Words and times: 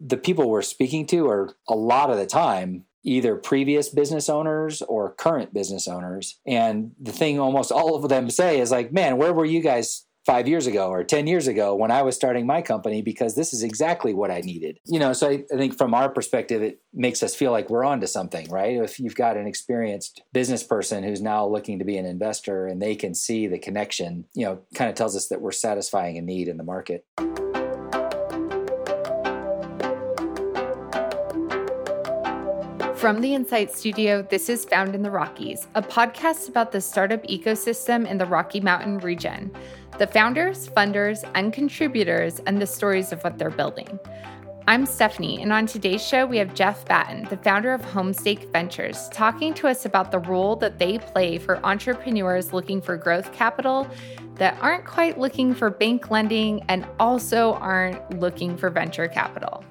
the 0.00 0.16
people 0.16 0.48
we're 0.48 0.62
speaking 0.62 1.06
to 1.06 1.28
are 1.28 1.54
a 1.68 1.74
lot 1.74 2.10
of 2.10 2.16
the 2.16 2.26
time 2.26 2.84
either 3.04 3.36
previous 3.36 3.88
business 3.88 4.28
owners 4.28 4.82
or 4.82 5.14
current 5.14 5.54
business 5.54 5.88
owners. 5.88 6.38
And 6.46 6.92
the 7.00 7.12
thing 7.12 7.38
almost 7.38 7.72
all 7.72 7.94
of 7.94 8.08
them 8.08 8.28
say 8.28 8.60
is 8.60 8.70
like, 8.70 8.92
man, 8.92 9.16
where 9.16 9.32
were 9.32 9.44
you 9.44 9.62
guys 9.62 10.04
five 10.28 10.46
years 10.46 10.66
ago 10.66 10.90
or 10.90 11.02
10 11.02 11.26
years 11.26 11.46
ago 11.46 11.74
when 11.74 11.90
I 11.90 12.02
was 12.02 12.14
starting 12.14 12.46
my 12.46 12.60
company 12.60 13.00
because 13.00 13.34
this 13.34 13.54
is 13.54 13.62
exactly 13.62 14.12
what 14.12 14.30
I 14.30 14.40
needed. 14.40 14.78
You 14.84 14.98
know, 14.98 15.14
so 15.14 15.30
I, 15.30 15.44
I, 15.50 15.56
think 15.56 15.78
from 15.78 15.94
our 15.94 16.10
perspective, 16.10 16.62
it 16.62 16.82
makes 16.92 17.22
us 17.22 17.34
feel 17.34 17.50
like 17.50 17.70
we're 17.70 17.82
onto 17.82 18.06
something, 18.06 18.46
right? 18.50 18.76
If 18.76 19.00
you've 19.00 19.14
got 19.14 19.38
an 19.38 19.46
experienced 19.46 20.20
business 20.34 20.62
person 20.62 21.02
who's 21.02 21.22
now 21.22 21.46
looking 21.46 21.78
to 21.78 21.86
be 21.86 21.96
an 21.96 22.04
investor 22.04 22.66
and 22.66 22.82
they 22.82 22.94
can 22.94 23.14
see 23.14 23.46
the 23.46 23.58
connection, 23.58 24.26
you 24.34 24.44
know, 24.44 24.60
kind 24.74 24.90
of 24.90 24.96
tells 24.96 25.16
us 25.16 25.28
that 25.28 25.40
we're 25.40 25.50
satisfying 25.50 26.18
a 26.18 26.20
need 26.20 26.48
in 26.48 26.58
the 26.58 26.64
market. 26.64 27.06
From 33.08 33.22
the 33.22 33.34
Insight 33.34 33.74
Studio, 33.74 34.20
this 34.20 34.50
is 34.50 34.66
Found 34.66 34.94
in 34.94 35.02
the 35.02 35.10
Rockies, 35.10 35.66
a 35.74 35.80
podcast 35.80 36.50
about 36.50 36.72
the 36.72 36.80
startup 36.82 37.22
ecosystem 37.22 38.06
in 38.06 38.18
the 38.18 38.26
Rocky 38.26 38.60
Mountain 38.60 38.98
region, 38.98 39.50
the 39.96 40.06
founders, 40.06 40.68
funders, 40.68 41.26
and 41.34 41.50
contributors, 41.50 42.40
and 42.40 42.60
the 42.60 42.66
stories 42.66 43.10
of 43.10 43.24
what 43.24 43.38
they're 43.38 43.48
building. 43.48 43.98
I'm 44.66 44.84
Stephanie, 44.84 45.40
and 45.40 45.54
on 45.54 45.64
today's 45.64 46.06
show, 46.06 46.26
we 46.26 46.36
have 46.36 46.52
Jeff 46.52 46.84
Batton, 46.84 47.26
the 47.30 47.38
founder 47.38 47.72
of 47.72 47.80
Homestake 47.80 48.52
Ventures, 48.52 49.08
talking 49.08 49.54
to 49.54 49.68
us 49.68 49.86
about 49.86 50.12
the 50.12 50.18
role 50.18 50.54
that 50.56 50.78
they 50.78 50.98
play 50.98 51.38
for 51.38 51.64
entrepreneurs 51.64 52.52
looking 52.52 52.82
for 52.82 52.98
growth 52.98 53.32
capital 53.32 53.88
that 54.34 54.58
aren't 54.60 54.84
quite 54.84 55.16
looking 55.16 55.54
for 55.54 55.70
bank 55.70 56.10
lending 56.10 56.62
and 56.68 56.86
also 57.00 57.54
aren't 57.54 58.20
looking 58.20 58.54
for 58.54 58.68
venture 58.68 59.08
capital. 59.08 59.64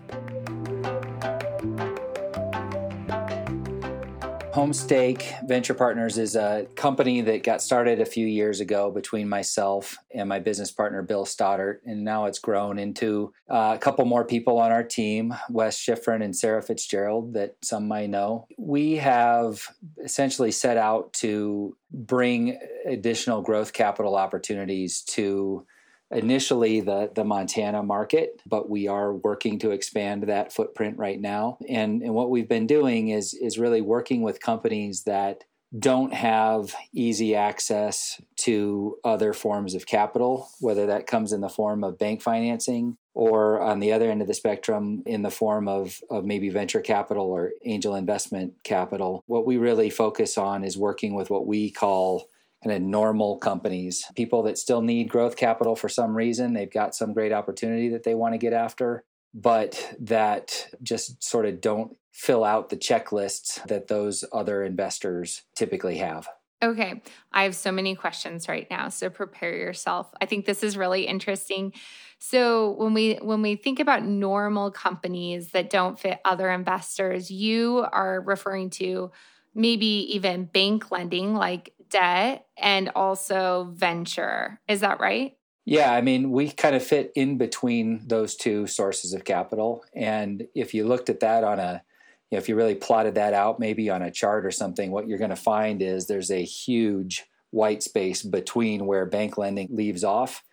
Homestake 4.58 5.48
Venture 5.48 5.76
Partners 5.76 6.18
is 6.18 6.36
a 6.36 6.66
company 6.74 7.22
that 7.22 7.44
got 7.44 7.62
started 7.62 8.02
a 8.02 8.05
few 8.08 8.26
years 8.26 8.60
ago 8.60 8.90
between 8.90 9.30
myself 9.30 10.00
and 10.12 10.27
my 10.27 10.40
business 10.40 10.72
partner, 10.72 11.04
Bill 11.04 11.26
Stoddart. 11.27 11.84
And 11.86 12.04
now 12.04 12.26
it's 12.26 12.40
grown 12.40 12.80
into 12.80 13.34
uh, 13.48 13.74
a 13.76 13.78
couple 13.78 14.04
more 14.05 14.26
people 14.26 14.58
on 14.58 14.72
our 14.72 14.82
team, 14.82 15.35
Wes 15.52 15.78
Schifrin 15.78 16.24
and 16.24 16.35
Sarah 16.35 16.63
Fitzgerald, 16.63 17.35
that 17.35 17.55
some 17.62 17.88
might 17.88 18.10
know. 18.10 18.48
We 18.58 18.96
have 18.96 19.62
essentially 20.04 20.52
set 20.52 20.78
out 20.78 21.13
to 21.13 21.78
bring 21.91 22.58
additional 22.84 23.44
growth 23.44 23.74
capital 23.74 24.16
opportunities 24.16 25.04
to 25.04 25.68
initially 26.12 26.82
the 26.82 27.12
the 27.13 27.24
Montana 27.24 27.84
market, 27.84 28.41
but 28.46 28.70
we 28.70 28.88
are 28.88 29.13
working 29.13 29.60
to 29.60 29.72
expand 29.72 30.24
that 30.24 30.54
footprint 30.54 30.98
right 30.98 31.20
now. 31.20 31.58
And 31.68 32.02
and 32.02 32.13
what 32.13 32.30
we've 32.30 32.50
been 32.50 32.68
doing 32.68 33.10
is 33.10 33.34
is 33.34 33.60
really 33.60 33.82
working 33.82 34.22
with 34.22 34.40
companies 34.40 35.04
that 35.04 35.44
don't 35.78 36.13
have 36.13 36.74
easy 36.94 37.35
access 37.35 38.22
to 38.38 38.98
other 39.04 39.34
forms 39.34 39.76
of 39.76 39.85
capital, 39.85 40.50
whether 40.62 40.85
that 40.85 41.08
comes 41.08 41.34
in 41.34 41.41
the 41.41 41.50
form 41.50 41.84
of 41.84 41.98
bank 41.98 42.22
financing 42.22 42.98
or 43.13 43.60
on 43.60 43.80
the 43.80 43.91
other 43.91 44.10
end 44.10 44.22
of 44.22 44.28
the 44.28 44.34
spectrum 44.34 45.04
in 45.05 45.24
the 45.24 45.32
form 45.32 45.68
of, 45.68 46.00
of 46.10 46.24
maybe 46.24 46.50
venture 46.50 46.80
capital 46.80 47.26
or 47.26 47.52
angel 47.66 47.96
investment 47.96 48.54
capital. 48.63 49.24
What 49.28 49.46
we 49.46 49.58
really 49.58 49.90
focus 49.90 50.38
on 50.38 50.63
is 50.63 50.78
working 50.78 51.16
with 51.16 51.30
what 51.30 51.46
we 51.46 51.70
call 51.70 52.30
kind 52.68 52.84
of 52.84 52.87
normal 52.87 53.37
companies, 53.37 54.05
people 54.15 54.43
that 54.43 54.57
still 54.57 54.82
need 54.82 55.10
growth 55.10 55.37
capital 55.37 55.76
for 55.76 55.87
some 55.87 56.15
reason. 56.15 56.54
They've 56.54 56.71
got 56.71 56.96
some 56.96 57.13
great 57.13 57.32
opportunity 57.32 57.90
that 57.90 58.04
they 58.04 58.13
want 58.13 58.34
to 58.34 58.37
get 58.37 58.51
after, 58.51 59.05
but 59.34 59.96
that 60.01 60.68
just 60.84 61.23
sort 61.23 61.45
of 61.45 61.62
don't 61.62 61.95
fill 62.12 62.43
out 62.43 62.70
the 62.70 62.76
checklists 62.76 63.65
that 63.68 63.88
those 63.88 64.25
other 64.34 64.63
investors 64.63 65.44
typically 65.56 65.97
have. 65.97 66.28
Okay, 66.62 67.03
I 67.31 67.44
have 67.44 67.56
so 67.56 67.72
many 67.72 67.95
questions 67.95 68.50
right 68.50 68.67
now, 68.69 68.89
so 68.89 69.09
prepare 69.11 69.55
yourself. 69.55 70.07
I 70.19 70.25
think 70.25 70.45
this 70.45 70.63
is 70.63 70.75
really 70.75 71.03
interesting. 71.03 71.72
So 72.17 72.72
when 72.72 72.95
we 72.95 73.19
when 73.22 73.44
we 73.44 73.55
think 73.55 73.79
about 73.79 74.03
normal 74.03 74.72
companies 74.72 75.51
that 75.51 75.69
don't 75.69 75.99
fit 75.99 76.19
other 76.25 76.49
investors, 76.49 77.29
you 77.29 77.85
are 77.91 78.22
referring 78.22 78.72
to 78.72 79.11
maybe 79.57 80.16
even 80.16 80.45
bank 80.45 80.91
lending 80.91 81.34
like 81.34 81.73
debt 81.89 82.45
and 82.57 82.89
also 82.95 83.71
venture. 83.73 84.59
Is 84.67 84.81
that 84.81 84.99
right? 84.99 85.37
Yeah, 85.65 85.91
I 85.93 86.01
mean, 86.01 86.31
we 86.31 86.49
kind 86.49 86.75
of 86.75 86.83
fit 86.83 87.11
in 87.13 87.37
between 87.37 88.07
those 88.07 88.35
two 88.35 88.67
sources 88.67 89.13
of 89.13 89.25
capital. 89.25 89.83
And 89.93 90.47
if 90.55 90.73
you 90.73 90.87
looked 90.87 91.09
at 91.09 91.19
that 91.19 91.43
on 91.43 91.59
a, 91.59 91.83
you 92.31 92.35
know, 92.35 92.39
if 92.39 92.47
you 92.47 92.55
really 92.55 92.75
plotted 92.75 93.15
that 93.15 93.33
out, 93.33 93.59
maybe 93.59 93.89
on 93.89 94.01
a 94.01 94.11
chart 94.11 94.45
or 94.45 94.51
something, 94.51 94.91
what 94.91 95.07
you're 95.07 95.17
going 95.17 95.29
to 95.29 95.35
find 95.35 95.81
is 95.81 96.07
there's 96.07 96.31
a 96.31 96.43
huge 96.43 97.25
white 97.51 97.83
space 97.83 98.21
between 98.21 98.85
where 98.85 99.05
bank 99.05 99.37
lending 99.37 99.67
leaves 99.71 100.03
off 100.03 100.43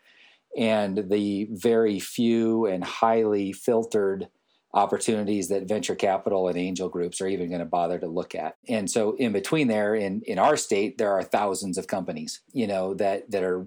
and 0.57 1.09
the 1.11 1.49
very 1.51 1.99
few 1.99 2.67
and 2.67 2.83
highly 2.85 3.53
filtered 3.53 4.29
opportunities 4.75 5.49
that 5.49 5.69
venture 5.69 5.95
capital 5.95 6.49
and 6.49 6.59
angel 6.59 6.89
groups 6.89 7.21
are 7.21 7.29
even 7.29 7.49
going 7.49 7.61
to 7.61 7.65
bother 7.65 7.99
to 7.99 8.09
look 8.09 8.35
at. 8.35 8.57
And 8.69 8.91
so 8.91 9.15
in 9.17 9.33
between 9.33 9.69
there 9.69 9.95
in 9.95 10.21
in 10.27 10.39
our 10.39 10.57
state 10.57 10.99
there 10.99 11.13
are 11.13 11.23
thousands 11.23 11.79
of 11.79 11.87
companies, 11.87 12.41
you 12.53 12.67
know, 12.67 12.93
that 12.95 13.31
that 13.31 13.45
are 13.45 13.67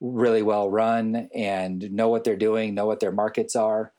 really 0.00 0.42
well 0.42 0.70
run 0.70 1.28
and 1.34 1.92
know 1.92 2.08
what 2.08 2.24
they're 2.24 2.36
doing, 2.36 2.74
know 2.74 2.86
what 2.86 3.00
their 3.00 3.12
markets 3.12 3.54
are. 3.54 3.92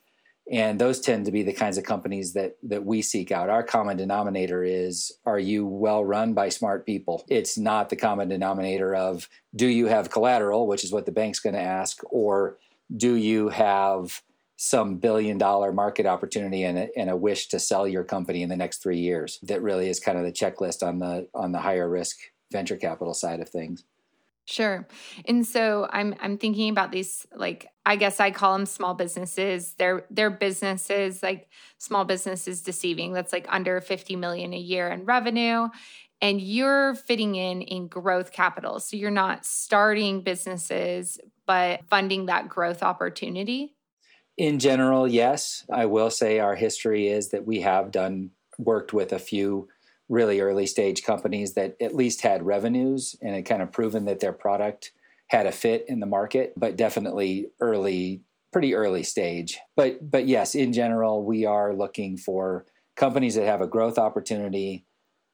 And 0.52 0.82
those 0.82 1.00
tend 1.00 1.26
to 1.26 1.32
be 1.32 1.44
the 1.44 1.54
kinds 1.54 1.78
of 1.78 1.84
companies 1.84 2.34
that 2.34 2.58
that 2.64 2.84
we 2.84 3.04
seek 3.04 3.32
out. 3.32 3.50
Our 3.50 3.62
common 3.62 3.98
denominator 3.98 4.64
is 4.64 5.12
are 5.28 5.40
you 5.40 5.68
well 5.68 6.04
run 6.04 6.34
by 6.34 6.50
smart 6.50 6.88
people? 6.88 7.24
It's 7.30 7.56
not 7.56 7.90
the 7.90 7.96
common 7.96 8.30
denominator 8.30 8.96
of 8.96 9.30
do 9.56 9.68
you 9.68 9.86
have 9.86 10.10
collateral, 10.10 10.66
which 10.66 10.84
is 10.84 10.92
what 10.92 11.06
the 11.06 11.12
bank's 11.12 11.40
going 11.40 11.56
to 11.56 11.62
ask, 11.62 12.02
or 12.10 12.58
do 12.98 13.14
you 13.14 13.50
have 13.50 14.24
some 14.64 14.98
billion 14.98 15.40
dollar 15.40 15.72
market 15.72 16.06
opportunity 16.06 16.62
and 16.62 16.78
a, 16.78 16.88
and 16.96 17.10
a 17.10 17.16
wish 17.16 17.48
to 17.48 17.60
sell 17.60 17.88
your 17.88 18.04
company 18.04 18.44
in 18.44 18.50
the 18.50 18.56
next 18.56 18.78
three 18.84 19.00
years. 19.00 19.40
That 19.42 19.64
really 19.64 19.90
is 19.90 20.00
kind 20.00 20.20
of 20.20 20.24
the 20.24 20.32
checklist 20.32 20.88
on 20.88 21.00
the 21.00 21.28
on 21.34 21.52
the 21.52 21.58
higher 21.58 21.90
risk 21.90 22.18
venture 22.52 22.78
capital 22.78 23.16
side 23.16 23.40
of 23.40 23.50
things. 23.50 23.84
Sure. 24.46 24.88
And 25.26 25.48
so 25.48 25.88
I'm 25.90 26.14
I'm 26.22 26.38
thinking 26.38 26.70
about 26.70 26.92
these 26.92 27.26
like 27.36 27.70
I 27.88 27.96
guess 27.96 28.20
I 28.20 28.30
call 28.30 28.56
them 28.56 28.68
small 28.68 28.94
businesses. 28.94 29.74
They're 29.80 30.06
they're 30.12 30.30
businesses 30.30 31.24
like 31.24 31.50
small 31.80 32.06
businesses 32.06 32.62
deceiving 32.62 33.14
that's 33.14 33.34
like 33.34 33.48
under 33.50 33.82
50 33.82 34.16
million 34.16 34.54
a 34.54 34.60
year 34.60 34.90
in 34.90 35.06
revenue 35.06 35.70
and 36.22 36.40
you're 36.40 36.94
fitting 36.94 37.34
in 37.34 37.64
in 37.64 37.88
growth 37.88 38.32
capital. 38.32 38.80
So 38.80 38.96
you're 38.96 39.10
not 39.10 39.44
starting 39.44 40.22
businesses 40.22 41.20
but 41.48 41.84
funding 41.90 42.28
that 42.28 42.48
growth 42.48 42.84
opportunity. 42.84 43.74
In 44.38 44.60
general, 44.60 45.08
yes. 45.08 45.66
I 45.72 45.86
will 45.86 46.10
say 46.10 46.40
our 46.40 46.56
history 46.56 47.08
is 47.08 47.30
that 47.30 47.46
we 47.46 47.62
have 47.62 47.92
done 47.92 48.32
worked 48.58 48.94
with 48.94 49.12
a 49.14 49.20
few 49.20 49.68
really 50.10 50.42
early 50.42 50.66
stage 50.66 51.04
companies 51.04 51.54
that 51.54 51.76
at 51.82 51.96
least 51.96 52.22
had 52.22 52.46
revenues 52.46 53.16
and 53.22 53.36
had 53.36 53.46
kind 53.46 53.62
of 53.62 53.72
proven 53.72 54.06
that 54.06 54.20
their 54.20 54.34
product 54.34 54.92
had 55.28 55.46
a 55.46 55.52
fit 55.52 55.86
in 55.88 56.02
the 56.02 56.06
market, 56.06 56.54
but 56.58 56.76
definitely 56.76 57.48
early, 57.62 58.22
pretty 58.52 58.76
early 58.76 59.04
stage. 59.04 59.58
But 59.76 60.12
but 60.12 60.28
yes, 60.28 60.54
in 60.54 60.74
general, 60.74 61.24
we 61.24 61.46
are 61.46 61.74
looking 61.74 62.18
for 62.18 62.66
companies 62.98 63.36
that 63.36 63.46
have 63.46 63.62
a 63.62 63.68
growth 63.68 63.98
opportunity 63.98 64.86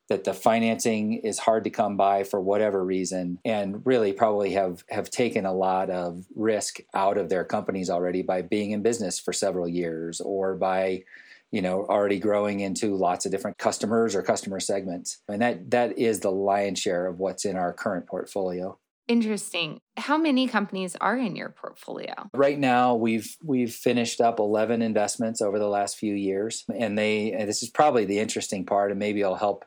that 0.09 0.23
the 0.23 0.33
financing 0.33 1.13
is 1.13 1.39
hard 1.39 1.63
to 1.65 1.69
come 1.69 1.97
by 1.97 2.23
for 2.23 2.39
whatever 2.39 2.83
reason 2.83 3.39
and 3.43 3.85
really 3.85 4.13
probably 4.13 4.51
have 4.51 4.83
have 4.89 5.09
taken 5.09 5.45
a 5.45 5.53
lot 5.53 5.89
of 5.89 6.25
risk 6.35 6.79
out 6.93 7.17
of 7.17 7.29
their 7.29 7.43
companies 7.43 7.89
already 7.89 8.21
by 8.21 8.41
being 8.41 8.71
in 8.71 8.81
business 8.81 9.19
for 9.19 9.33
several 9.33 9.67
years 9.67 10.21
or 10.21 10.55
by 10.55 11.03
you 11.51 11.61
know 11.61 11.85
already 11.85 12.19
growing 12.19 12.61
into 12.61 12.95
lots 12.95 13.25
of 13.25 13.31
different 13.31 13.57
customers 13.57 14.15
or 14.15 14.21
customer 14.21 14.59
segments 14.59 15.19
and 15.27 15.41
that 15.41 15.69
that 15.69 15.97
is 15.97 16.19
the 16.19 16.31
lion's 16.31 16.79
share 16.79 17.05
of 17.07 17.19
what's 17.19 17.45
in 17.45 17.55
our 17.55 17.73
current 17.73 18.07
portfolio 18.07 18.77
Interesting. 19.07 19.79
How 19.95 20.17
many 20.17 20.47
companies 20.47 20.97
are 20.99 21.17
in 21.17 21.37
your 21.37 21.47
portfolio? 21.47 22.13
Right 22.33 22.59
now, 22.59 22.95
we've 22.95 23.37
we've 23.41 23.73
finished 23.73 24.19
up 24.19 24.37
11 24.37 24.81
investments 24.81 25.41
over 25.41 25.59
the 25.59 25.67
last 25.69 25.97
few 25.97 26.13
years, 26.13 26.65
and 26.75 26.97
they 26.97 27.31
and 27.31 27.47
this 27.47 27.63
is 27.63 27.69
probably 27.69 28.03
the 28.03 28.19
interesting 28.19 28.65
part, 28.65 28.91
and 28.91 28.99
maybe 28.99 29.23
I'll 29.23 29.35
help 29.35 29.63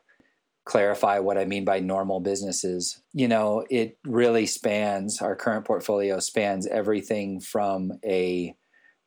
clarify 0.64 1.18
what 1.18 1.38
I 1.38 1.44
mean 1.44 1.64
by 1.64 1.80
normal 1.80 2.20
businesses. 2.20 3.02
You 3.12 3.28
know, 3.28 3.64
it 3.70 3.98
really 4.04 4.46
spans 4.46 5.20
our 5.20 5.34
current 5.34 5.64
portfolio 5.64 6.20
spans 6.20 6.66
everything 6.66 7.40
from 7.40 7.92
a 8.04 8.54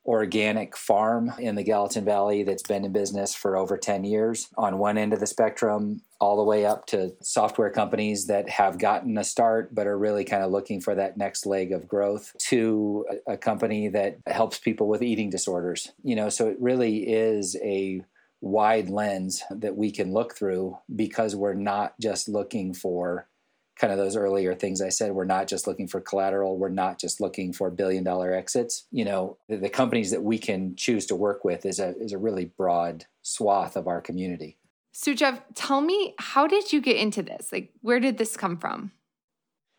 organic 0.05 0.75
farm 0.75 1.31
in 1.39 1.55
the 1.55 1.63
Gallatin 1.63 2.03
Valley 2.03 2.43
that's 2.43 2.63
been 2.63 2.83
in 2.83 2.91
business 2.91 3.33
for 3.33 3.55
over 3.55 3.77
10 3.77 4.03
years 4.03 4.49
on 4.57 4.77
one 4.77 4.97
end 4.97 5.13
of 5.13 5.21
the 5.21 5.27
spectrum, 5.27 6.01
all 6.19 6.35
the 6.35 6.43
way 6.43 6.65
up 6.65 6.85
to 6.87 7.13
software 7.21 7.69
companies 7.69 8.27
that 8.27 8.49
have 8.49 8.77
gotten 8.77 9.17
a 9.17 9.23
start 9.23 9.73
but 9.73 9.87
are 9.87 9.97
really 9.97 10.25
kind 10.25 10.43
of 10.43 10.51
looking 10.51 10.81
for 10.81 10.93
that 10.95 11.17
next 11.17 11.45
leg 11.45 11.71
of 11.71 11.87
growth, 11.87 12.35
to 12.37 13.05
a, 13.27 13.33
a 13.33 13.37
company 13.37 13.87
that 13.87 14.17
helps 14.27 14.59
people 14.59 14.89
with 14.89 15.01
eating 15.01 15.29
disorders. 15.29 15.93
You 16.03 16.17
know, 16.17 16.27
so 16.27 16.49
it 16.49 16.57
really 16.59 17.09
is 17.09 17.55
a 17.63 18.03
wide 18.43 18.89
lens 18.89 19.41
that 19.49 19.77
we 19.77 19.89
can 19.89 20.11
look 20.11 20.35
through 20.35 20.77
because 20.93 21.33
we're 21.33 21.53
not 21.53 21.97
just 21.99 22.27
looking 22.27 22.73
for 22.73 23.25
kind 23.79 23.93
of 23.93 23.97
those 23.97 24.17
earlier 24.17 24.53
things 24.53 24.81
I 24.81 24.89
said. 24.89 25.13
We're 25.13 25.23
not 25.23 25.47
just 25.47 25.65
looking 25.65 25.87
for 25.87 26.01
collateral. 26.01 26.57
We're 26.57 26.67
not 26.67 26.99
just 26.99 27.21
looking 27.21 27.53
for 27.53 27.71
billion 27.71 28.03
dollar 28.03 28.33
exits. 28.33 28.85
You 28.91 29.05
know, 29.05 29.37
the, 29.47 29.57
the, 29.57 29.69
companies 29.69 30.11
that 30.11 30.23
we 30.23 30.37
can 30.37 30.75
choose 30.75 31.05
to 31.05 31.15
work 31.15 31.45
with 31.45 31.65
is 31.65 31.79
a 31.79 31.95
is 31.97 32.11
a 32.11 32.17
really 32.17 32.43
broad 32.43 33.05
swath 33.21 33.77
of 33.77 33.87
our 33.87 34.01
community. 34.01 34.57
So 34.91 35.13
Jeff, 35.13 35.41
tell 35.55 35.79
me, 35.79 36.13
how 36.19 36.45
did 36.45 36.73
you 36.73 36.81
get 36.81 36.97
into 36.97 37.23
this? 37.23 37.49
Like, 37.51 37.71
where 37.81 38.01
did 38.01 38.17
this 38.17 38.35
come 38.35 38.57
from? 38.57 38.91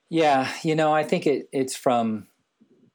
Yeah, 0.09 0.51
you 0.63 0.75
know, 0.75 0.93
I 0.93 1.05
think 1.05 1.27
it 1.27 1.51
it's 1.53 1.77
from 1.77 2.29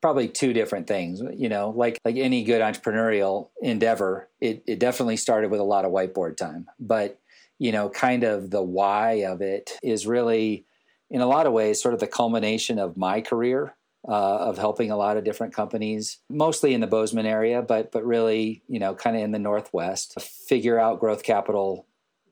probably 0.01 0.27
two 0.27 0.53
different 0.53 0.87
things. 0.87 1.21
You 1.33 1.49
know, 1.49 1.71
like 1.75 1.99
like 2.05 2.17
any 2.17 2.43
good 2.43 2.61
entrepreneurial 2.61 3.49
endeavor, 3.61 4.29
it, 4.41 4.63
it 4.67 4.79
definitely 4.79 5.17
started 5.17 5.51
with 5.51 5.59
a 5.59 5.63
lot 5.65 5.85
of 5.85 5.91
whiteboard 5.91 6.37
time. 6.37 6.67
But 6.79 7.19
you 7.57 7.71
know, 7.71 7.89
kind 7.89 8.23
of 8.23 8.49
the 8.51 8.63
why 8.63 9.25
of 9.25 9.41
it 9.41 9.77
is 9.83 10.07
really 10.07 10.65
in 11.09 11.21
a 11.21 11.27
lot 11.27 11.47
of 11.47 11.53
ways, 11.53 11.81
sort 11.81 11.93
of 11.93 11.99
the 11.99 12.07
culmination 12.07 12.79
of 12.79 12.95
my 12.95 13.21
career 13.21 13.75
uh, 14.07 14.37
of 14.37 14.57
helping 14.57 14.91
a 14.91 14.97
lot 14.97 15.17
of 15.17 15.23
different 15.23 15.53
companies, 15.53 16.19
mostly 16.29 16.73
in 16.73 16.81
the 16.81 16.87
Bozeman 16.87 17.25
area, 17.25 17.61
but 17.61 17.91
but 17.91 18.05
really, 18.05 18.63
you 18.67 18.79
know, 18.79 18.95
kind 18.95 19.15
of 19.15 19.23
in 19.23 19.31
the 19.31 19.39
Northwest, 19.39 20.19
figure 20.21 20.79
out 20.79 20.99
growth 20.99 21.23
capital 21.23 21.85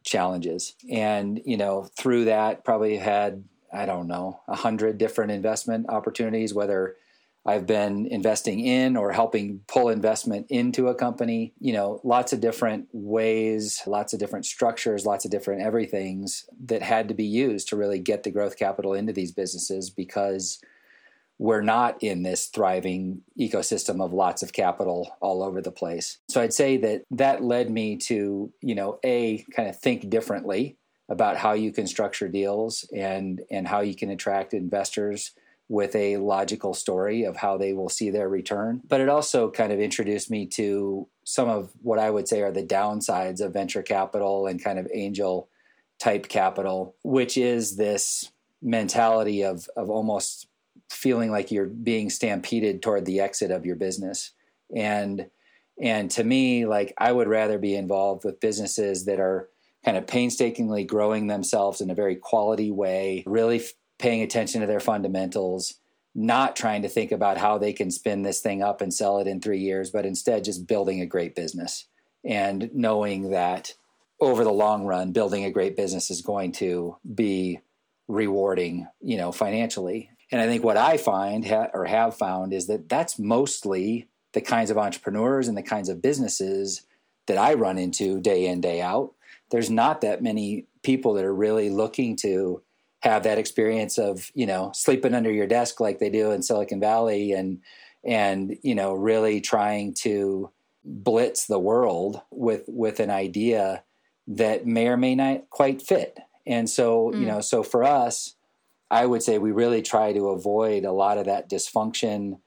challenges, 0.03 0.75
and 0.89 1.41
you 1.45 1.57
know, 1.57 1.89
through 1.97 2.25
that, 2.25 2.63
probably 2.63 2.97
had 2.97 3.43
I 3.73 3.85
don't 3.85 4.07
know 4.07 4.41
a 4.47 4.55
hundred 4.55 4.97
different 4.97 5.31
investment 5.31 5.89
opportunities, 5.89 6.53
whether 6.53 6.95
I've 7.47 7.65
been 7.65 8.07
investing 8.07 8.59
in 8.59 8.97
or 8.97 9.13
helping 9.13 9.61
pull 9.67 9.87
investment 9.87 10.47
into 10.49 10.89
a 10.89 10.95
company. 10.95 11.53
You 11.59 11.71
know, 11.71 12.01
lots 12.03 12.33
of 12.33 12.41
different 12.41 12.89
ways, 12.91 13.81
lots 13.87 14.11
of 14.11 14.19
different 14.19 14.45
structures, 14.45 15.05
lots 15.05 15.23
of 15.23 15.31
different 15.31 15.61
everythings 15.61 16.45
that 16.65 16.81
had 16.81 17.07
to 17.07 17.13
be 17.13 17.23
used 17.23 17.69
to 17.69 17.77
really 17.77 17.99
get 17.99 18.23
the 18.23 18.31
growth 18.31 18.57
capital 18.57 18.93
into 18.93 19.13
these 19.13 19.31
businesses 19.31 19.89
because 19.89 20.59
we're 21.39 21.61
not 21.61 22.01
in 22.03 22.23
this 22.23 22.47
thriving 22.47 23.21
ecosystem 23.39 24.03
of 24.03 24.11
lots 24.11 24.43
of 24.43 24.51
capital 24.51 25.15
all 25.21 25.41
over 25.41 25.61
the 25.61 25.71
place. 25.71 26.17
So 26.27 26.41
I'd 26.41 26.53
say 26.53 26.75
that 26.77 27.03
that 27.11 27.43
led 27.43 27.69
me 27.69 27.95
to, 28.07 28.51
you 28.61 28.75
know, 28.75 28.99
a 29.05 29.45
kind 29.55 29.69
of 29.69 29.79
think 29.79 30.09
differently 30.09 30.75
about 31.07 31.37
how 31.37 31.53
you 31.53 31.71
can 31.71 31.87
structure 31.87 32.27
deals 32.27 32.85
and 32.93 33.41
and 33.49 33.67
how 33.67 33.79
you 33.79 33.95
can 33.95 34.09
attract 34.09 34.53
investors 34.53 35.31
with 35.69 35.95
a 35.95 36.17
logical 36.17 36.73
story 36.73 37.23
of 37.23 37.35
how 37.35 37.57
they 37.57 37.73
will 37.73 37.89
see 37.89 38.09
their 38.09 38.29
return. 38.29 38.81
But 38.87 39.01
it 39.01 39.09
also 39.09 39.51
kind 39.51 39.73
of 39.73 39.79
introduced 39.79 40.31
me 40.31 40.45
to 40.47 41.07
some 41.25 41.49
of 41.49 41.71
what 41.81 41.99
I 41.99 42.09
would 42.09 42.27
say 42.27 42.41
are 42.41 42.51
the 42.51 42.63
downsides 42.63 43.41
of 43.41 43.53
venture 43.53 43.83
capital 43.83 44.47
and 44.47 44.63
kind 44.63 44.79
of 44.79 44.87
angel 44.93 45.49
type 45.99 46.29
capital, 46.29 46.95
which 47.03 47.37
is 47.37 47.75
this 47.75 48.31
mentality 48.61 49.43
of 49.43 49.69
of 49.75 49.89
almost 49.89 50.47
feeling 50.89 51.31
like 51.31 51.51
you're 51.51 51.65
being 51.65 52.09
stampeded 52.09 52.81
toward 52.81 53.05
the 53.05 53.19
exit 53.19 53.51
of 53.51 53.65
your 53.65 53.75
business. 53.75 54.31
And 54.75 55.29
and 55.81 56.09
to 56.11 56.23
me, 56.23 56.65
like 56.65 56.93
I 56.97 57.11
would 57.11 57.27
rather 57.27 57.59
be 57.59 57.75
involved 57.75 58.23
with 58.23 58.39
businesses 58.39 59.05
that 59.05 59.19
are 59.19 59.49
kind 59.85 59.97
of 59.97 60.07
painstakingly 60.07 60.83
growing 60.83 61.27
themselves 61.27 61.81
in 61.81 61.89
a 61.89 61.95
very 61.95 62.15
quality 62.15 62.71
way, 62.71 63.23
really 63.27 63.61
paying 63.99 64.21
attention 64.21 64.61
to 64.61 64.67
their 64.67 64.79
fundamentals, 64.79 65.75
not 66.13 66.55
trying 66.55 66.81
to 66.81 66.89
think 66.89 67.11
about 67.11 67.37
how 67.37 67.57
they 67.57 67.73
can 67.73 67.91
spin 67.91 68.23
this 68.23 68.41
thing 68.41 68.61
up 68.61 68.81
and 68.81 68.93
sell 68.93 69.19
it 69.19 69.27
in 69.27 69.39
three 69.39 69.59
years, 69.59 69.91
but 69.91 70.05
instead 70.05 70.43
just 70.43 70.67
building 70.67 71.01
a 71.01 71.05
great 71.05 71.35
business 71.35 71.87
and 72.25 72.69
knowing 72.73 73.29
that 73.31 73.73
over 74.19 74.43
the 74.43 74.51
long 74.51 74.85
run, 74.85 75.11
building 75.11 75.45
a 75.45 75.51
great 75.51 75.75
business 75.75 76.09
is 76.09 76.21
going 76.21 76.51
to 76.51 76.97
be 77.15 77.59
rewarding, 78.07 78.87
you 79.01 79.17
know, 79.17 79.31
financially. 79.31 80.09
And 80.31 80.41
I 80.41 80.47
think 80.47 80.63
what 80.63 80.77
I 80.77 80.97
find 80.97 81.45
ha- 81.45 81.69
or 81.73 81.85
have 81.85 82.17
found 82.17 82.53
is 82.53 82.67
that 82.67 82.89
that's 82.89 83.19
mostly 83.19 84.07
the 84.33 84.41
kinds 84.41 84.71
of 84.71 84.77
entrepreneurs 84.77 85.47
and 85.47 85.57
the 85.57 85.63
kinds 85.63 85.89
of 85.89 86.01
businesses 86.01 86.83
that 87.27 87.37
I 87.37 87.53
run 87.53 87.77
into 87.77 88.19
day 88.19 88.47
in, 88.47 88.61
day 88.61 88.81
out. 88.81 89.13
There's 89.51 89.69
not 89.69 90.01
that 90.01 90.23
many 90.23 90.65
people 90.83 91.13
that 91.13 91.25
are 91.25 91.33
really 91.33 91.69
looking 91.69 92.15
to 92.17 92.61
have 93.01 93.23
that 93.23 93.37
experience 93.37 93.97
of 93.97 94.31
you 94.33 94.45
know 94.45 94.71
sleeping 94.73 95.13
under 95.13 95.31
your 95.31 95.47
desk 95.47 95.79
like 95.79 95.99
they 95.99 96.09
do 96.09 96.31
in 96.31 96.41
Silicon 96.41 96.79
Valley 96.79 97.31
and 97.31 97.59
and 98.03 98.57
you 98.63 98.75
know 98.75 98.93
really 98.93 99.41
trying 99.41 99.93
to 99.93 100.49
blitz 100.83 101.45
the 101.45 101.59
world 101.59 102.21
with 102.31 102.63
with 102.67 102.99
an 102.99 103.09
idea 103.09 103.83
that 104.27 104.65
may 104.65 104.87
or 104.87 104.97
may 104.97 105.15
not 105.15 105.49
quite 105.49 105.81
fit 105.81 106.17
and 106.45 106.69
so 106.69 107.11
mm. 107.13 107.19
you 107.19 107.25
know 107.25 107.41
so 107.41 107.61
for 107.61 107.83
us 107.83 108.35
i 108.89 109.05
would 109.05 109.21
say 109.21 109.37
we 109.37 109.51
really 109.51 109.81
try 109.81 110.13
to 110.13 110.29
avoid 110.29 110.85
a 110.85 110.91
lot 110.91 111.17
of 111.17 111.25
that 111.25 111.49
dysfunction 111.49 112.39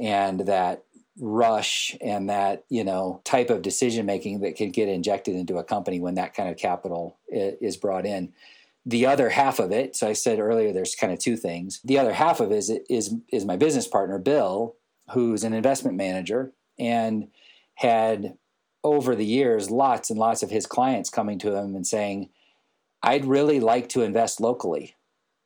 and 0.00 0.40
that 0.40 0.84
rush 1.18 1.96
and 2.00 2.30
that 2.30 2.64
you 2.68 2.84
know 2.84 3.20
type 3.24 3.50
of 3.50 3.62
decision 3.62 4.06
making 4.06 4.40
that 4.40 4.56
can 4.56 4.70
get 4.70 4.88
injected 4.88 5.34
into 5.34 5.58
a 5.58 5.64
company 5.64 5.98
when 5.98 6.14
that 6.14 6.34
kind 6.34 6.48
of 6.48 6.56
capital 6.56 7.18
is 7.28 7.76
brought 7.76 8.06
in 8.06 8.32
the 8.86 9.06
other 9.06 9.30
half 9.30 9.58
of 9.58 9.72
it 9.72 9.94
so 9.94 10.08
i 10.08 10.12
said 10.12 10.38
earlier 10.38 10.72
there's 10.72 10.94
kind 10.94 11.12
of 11.12 11.18
two 11.18 11.36
things. 11.36 11.80
The 11.84 11.98
other 11.98 12.12
half 12.12 12.40
of 12.40 12.50
it 12.52 12.56
is 12.56 12.70
is 12.88 13.14
is 13.32 13.44
my 13.44 13.56
business 13.56 13.86
partner 13.86 14.18
bill 14.18 14.76
who's 15.12 15.44
an 15.44 15.52
investment 15.52 15.96
manager 15.96 16.52
and 16.78 17.28
had 17.74 18.36
over 18.82 19.14
the 19.14 19.24
years 19.24 19.70
lots 19.70 20.08
and 20.08 20.18
lots 20.18 20.42
of 20.42 20.50
his 20.50 20.66
clients 20.66 21.10
coming 21.10 21.38
to 21.38 21.54
him 21.54 21.74
and 21.74 21.86
saying 21.86 22.30
i'd 23.02 23.24
really 23.24 23.60
like 23.60 23.88
to 23.88 24.02
invest 24.02 24.40
locally. 24.40 24.96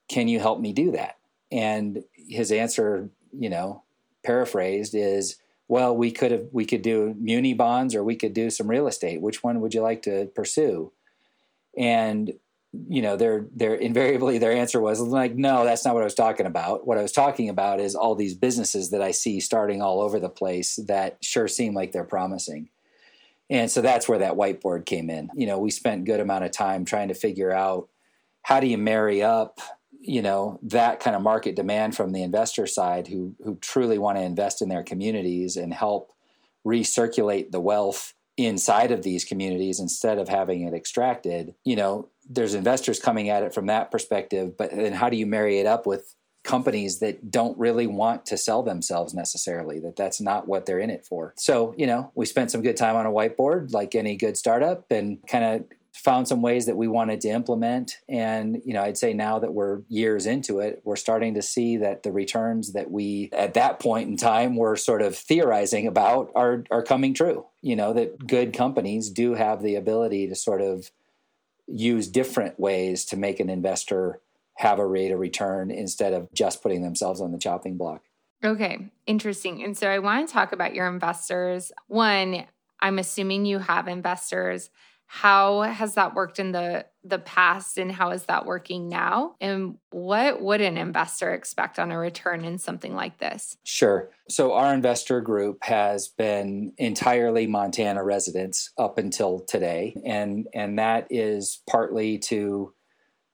Can 0.08 0.28
you 0.28 0.38
help 0.38 0.60
me 0.60 0.72
do 0.72 0.90
that? 0.92 1.16
And 1.50 2.04
his 2.14 2.52
answer 2.52 3.10
you 3.32 3.50
know 3.50 3.82
paraphrased 4.24 4.94
is 4.94 5.36
well 5.68 5.96
we 5.96 6.10
could 6.10 6.30
have 6.30 6.46
we 6.52 6.64
could 6.64 6.82
do 6.82 7.14
muni 7.18 7.52
bonds 7.54 7.94
or 7.94 8.04
we 8.04 8.16
could 8.16 8.34
do 8.34 8.50
some 8.50 8.68
real 8.68 8.86
estate. 8.86 9.20
Which 9.20 9.42
one 9.42 9.60
would 9.60 9.74
you 9.74 9.82
like 9.82 10.02
to 10.02 10.26
pursue? 10.34 10.92
And 11.76 12.34
you 12.88 13.02
know 13.02 13.16
their 13.16 13.46
their 13.54 13.74
invariably 13.74 14.38
their 14.38 14.52
answer 14.52 14.80
was 14.80 15.00
like 15.00 15.34
no 15.34 15.64
that's 15.64 15.84
not 15.84 15.94
what 15.94 16.02
i 16.02 16.04
was 16.04 16.14
talking 16.14 16.46
about. 16.46 16.86
What 16.86 16.98
i 16.98 17.02
was 17.02 17.12
talking 17.12 17.48
about 17.48 17.80
is 17.80 17.94
all 17.94 18.14
these 18.14 18.34
businesses 18.34 18.90
that 18.90 19.02
i 19.02 19.10
see 19.10 19.40
starting 19.40 19.82
all 19.82 20.00
over 20.00 20.18
the 20.18 20.28
place 20.28 20.76
that 20.88 21.18
sure 21.22 21.48
seem 21.48 21.74
like 21.74 21.92
they're 21.92 22.04
promising. 22.04 22.68
And 23.50 23.70
so 23.70 23.82
that's 23.82 24.08
where 24.08 24.20
that 24.20 24.34
whiteboard 24.34 24.86
came 24.86 25.10
in. 25.10 25.30
You 25.34 25.46
know 25.46 25.58
we 25.58 25.70
spent 25.70 26.04
good 26.06 26.20
amount 26.20 26.44
of 26.44 26.50
time 26.50 26.84
trying 26.84 27.08
to 27.08 27.14
figure 27.14 27.52
out 27.52 27.88
how 28.42 28.60
do 28.60 28.66
you 28.66 28.78
marry 28.78 29.22
up 29.22 29.60
you 30.00 30.20
know 30.20 30.58
that 30.62 31.00
kind 31.00 31.16
of 31.16 31.22
market 31.22 31.56
demand 31.56 31.96
from 31.96 32.12
the 32.12 32.22
investor 32.22 32.66
side 32.66 33.06
who 33.06 33.34
who 33.42 33.56
truly 33.56 33.98
want 33.98 34.18
to 34.18 34.22
invest 34.22 34.60
in 34.60 34.68
their 34.68 34.82
communities 34.82 35.56
and 35.56 35.72
help 35.72 36.12
recirculate 36.66 37.50
the 37.50 37.60
wealth 37.60 38.14
inside 38.36 38.90
of 38.90 39.02
these 39.02 39.24
communities 39.24 39.78
instead 39.78 40.18
of 40.18 40.28
having 40.28 40.62
it 40.62 40.74
extracted. 40.74 41.54
You 41.64 41.76
know 41.76 42.08
there's 42.28 42.54
investors 42.54 42.98
coming 42.98 43.28
at 43.28 43.42
it 43.42 43.54
from 43.54 43.66
that 43.66 43.90
perspective 43.90 44.56
but 44.56 44.70
then 44.70 44.92
how 44.92 45.08
do 45.08 45.16
you 45.16 45.26
marry 45.26 45.58
it 45.58 45.66
up 45.66 45.86
with 45.86 46.14
companies 46.44 46.98
that 46.98 47.30
don't 47.30 47.58
really 47.58 47.86
want 47.86 48.26
to 48.26 48.36
sell 48.36 48.62
themselves 48.62 49.14
necessarily 49.14 49.80
that 49.80 49.96
that's 49.96 50.20
not 50.20 50.46
what 50.46 50.66
they're 50.66 50.78
in 50.78 50.90
it 50.90 51.04
for? 51.04 51.34
So 51.36 51.74
you 51.76 51.86
know 51.86 52.12
we 52.14 52.26
spent 52.26 52.50
some 52.50 52.62
good 52.62 52.76
time 52.76 52.96
on 52.96 53.06
a 53.06 53.10
whiteboard 53.10 53.72
like 53.72 53.94
any 53.94 54.16
good 54.16 54.36
startup 54.36 54.90
and 54.90 55.18
kind 55.26 55.44
of 55.44 55.64
found 55.94 56.26
some 56.26 56.42
ways 56.42 56.66
that 56.66 56.76
we 56.76 56.88
wanted 56.88 57.20
to 57.22 57.28
implement. 57.28 57.98
And 58.08 58.60
you 58.64 58.74
know 58.74 58.82
i'd 58.82 58.98
say 58.98 59.14
now 59.14 59.38
that 59.38 59.54
we're 59.54 59.80
years 59.88 60.26
into 60.26 60.60
it 60.60 60.82
we're 60.84 60.96
starting 60.96 61.34
to 61.34 61.42
see 61.42 61.78
that 61.78 62.02
the 62.02 62.12
returns 62.12 62.72
that 62.74 62.90
we 62.90 63.30
at 63.32 63.54
that 63.54 63.80
point 63.80 64.08
in 64.10 64.16
time 64.16 64.54
were 64.56 64.76
sort 64.76 65.02
of 65.02 65.16
theorizing 65.16 65.86
about 65.86 66.30
are 66.34 66.64
are 66.70 66.82
coming 66.82 67.14
true. 67.14 67.46
You 67.62 67.76
know 67.76 67.94
that 67.94 68.26
good 68.26 68.52
companies 68.52 69.08
do 69.08 69.34
have 69.34 69.62
the 69.62 69.76
ability 69.76 70.28
to 70.28 70.34
sort 70.34 70.60
of 70.60 70.90
use 71.66 72.08
different 72.08 72.58
ways 72.58 73.04
to 73.06 73.16
make 73.16 73.40
an 73.40 73.50
investor 73.50 74.20
have 74.56 74.78
a 74.78 74.86
rate 74.86 75.10
of 75.10 75.18
return 75.18 75.70
instead 75.70 76.12
of 76.12 76.28
just 76.32 76.62
putting 76.62 76.82
themselves 76.82 77.20
on 77.20 77.32
the 77.32 77.38
chopping 77.38 77.76
block. 77.76 78.02
Okay 78.44 78.90
interesting. 79.06 79.62
And 79.62 79.76
so 79.76 79.88
i 79.88 79.98
want 79.98 80.26
to 80.26 80.32
talk 80.32 80.52
about 80.52 80.74
your 80.74 80.88
investors. 80.88 81.72
One 81.88 82.46
i'm 82.80 82.98
assuming 82.98 83.46
you 83.46 83.58
have 83.58 83.88
investors 83.88 84.70
how 85.06 85.62
has 85.62 85.94
that 85.94 86.14
worked 86.14 86.38
in 86.38 86.52
the 86.52 86.86
the 87.04 87.18
past 87.18 87.76
and 87.76 87.92
how 87.92 88.10
is 88.10 88.24
that 88.24 88.46
working 88.46 88.88
now? 88.88 89.36
And 89.40 89.76
what 89.90 90.40
would 90.40 90.60
an 90.60 90.78
investor 90.78 91.32
expect 91.32 91.78
on 91.78 91.92
a 91.92 91.98
return 91.98 92.44
in 92.44 92.58
something 92.58 92.94
like 92.94 93.18
this? 93.18 93.56
Sure. 93.62 94.10
So 94.28 94.54
our 94.54 94.72
investor 94.72 95.20
group 95.20 95.58
has 95.62 96.08
been 96.08 96.72
entirely 96.78 97.46
montana 97.46 98.02
residents 98.02 98.70
up 98.78 98.98
until 98.98 99.40
today. 99.40 99.94
And 100.04 100.48
and 100.54 100.78
that 100.78 101.06
is 101.10 101.62
partly 101.68 102.18
to 102.20 102.72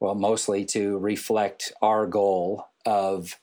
well 0.00 0.14
mostly 0.14 0.64
to 0.66 0.98
reflect 0.98 1.72
our 1.80 2.06
goal 2.06 2.64
of 2.84 3.38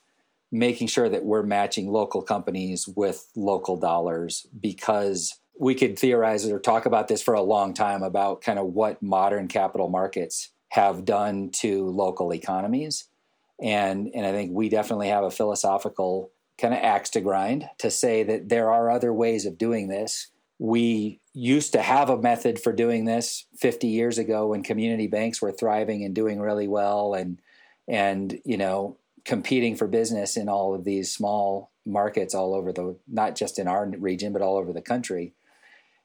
making 0.50 0.88
sure 0.88 1.08
that 1.08 1.24
we're 1.24 1.42
matching 1.42 1.90
local 1.90 2.22
companies 2.22 2.88
with 2.88 3.30
local 3.36 3.76
dollars 3.76 4.46
because 4.58 5.38
we 5.58 5.74
could 5.74 5.98
theorize 5.98 6.48
or 6.48 6.60
talk 6.60 6.86
about 6.86 7.08
this 7.08 7.20
for 7.20 7.34
a 7.34 7.42
long 7.42 7.74
time 7.74 8.02
about 8.02 8.40
kind 8.40 8.58
of 8.58 8.66
what 8.66 9.02
modern 9.02 9.48
capital 9.48 9.88
markets 9.88 10.50
have 10.70 11.04
done 11.04 11.50
to 11.50 11.88
local 11.88 12.32
economies. 12.32 13.08
And, 13.60 14.08
and 14.14 14.24
I 14.24 14.32
think 14.32 14.52
we 14.54 14.68
definitely 14.68 15.08
have 15.08 15.24
a 15.24 15.30
philosophical 15.30 16.30
kind 16.58 16.74
of 16.74 16.80
axe 16.80 17.10
to 17.10 17.20
grind 17.20 17.68
to 17.78 17.90
say 17.90 18.22
that 18.22 18.48
there 18.48 18.70
are 18.70 18.90
other 18.90 19.12
ways 19.12 19.46
of 19.46 19.58
doing 19.58 19.88
this. 19.88 20.30
We 20.60 21.20
used 21.34 21.72
to 21.72 21.82
have 21.82 22.10
a 22.10 22.20
method 22.20 22.60
for 22.60 22.72
doing 22.72 23.04
this 23.04 23.46
50 23.56 23.86
years 23.88 24.18
ago 24.18 24.48
when 24.48 24.62
community 24.62 25.06
banks 25.06 25.40
were 25.40 25.52
thriving 25.52 26.04
and 26.04 26.14
doing 26.14 26.40
really 26.40 26.66
well 26.66 27.14
and 27.14 27.40
and 27.86 28.40
you 28.44 28.56
know 28.56 28.96
competing 29.24 29.76
for 29.76 29.86
business 29.86 30.36
in 30.36 30.48
all 30.48 30.74
of 30.74 30.82
these 30.82 31.12
small 31.12 31.70
markets 31.86 32.34
all 32.34 32.54
over 32.54 32.72
the 32.72 32.96
not 33.06 33.36
just 33.36 33.60
in 33.60 33.68
our 33.68 33.88
region 33.98 34.32
but 34.32 34.42
all 34.42 34.56
over 34.56 34.72
the 34.72 34.82
country 34.82 35.32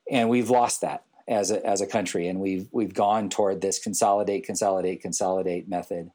and 0.09 0.29
we've 0.29 0.49
lost 0.49 0.81
that 0.81 1.03
as 1.27 1.51
a, 1.51 1.65
as 1.65 1.81
a 1.81 1.87
country 1.87 2.27
and 2.27 2.39
we've 2.39 2.67
we've 2.71 2.93
gone 2.93 3.29
toward 3.29 3.61
this 3.61 3.79
consolidate 3.79 4.45
consolidate 4.45 5.01
consolidate 5.01 5.67
method. 5.67 6.11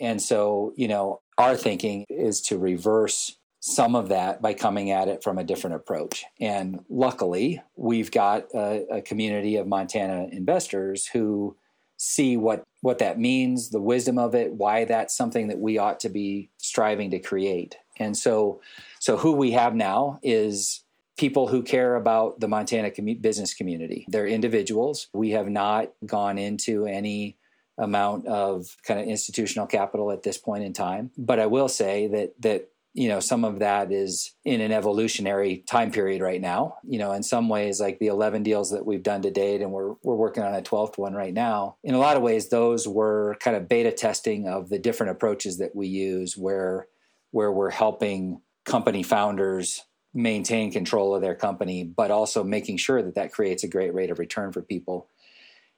And 0.00 0.20
so 0.20 0.72
you 0.76 0.88
know 0.88 1.20
our 1.38 1.56
thinking 1.56 2.04
is 2.08 2.40
to 2.42 2.58
reverse 2.58 3.36
some 3.60 3.94
of 3.94 4.08
that 4.08 4.42
by 4.42 4.52
coming 4.52 4.90
at 4.90 5.06
it 5.06 5.22
from 5.22 5.38
a 5.38 5.44
different 5.44 5.76
approach. 5.76 6.24
And 6.40 6.84
luckily 6.90 7.62
we've 7.76 8.10
got 8.10 8.46
a, 8.54 8.96
a 8.96 9.02
community 9.02 9.56
of 9.56 9.68
montana 9.68 10.26
investors 10.32 11.06
who 11.06 11.56
see 11.96 12.36
what 12.36 12.64
what 12.80 12.98
that 12.98 13.20
means 13.20 13.70
the 13.70 13.80
wisdom 13.80 14.18
of 14.18 14.34
it 14.34 14.52
why 14.52 14.84
that's 14.84 15.16
something 15.16 15.46
that 15.46 15.60
we 15.60 15.78
ought 15.78 16.00
to 16.00 16.08
be 16.08 16.50
striving 16.58 17.10
to 17.12 17.18
create. 17.20 17.76
And 17.98 18.16
so 18.16 18.60
so 18.98 19.16
who 19.16 19.32
we 19.32 19.52
have 19.52 19.74
now 19.74 20.18
is 20.22 20.82
people 21.22 21.46
who 21.46 21.62
care 21.62 21.94
about 21.94 22.40
the 22.40 22.48
Montana 22.48 22.90
commu- 22.90 23.22
business 23.22 23.54
community. 23.54 24.04
They're 24.08 24.26
individuals. 24.26 25.06
We 25.14 25.30
have 25.30 25.48
not 25.48 25.92
gone 26.04 26.36
into 26.36 26.84
any 26.84 27.38
amount 27.78 28.26
of 28.26 28.76
kind 28.84 28.98
of 28.98 29.06
institutional 29.06 29.68
capital 29.68 30.10
at 30.10 30.24
this 30.24 30.36
point 30.36 30.64
in 30.64 30.72
time. 30.72 31.12
But 31.16 31.38
I 31.38 31.46
will 31.46 31.68
say 31.68 32.08
that 32.08 32.34
that 32.40 32.70
you 32.92 33.08
know 33.08 33.20
some 33.20 33.44
of 33.44 33.60
that 33.60 33.92
is 33.92 34.34
in 34.44 34.60
an 34.60 34.72
evolutionary 34.72 35.58
time 35.58 35.92
period 35.92 36.20
right 36.20 36.42
now 36.42 36.74
you 36.86 36.98
know 36.98 37.12
in 37.12 37.22
some 37.22 37.48
ways 37.48 37.80
like 37.80 37.98
the 37.98 38.08
11 38.08 38.42
deals 38.42 38.70
that 38.72 38.84
we've 38.84 39.02
done 39.02 39.22
to 39.22 39.30
date 39.30 39.62
and 39.62 39.72
we're 39.72 39.94
we're 40.02 40.22
working 40.26 40.42
on 40.42 40.54
a 40.54 40.60
12th 40.60 40.98
one 40.98 41.14
right 41.14 41.32
now 41.32 41.76
in 41.82 41.94
a 41.94 41.98
lot 41.98 42.18
of 42.18 42.22
ways 42.22 42.50
those 42.50 42.86
were 42.86 43.34
kind 43.40 43.56
of 43.56 43.66
beta 43.66 43.90
testing 43.92 44.46
of 44.46 44.68
the 44.68 44.78
different 44.78 45.12
approaches 45.12 45.56
that 45.56 45.74
we 45.74 45.86
use 45.86 46.36
where 46.36 46.86
where 47.30 47.50
we're 47.50 47.70
helping 47.70 48.42
company 48.66 49.02
founders 49.02 49.86
maintain 50.14 50.70
control 50.70 51.14
of 51.14 51.22
their 51.22 51.34
company, 51.34 51.84
but 51.84 52.10
also 52.10 52.44
making 52.44 52.76
sure 52.76 53.02
that 53.02 53.14
that 53.14 53.32
creates 53.32 53.64
a 53.64 53.68
great 53.68 53.94
rate 53.94 54.10
of 54.10 54.18
return 54.18 54.52
for 54.52 54.62
people. 54.62 55.08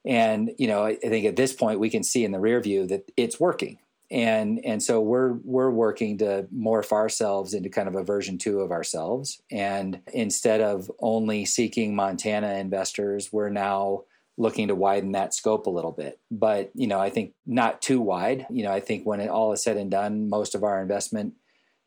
And 0.04 0.52
you 0.58 0.66
know, 0.66 0.84
I 0.84 0.96
think 0.96 1.24
at 1.24 1.36
this 1.36 1.52
point 1.52 1.80
we 1.80 1.90
can 1.90 2.02
see 2.02 2.24
in 2.24 2.32
the 2.32 2.40
rear 2.40 2.60
view 2.60 2.86
that 2.86 3.10
it's 3.16 3.40
working. 3.40 3.78
And 4.10 4.60
and 4.64 4.82
so 4.82 5.00
we're 5.00 5.32
we're 5.44 5.70
working 5.70 6.18
to 6.18 6.46
morph 6.54 6.92
ourselves 6.92 7.54
into 7.54 7.70
kind 7.70 7.88
of 7.88 7.94
a 7.94 8.04
version 8.04 8.36
two 8.36 8.60
of 8.60 8.70
ourselves. 8.70 9.40
And 9.50 10.00
instead 10.12 10.60
of 10.60 10.90
only 11.00 11.46
seeking 11.46 11.96
Montana 11.96 12.54
investors, 12.54 13.30
we're 13.32 13.48
now 13.48 14.02
looking 14.36 14.68
to 14.68 14.74
widen 14.74 15.12
that 15.12 15.32
scope 15.32 15.66
a 15.66 15.70
little 15.70 15.92
bit. 15.92 16.20
But 16.30 16.70
you 16.74 16.86
know, 16.86 17.00
I 17.00 17.08
think 17.08 17.32
not 17.46 17.80
too 17.80 18.00
wide. 18.00 18.46
You 18.50 18.64
know, 18.64 18.72
I 18.72 18.80
think 18.80 19.04
when 19.04 19.20
it 19.20 19.30
all 19.30 19.52
is 19.52 19.62
said 19.62 19.78
and 19.78 19.90
done, 19.90 20.28
most 20.28 20.54
of 20.54 20.64
our 20.64 20.82
investment 20.82 21.34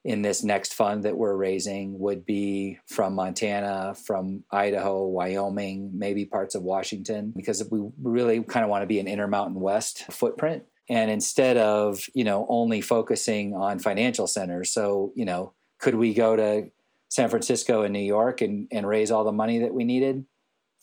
in 0.07 0.21
this 0.21 0.41
next 0.41 0.73
fund 0.73 1.03
that 1.03 1.17
we're 1.17 1.35
raising 1.35 1.99
would 1.99 2.25
be 2.25 2.79
from 2.87 3.13
Montana, 3.13 3.93
from 3.93 4.45
Idaho, 4.49 5.05
Wyoming, 5.05 5.91
maybe 5.93 6.23
parts 6.23 6.55
of 6.55 6.63
Washington, 6.63 7.33
because 7.35 7.61
we 7.69 7.81
really 8.01 8.41
kind 8.41 8.63
of 8.63 8.69
want 8.69 8.83
to 8.83 8.87
be 8.87 9.01
an 9.01 9.07
Intermountain 9.09 9.59
West 9.59 10.09
footprint. 10.09 10.63
And 10.89 11.11
instead 11.11 11.57
of, 11.57 12.05
you 12.13 12.23
know, 12.23 12.45
only 12.47 12.79
focusing 12.79 13.53
on 13.53 13.79
financial 13.79 14.27
centers, 14.27 14.71
so, 14.71 15.11
you 15.13 15.25
know, 15.25 15.51
could 15.77 15.95
we 15.95 16.13
go 16.13 16.37
to 16.37 16.71
San 17.09 17.27
Francisco 17.27 17.81
and 17.81 17.91
New 17.91 17.99
York 17.99 18.39
and, 18.39 18.69
and 18.71 18.87
raise 18.87 19.11
all 19.11 19.25
the 19.25 19.33
money 19.33 19.59
that 19.59 19.73
we 19.73 19.83
needed? 19.83 20.25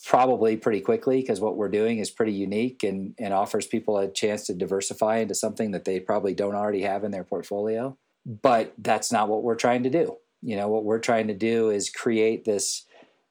Probably 0.04 0.58
pretty 0.58 0.82
quickly 0.82 1.22
because 1.22 1.40
what 1.40 1.56
we're 1.56 1.70
doing 1.70 1.96
is 1.96 2.10
pretty 2.10 2.34
unique 2.34 2.82
and, 2.82 3.14
and 3.18 3.32
offers 3.32 3.66
people 3.66 3.96
a 3.96 4.06
chance 4.06 4.44
to 4.48 4.54
diversify 4.54 5.20
into 5.20 5.34
something 5.34 5.70
that 5.70 5.86
they 5.86 5.98
probably 5.98 6.34
don't 6.34 6.54
already 6.54 6.82
have 6.82 7.04
in 7.04 7.10
their 7.10 7.24
portfolio 7.24 7.96
but 8.26 8.72
that's 8.78 9.12
not 9.12 9.28
what 9.28 9.42
we're 9.42 9.54
trying 9.54 9.82
to 9.82 9.90
do. 9.90 10.16
You 10.42 10.56
know, 10.56 10.68
what 10.68 10.84
we're 10.84 10.98
trying 10.98 11.28
to 11.28 11.34
do 11.34 11.70
is 11.70 11.90
create 11.90 12.44
this 12.44 12.84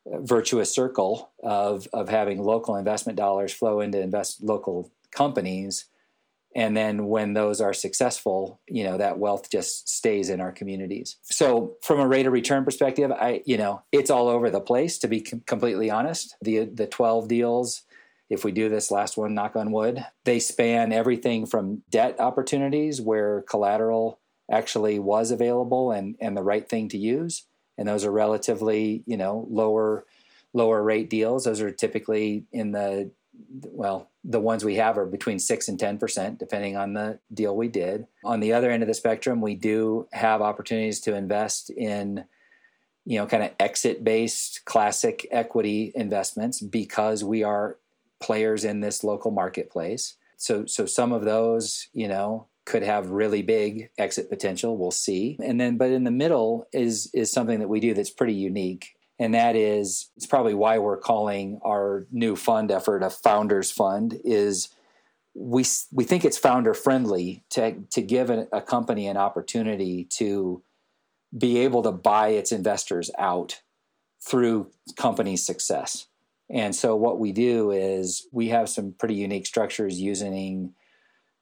virtuous 0.05 0.73
circle 0.73 1.31
of 1.43 1.87
of 1.93 2.09
having 2.09 2.41
local 2.41 2.75
investment 2.75 3.17
dollars 3.17 3.53
flow 3.53 3.79
into 3.79 3.99
invest 3.99 4.43
local 4.43 4.91
companies. 5.11 5.85
And 6.55 6.77
then 6.77 7.07
when 7.07 7.33
those 7.33 7.61
are 7.61 7.73
successful 7.73 8.59
you 8.67 8.83
know 8.83 8.97
that 8.97 9.17
wealth 9.17 9.49
just 9.49 9.89
stays 9.89 10.29
in 10.29 10.41
our 10.41 10.51
communities. 10.51 11.17
So 11.23 11.77
from 11.81 11.99
a 11.99 12.07
rate 12.07 12.27
of 12.27 12.33
return 12.33 12.65
perspective 12.65 13.11
i 13.11 13.41
you 13.45 13.57
know 13.57 13.83
it's 13.91 14.09
all 14.09 14.27
over 14.27 14.49
the 14.49 14.61
place 14.61 14.97
to 14.99 15.07
be 15.07 15.21
com- 15.21 15.43
completely 15.45 15.89
honest. 15.89 16.35
The 16.41 16.65
the 16.65 16.87
12 16.87 17.27
deals 17.27 17.83
if 18.29 18.43
we 18.43 18.51
do 18.51 18.67
this 18.67 18.91
last 18.91 19.15
one 19.15 19.33
knock 19.33 19.55
on 19.55 19.71
wood 19.71 20.03
they 20.25 20.39
span 20.39 20.91
everything 20.91 21.45
from 21.45 21.83
debt 21.89 22.19
opportunities 22.19 22.99
where 22.99 23.43
collateral 23.43 24.19
actually 24.51 24.99
was 24.99 25.31
available 25.31 25.91
and, 25.91 26.15
and 26.19 26.35
the 26.35 26.43
right 26.43 26.67
thing 26.67 26.89
to 26.89 26.97
use. 26.97 27.45
And 27.77 27.87
those 27.87 28.05
are 28.05 28.11
relatively, 28.11 29.03
you 29.05 29.17
know, 29.17 29.47
lower 29.49 30.05
lower 30.53 30.83
rate 30.83 31.09
deals. 31.09 31.45
Those 31.45 31.61
are 31.61 31.71
typically 31.71 32.45
in 32.51 32.71
the 32.71 33.09
well, 33.63 34.11
the 34.23 34.39
ones 34.39 34.63
we 34.63 34.75
have 34.75 34.97
are 34.97 35.05
between 35.05 35.39
six 35.39 35.67
and 35.67 35.79
ten 35.79 35.97
percent, 35.97 36.37
depending 36.37 36.77
on 36.77 36.93
the 36.93 37.19
deal 37.33 37.55
we 37.55 37.67
did. 37.67 38.05
On 38.23 38.39
the 38.39 38.53
other 38.53 38.69
end 38.69 38.83
of 38.83 38.87
the 38.87 38.93
spectrum, 38.93 39.41
we 39.41 39.55
do 39.55 40.07
have 40.11 40.41
opportunities 40.41 40.99
to 41.01 41.15
invest 41.15 41.71
in, 41.71 42.25
you 43.05 43.17
know, 43.17 43.25
kind 43.25 43.43
of 43.43 43.51
exit 43.59 44.03
based 44.03 44.65
classic 44.65 45.27
equity 45.31 45.91
investments 45.95 46.61
because 46.61 47.23
we 47.23 47.43
are 47.43 47.77
players 48.21 48.63
in 48.63 48.81
this 48.81 49.03
local 49.03 49.31
marketplace. 49.31 50.15
So 50.37 50.65
so 50.65 50.85
some 50.85 51.11
of 51.11 51.25
those, 51.25 51.87
you 51.93 52.07
know, 52.07 52.47
could 52.65 52.83
have 52.83 53.09
really 53.09 53.41
big 53.41 53.89
exit 53.97 54.29
potential. 54.29 54.77
We'll 54.77 54.91
see. 54.91 55.37
And 55.43 55.59
then, 55.59 55.77
but 55.77 55.91
in 55.91 56.03
the 56.03 56.11
middle 56.11 56.67
is 56.71 57.09
is 57.13 57.31
something 57.31 57.59
that 57.59 57.67
we 57.67 57.79
do 57.79 57.93
that's 57.93 58.09
pretty 58.09 58.33
unique, 58.33 58.95
and 59.19 59.33
that 59.33 59.55
is 59.55 60.11
it's 60.15 60.25
probably 60.25 60.53
why 60.53 60.77
we're 60.77 60.97
calling 60.97 61.59
our 61.63 62.07
new 62.11 62.35
fund 62.35 62.71
effort 62.71 63.03
a 63.03 63.09
founders 63.09 63.71
fund. 63.71 64.19
Is 64.23 64.69
we 65.33 65.65
we 65.91 66.03
think 66.03 66.23
it's 66.25 66.37
founder 66.37 66.73
friendly 66.73 67.43
to 67.51 67.81
to 67.91 68.01
give 68.01 68.29
a, 68.29 68.47
a 68.51 68.61
company 68.61 69.07
an 69.07 69.17
opportunity 69.17 70.05
to 70.11 70.61
be 71.37 71.57
able 71.59 71.81
to 71.83 71.91
buy 71.91 72.29
its 72.29 72.51
investors 72.51 73.09
out 73.17 73.61
through 74.21 74.71
company 74.95 75.35
success. 75.35 76.07
And 76.49 76.75
so 76.75 76.95
what 76.95 77.19
we 77.19 77.31
do 77.31 77.71
is 77.71 78.27
we 78.31 78.49
have 78.49 78.69
some 78.69 78.93
pretty 78.97 79.15
unique 79.15 79.47
structures 79.47 79.99
using 79.99 80.75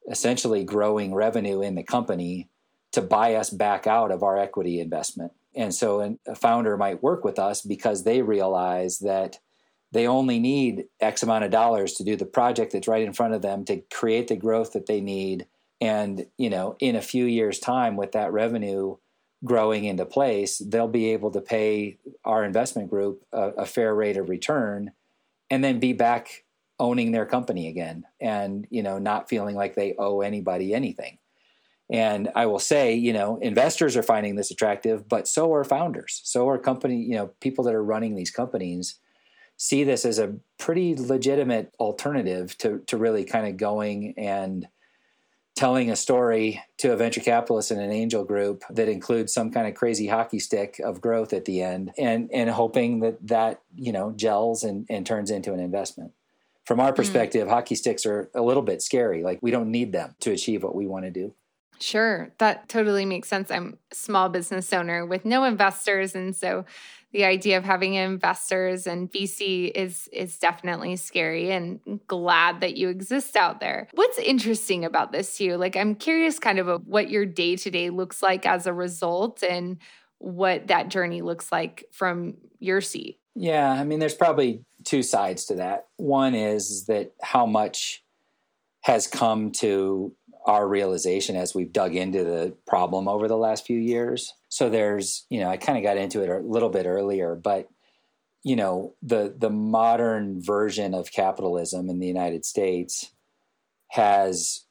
essentially 0.10 0.64
growing 0.64 1.14
revenue 1.14 1.62
in 1.62 1.76
the 1.76 1.84
company 1.84 2.50
to 2.92 3.02
buy 3.02 3.36
us 3.36 3.50
back 3.50 3.88
out 3.88 4.12
of 4.12 4.24
our 4.24 4.38
equity 4.38 4.80
investment. 4.80 5.32
And 5.56 5.74
so 5.74 6.18
a 6.28 6.36
founder 6.36 6.78
might 6.78 7.04
work 7.04 7.24
with 7.24 7.38
us 7.38 7.62
because 7.62 8.04
they 8.04 8.22
realize 8.22 9.00
that 9.00 9.40
they 9.92 10.08
only 10.08 10.40
need 10.40 10.86
X 11.00 11.24
amount 11.24 11.44
of 11.44 11.52
dollars 11.52 11.94
to 11.94 12.04
do 12.04 12.16
the 12.16 12.26
project 12.26 12.72
that's 12.72 12.88
right 12.88 13.04
in 13.04 13.14
front 13.14 13.34
of 13.34 13.42
them 13.42 13.66
to 13.66 13.82
create 13.94 14.28
the 14.28 14.38
growth 14.38 14.74
that 14.74 14.86
they 14.86 15.02
need. 15.02 15.48
And, 15.82 16.28
you 16.38 16.50
know, 16.50 16.78
in 16.80 16.96
a 16.96 17.02
few 17.02 17.26
years' 17.26 17.60
time, 17.60 17.98
with 17.98 18.14
that 18.14 18.32
revenue 18.32 18.96
growing 19.44 19.84
into 19.86 20.06
place, 20.06 20.60
they'll 20.60 20.88
be 20.88 21.12
able 21.12 21.32
to 21.32 21.42
pay 21.42 21.98
our 22.24 22.46
investment 22.46 22.90
group 22.90 23.24
a, 23.34 23.50
a 23.50 23.66
fair 23.66 23.94
rate 23.94 24.18
of 24.18 24.30
return 24.30 24.92
and 25.50 25.64
then 25.64 25.80
be 25.80 25.94
back 25.94 26.46
owning 26.82 27.12
their 27.12 27.28
company 27.28 27.68
again 27.68 28.04
and 28.20 28.66
you 28.72 28.82
know 28.82 28.98
not 28.98 29.30
feeling 29.30 29.56
like 29.56 29.76
they 29.76 29.94
owe 29.98 30.22
anybody 30.22 30.74
anything. 30.74 31.18
And 31.92 32.30
i 32.36 32.46
will 32.48 32.60
say 32.60 32.96
you 32.96 33.14
know 33.14 33.38
investors 33.38 33.96
are 33.96 34.04
finding 34.04 34.36
this 34.36 34.52
attractive 34.52 35.08
but 35.08 35.28
so 35.28 35.54
are 35.54 35.64
founders. 35.64 36.22
So 36.24 36.50
are 36.50 36.58
company 36.58 36.98
you 36.98 37.16
know 37.16 37.28
people 37.40 37.64
that 37.66 37.76
are 37.76 37.84
running 37.84 38.16
these 38.16 38.32
companies 38.32 39.00
see 39.58 39.84
this 39.84 40.06
as 40.06 40.18
a 40.18 40.34
pretty 40.58 40.96
legitimate 40.96 41.72
alternative 41.80 42.58
to 42.58 42.80
to 42.88 42.98
really 42.98 43.24
kind 43.24 43.48
of 43.48 43.58
going 43.58 44.16
and 44.18 44.68
telling 45.56 45.92
a 45.92 45.96
story 45.96 46.60
to 46.80 46.94
a 46.94 46.98
venture 46.98 47.22
capitalist 47.22 47.70
and 47.70 47.80
an 47.80 47.92
angel 47.92 48.24
group 48.24 48.64
that 48.72 48.90
includes 48.90 49.32
some 49.32 49.52
kind 49.52 49.68
of 49.68 49.76
crazy 49.76 50.08
hockey 50.08 50.40
stick 50.40 50.80
of 50.84 51.00
growth 51.00 51.32
at 51.32 51.46
the 51.46 51.62
end 51.62 51.92
and 52.00 52.28
and 52.34 52.50
hoping 52.50 53.02
that 53.02 53.18
that 53.28 53.62
you 53.76 53.92
know 53.92 54.12
gels 54.16 54.64
and, 54.64 54.88
and 54.90 55.06
turns 55.06 55.30
into 55.30 55.54
an 55.54 55.60
investment 55.60 56.12
from 56.66 56.80
our 56.80 56.90
hmm. 56.90 56.96
perspective 56.96 57.48
mm. 57.48 57.52
hockey 57.52 57.76
sticks 57.76 58.06
are 58.06 58.30
a 58.36 58.42
little 58.42 58.64
bit 58.64 58.82
scary 58.82 59.24
like 59.24 59.40
we 59.42 59.52
don't 59.52 59.72
need 59.72 59.92
them 59.92 60.16
to 60.20 60.32
achieve 60.32 60.64
what 60.64 60.76
we 60.76 60.88
want 60.88 61.06
to 61.06 61.12
do 61.12 61.34
Sure, 61.82 62.32
that 62.38 62.70
totally 62.70 63.06
makes 63.06 63.28
sense. 63.28 63.50
I'm 63.50 63.80
a 63.92 63.96
small 63.96 64.30
business 64.30 64.72
owner 64.72 65.04
with 65.04 65.26
no 65.26 65.44
investors 65.44 66.14
and 66.14 66.36
so 66.36 66.66
the 67.12 67.26
idea 67.26 67.58
of 67.58 67.66
having 67.66 67.96
investors 67.96 68.88
and 68.88 69.12
VC 69.12 69.72
is 69.74 70.08
is 70.14 70.38
definitely 70.38 70.96
scary 70.96 71.52
and 71.52 72.00
glad 72.08 72.62
that 72.62 72.78
you 72.78 72.90
exist 72.90 73.36
out 73.36 73.60
there. 73.60 73.88
What's 73.94 74.18
interesting 74.20 74.86
about 74.86 75.12
this 75.12 75.38
to 75.38 75.44
you? 75.44 75.58
Like 75.58 75.76
I'm 75.76 75.96
curious 75.96 76.40
kind 76.40 76.60
of 76.60 76.88
what 76.88 77.10
your 77.10 77.26
day-to-day 77.26 77.90
looks 77.90 78.22
like 78.22 78.46
as 78.46 78.68
a 78.68 78.74
result 78.74 79.44
and 79.44 79.78
what 80.20 80.68
that 80.68 80.90
journey 80.90 81.22
looks 81.22 81.52
like 81.52 81.86
from 81.92 82.36
your 82.60 82.80
seat. 82.80 83.20
Yeah, 83.36 83.70
I 83.70 83.84
mean 83.84 84.00
there's 84.00 84.16
probably 84.16 84.64
two 84.84 85.04
sides 85.04 85.46
to 85.46 85.56
that. 85.56 85.88
One 85.98 86.36
is 86.36 86.86
that 86.86 87.14
how 87.22 87.46
much 87.46 88.04
has 88.82 89.08
come 89.08 89.52
to 89.52 90.14
our 90.46 90.68
realization 90.68 91.36
as 91.36 91.54
we've 91.54 91.72
dug 91.72 91.96
into 91.96 92.24
the 92.24 92.56
problem 92.66 93.08
over 93.08 93.28
the 93.28 93.38
last 93.38 93.66
few 93.66 93.78
years. 93.78 94.34
So 94.50 94.70
there's, 94.70 95.26
you 95.30 95.40
know, 95.40 95.50
I 95.50 95.58
kind 95.58 95.78
of 95.78 95.84
got 95.84 95.98
into 95.98 96.24
it 96.24 96.30
a 96.30 96.40
little 96.40 96.70
bit 96.70 96.86
earlier, 96.86 97.36
but 97.36 97.70
you 98.44 98.56
know, 98.56 98.96
the 99.04 99.34
the 99.38 99.52
modern 99.52 100.42
version 100.42 100.96
of 100.96 101.12
capitalism 101.12 101.90
in 101.90 102.00
the 102.00 102.08
United 102.08 102.44
States 102.44 103.12
has 103.90 104.66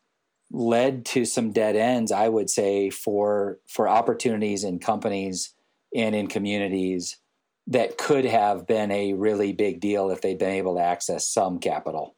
led 0.50 1.04
to 1.04 1.24
some 1.24 1.52
dead 1.52 1.76
ends, 1.76 2.10
I 2.10 2.28
would 2.28 2.50
say, 2.50 2.90
for 2.90 3.58
for 3.68 3.88
opportunities 3.88 4.64
in 4.64 4.80
companies 4.80 5.54
and 5.94 6.16
in 6.16 6.26
communities 6.26 7.18
that 7.66 7.98
could 7.98 8.24
have 8.24 8.66
been 8.66 8.90
a 8.90 9.12
really 9.12 9.52
big 9.52 9.80
deal 9.80 10.10
if 10.10 10.20
they'd 10.20 10.38
been 10.38 10.50
able 10.50 10.76
to 10.76 10.82
access 10.82 11.28
some 11.28 11.58
capital. 11.58 12.16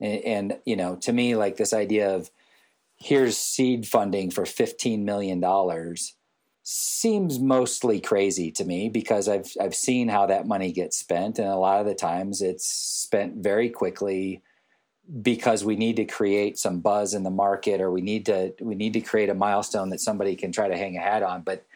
And, 0.00 0.24
and 0.24 0.58
you 0.64 0.76
know, 0.76 0.96
to 0.96 1.12
me, 1.12 1.36
like 1.36 1.56
this 1.56 1.72
idea 1.72 2.14
of 2.14 2.30
here's 2.96 3.36
seed 3.36 3.86
funding 3.86 4.30
for 4.30 4.44
$15 4.44 5.02
million 5.02 5.42
seems 6.64 7.40
mostly 7.40 8.00
crazy 8.00 8.52
to 8.52 8.64
me 8.64 8.88
because 8.88 9.28
I've 9.28 9.50
I've 9.60 9.74
seen 9.74 10.08
how 10.08 10.26
that 10.26 10.46
money 10.46 10.72
gets 10.72 10.96
spent 10.96 11.40
and 11.40 11.48
a 11.48 11.56
lot 11.56 11.80
of 11.80 11.86
the 11.86 11.94
times 11.94 12.40
it's 12.40 12.66
spent 12.66 13.42
very 13.42 13.68
quickly 13.68 14.42
because 15.22 15.64
we 15.64 15.74
need 15.74 15.96
to 15.96 16.04
create 16.04 16.58
some 16.58 16.78
buzz 16.78 17.14
in 17.14 17.24
the 17.24 17.30
market 17.30 17.80
or 17.80 17.90
we 17.90 18.00
need 18.00 18.26
to 18.26 18.54
we 18.60 18.76
need 18.76 18.92
to 18.92 19.00
create 19.00 19.28
a 19.28 19.34
milestone 19.34 19.90
that 19.90 19.98
somebody 20.00 20.36
can 20.36 20.52
try 20.52 20.68
to 20.68 20.76
hang 20.76 20.96
a 20.96 21.00
hat 21.00 21.24
on 21.24 21.42
but 21.42 21.66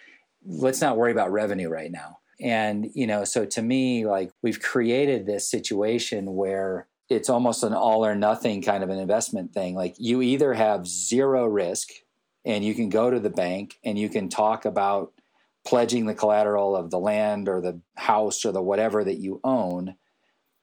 let's 0.47 0.81
not 0.81 0.97
worry 0.97 1.11
about 1.11 1.33
revenue 1.33 1.69
right 1.69 1.91
now. 1.91 2.19
And 2.41 2.91
you 2.95 3.07
know 3.07 3.25
so 3.25 3.47
to 3.47 3.63
me 3.63 4.07
like 4.07 4.31
we've 4.43 4.61
created 4.61 5.27
this 5.27 5.51
situation 5.51 6.35
where 6.35 6.89
it's 7.09 7.31
almost 7.31 7.63
an 7.63 7.73
all 7.73 8.05
or 8.05 8.15
nothing 8.15 8.63
kind 8.63 8.83
of 8.83 8.91
an 8.91 8.99
investment 8.99 9.53
thing. 9.53 9.75
Like 9.75 9.95
you 9.99 10.23
either 10.23 10.55
have 10.55 10.87
zero 10.87 11.47
risk 11.47 11.89
and 12.45 12.65
you 12.65 12.75
can 12.75 12.89
go 12.89 13.11
to 13.11 13.21
the 13.21 13.31
bank 13.31 13.79
and 13.85 13.99
you 13.99 14.09
can 14.09 14.29
talk 14.29 14.65
about 14.65 15.13
pledging 15.65 16.07
the 16.07 16.15
collateral 16.15 16.77
of 16.77 16.91
the 16.91 16.99
land 16.99 17.49
or 17.49 17.61
the 17.61 17.81
house 17.97 18.45
or 18.45 18.53
the 18.53 18.63
whatever 18.63 19.03
that 19.05 19.19
you 19.19 19.41
own 19.43 19.97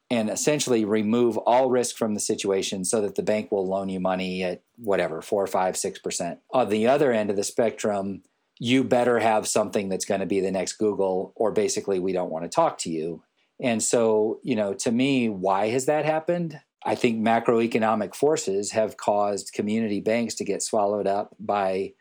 and 0.10 0.30
essentially 0.30 0.86
remove 0.86 1.38
all 1.38 1.70
risk 1.70 1.98
from 1.98 2.14
the 2.14 2.20
situation 2.20 2.86
so 2.86 3.02
that 3.02 3.16
the 3.16 3.24
bank 3.24 3.52
will 3.52 3.68
loan 3.68 3.90
you 3.90 4.00
money 4.00 4.44
at 4.44 4.62
whatever 4.78 5.22
four 5.22 5.48
five 5.48 5.76
six 5.76 6.00
percent 6.00 6.40
on 6.52 6.70
the 6.70 6.88
other 6.88 7.12
end 7.12 7.30
of 7.30 7.36
the 7.36 7.44
spectrum 7.44 8.22
you 8.60 8.84
better 8.84 9.20
have 9.20 9.48
something 9.48 9.90
that's 9.90 10.06
going 10.06 10.20
to 10.20 10.26
be 10.26 10.40
the 10.40 10.52
next 10.52 10.74
google 10.74 11.34
or 11.36 11.52
basically 11.52 12.00
we 12.00 12.14
don't 12.14 12.32
want 12.32 12.44
to 12.44 12.50
talk 12.50 12.78
to 12.78 12.90
you 12.90 13.24
and 13.64 13.82
so, 13.82 14.40
you 14.44 14.56
know, 14.56 14.74
to 14.76 14.92
me, 14.92 15.30
why 15.30 15.70
has 15.70 15.86
that 15.86 16.06
happened? 16.06 16.60
I 16.86 16.96
think 16.96 17.26
macroeconomic 17.26 18.14
forces 18.14 18.72
have 18.72 18.98
caused 18.98 19.54
community 19.54 20.02
banks 20.02 20.36
to 20.36 20.44
get 20.44 20.62
swallowed 20.62 21.08
up 21.08 21.34
by 21.40 21.94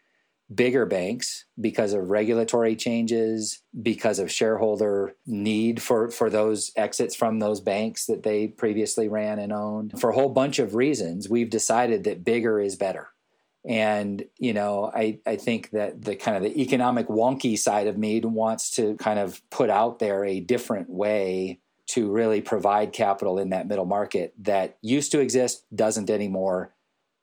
bigger 0.53 0.85
banks 0.85 1.47
because 1.61 1.93
of 1.95 2.11
regulatory 2.11 2.75
changes, 2.75 3.63
because 3.81 4.19
of 4.19 4.31
shareholder 4.31 5.15
need 5.25 5.81
for, 5.81 6.11
for 6.11 6.29
those 6.29 6.73
exits 6.77 7.15
from 7.15 7.39
those 7.39 7.61
banks 7.61 8.07
that 8.07 8.25
they 8.25 8.49
previously 8.49 9.09
ran 9.09 9.39
and 9.39 9.53
owned. 9.53 9.99
For 10.01 10.11
a 10.11 10.15
whole 10.15 10.31
bunch 10.31 10.59
of 10.59 10.75
reasons, 10.75 11.29
we've 11.29 11.49
decided 11.49 12.05
that 12.05 12.25
bigger 12.25 12.61
is 12.61 12.77
better. 12.77 13.12
And, 13.65 14.25
you 14.39 14.53
know, 14.53 14.91
I, 14.93 15.21
I 15.25 15.37
think 15.37 15.71
that 15.71 16.03
the 16.03 16.17
kind 16.17 16.37
of 16.37 16.43
the 16.43 16.61
economic 16.61 17.07
wonky 17.07 17.57
side 17.57 17.87
of 17.87 17.97
me 17.97 18.21
wants 18.21 18.71
to 18.73 18.97
kind 18.97 19.19
of 19.19 19.41
put 19.51 19.71
out 19.71 20.01
there 20.01 20.25
a 20.25 20.41
different 20.41 20.91
way 20.91 21.61
to 21.89 22.11
really 22.11 22.41
provide 22.41 22.93
capital 22.93 23.39
in 23.39 23.51
that 23.51 23.69
middle 23.69 23.85
market 23.85 24.35
that 24.41 24.79
used 24.83 25.13
to 25.13 25.21
exist, 25.21 25.65
doesn't 25.75 26.11
anymore. 26.11 26.75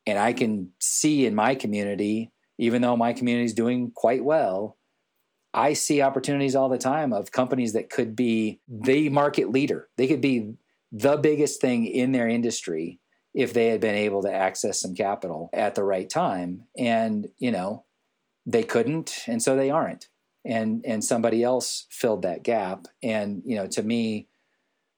And 0.06 0.18
I 0.18 0.32
can 0.32 0.72
see 0.80 1.26
in 1.26 1.36
my 1.36 1.56
community, 1.56 2.32
even 2.58 2.82
though 2.82 2.96
my 2.96 3.14
community 3.14 3.46
is 3.46 3.54
doing 3.54 3.92
quite 3.94 4.24
well, 4.24 4.78
I 5.54 5.74
see 5.74 6.02
opportunities 6.02 6.56
all 6.56 6.70
the 6.70 6.78
time 6.78 7.12
of 7.12 7.32
companies 7.32 7.74
that 7.74 7.90
could 7.90 8.16
be 8.16 8.62
the 8.68 9.10
market 9.10 9.50
leader. 9.50 9.90
They 9.98 10.08
could 10.08 10.22
be 10.22 10.54
the 10.92 11.18
biggest 11.18 11.60
thing 11.60 11.86
in 11.86 12.12
their 12.12 12.28
industry 12.28 13.00
if 13.34 13.54
they 13.54 13.68
had 13.68 13.82
been 13.82 13.96
able 13.96 14.24
to 14.24 14.34
access 14.34 14.82
some 14.82 14.96
capital 14.96 15.50
at 15.54 15.76
the 15.76 15.84
right 15.84 16.10
time. 16.10 16.64
And 16.78 17.30
you 17.38 17.52
know 17.52 17.86
they 18.46 18.64
couldn't 18.64 19.24
and 19.28 19.42
so 19.42 19.56
they 19.56 19.70
aren't. 19.70 20.08
And 20.46 20.84
and 20.86 21.04
somebody 21.04 21.44
else 21.44 21.86
filled 21.90 22.24
that 22.24 22.44
gap. 22.44 22.88
And 23.04 23.42
you 23.46 23.56
know 23.56 23.68
to 23.68 23.84
me 23.84 24.28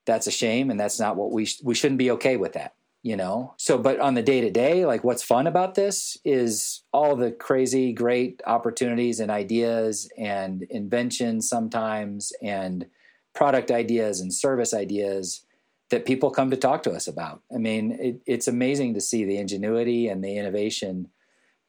that's 0.06 0.28
a 0.28 0.32
shame 0.32 0.72
and 0.72 0.80
that's 0.80 1.00
not 1.00 1.16
what 1.16 1.32
we 1.32 1.46
sh- 1.46 1.62
we 1.64 1.76
shouldn't 1.76 2.00
be 2.00 2.12
okay 2.12 2.38
with 2.38 2.54
that 2.54 2.74
you 3.04 3.16
know? 3.16 3.54
So 3.58 3.78
but 3.78 4.00
on 4.00 4.14
the 4.14 4.22
day 4.22 4.42
to 4.42 4.52
day 4.52 4.86
like 4.86 5.04
what's 5.04 5.24
fun 5.24 5.48
about 5.48 5.76
this 5.76 6.18
is 6.24 6.84
all 6.94 7.16
the 7.16 7.32
crazy 7.32 7.94
great 7.94 8.42
opportunities 8.46 9.20
and 9.20 9.32
ideas 9.32 10.10
and 10.18 10.64
inventions 10.64 11.50
sometimes 11.50 12.32
and 12.42 12.86
product 13.34 13.72
ideas 13.72 14.20
and 14.20 14.34
service 14.34 14.74
ideas 14.74 15.46
that 15.92 16.06
people 16.06 16.32
come 16.32 16.50
to 16.50 16.58
talk 16.58 16.84
to 16.84 16.92
us 16.92 17.08
about. 17.08 17.42
I 17.54 17.58
mean, 17.58 17.92
it, 18.00 18.22
it's 18.26 18.48
amazing 18.48 18.96
to 18.96 19.02
see 19.02 19.26
the 19.26 19.38
ingenuity 19.38 20.08
and 20.08 20.24
the 20.24 20.38
innovation 20.38 21.10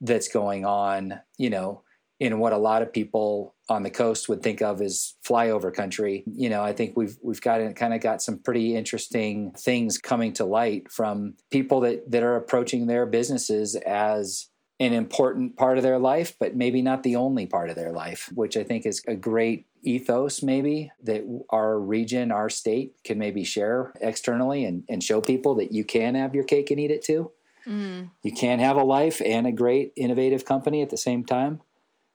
that's 0.00 0.28
going 0.28 0.64
on, 0.64 1.20
you 1.38 1.50
know, 1.50 1.82
in 2.18 2.38
what 2.38 2.52
a 2.52 2.58
lot 2.58 2.82
of 2.82 2.92
people 2.92 3.54
on 3.68 3.82
the 3.82 3.90
coast 3.90 4.28
would 4.28 4.42
think 4.42 4.62
of 4.62 4.80
as 4.80 5.14
flyover 5.26 5.74
country. 5.74 6.22
You 6.26 6.50
know, 6.50 6.62
I 6.62 6.72
think 6.72 6.96
we've 6.96 7.18
we've 7.20 7.40
got 7.40 7.74
kind 7.74 7.92
of 7.92 8.00
got 8.00 8.22
some 8.22 8.38
pretty 8.38 8.76
interesting 8.76 9.50
things 9.52 9.98
coming 9.98 10.32
to 10.34 10.44
light 10.44 10.90
from 10.90 11.34
people 11.50 11.80
that 11.80 12.08
that 12.12 12.22
are 12.22 12.36
approaching 12.36 12.86
their 12.86 13.06
businesses 13.06 13.74
as 13.74 14.48
an 14.82 14.92
important 14.92 15.56
part 15.56 15.78
of 15.78 15.84
their 15.84 15.98
life, 15.98 16.34
but 16.38 16.56
maybe 16.56 16.82
not 16.82 17.02
the 17.02 17.16
only 17.16 17.46
part 17.46 17.70
of 17.70 17.76
their 17.76 17.92
life, 17.92 18.30
which 18.34 18.56
I 18.56 18.64
think 18.64 18.86
is 18.86 19.02
a 19.06 19.14
great 19.14 19.66
ethos 19.82 20.42
maybe 20.42 20.92
that 21.02 21.24
our 21.50 21.78
region 21.78 22.30
our 22.30 22.48
state 22.48 22.94
can 23.04 23.18
maybe 23.18 23.44
share 23.44 23.92
externally 24.00 24.64
and, 24.64 24.84
and 24.88 25.02
show 25.02 25.20
people 25.20 25.56
that 25.56 25.72
you 25.72 25.84
can 25.84 26.14
have 26.14 26.34
your 26.34 26.44
cake 26.44 26.70
and 26.70 26.80
eat 26.80 26.90
it 26.90 27.02
too. 27.02 27.30
Mm. 27.66 28.10
you 28.24 28.32
can 28.32 28.58
have 28.58 28.74
a 28.76 28.82
life 28.82 29.22
and 29.24 29.46
a 29.46 29.52
great 29.52 29.92
innovative 29.94 30.44
company 30.44 30.82
at 30.82 30.90
the 30.90 30.96
same 30.96 31.24
time. 31.24 31.60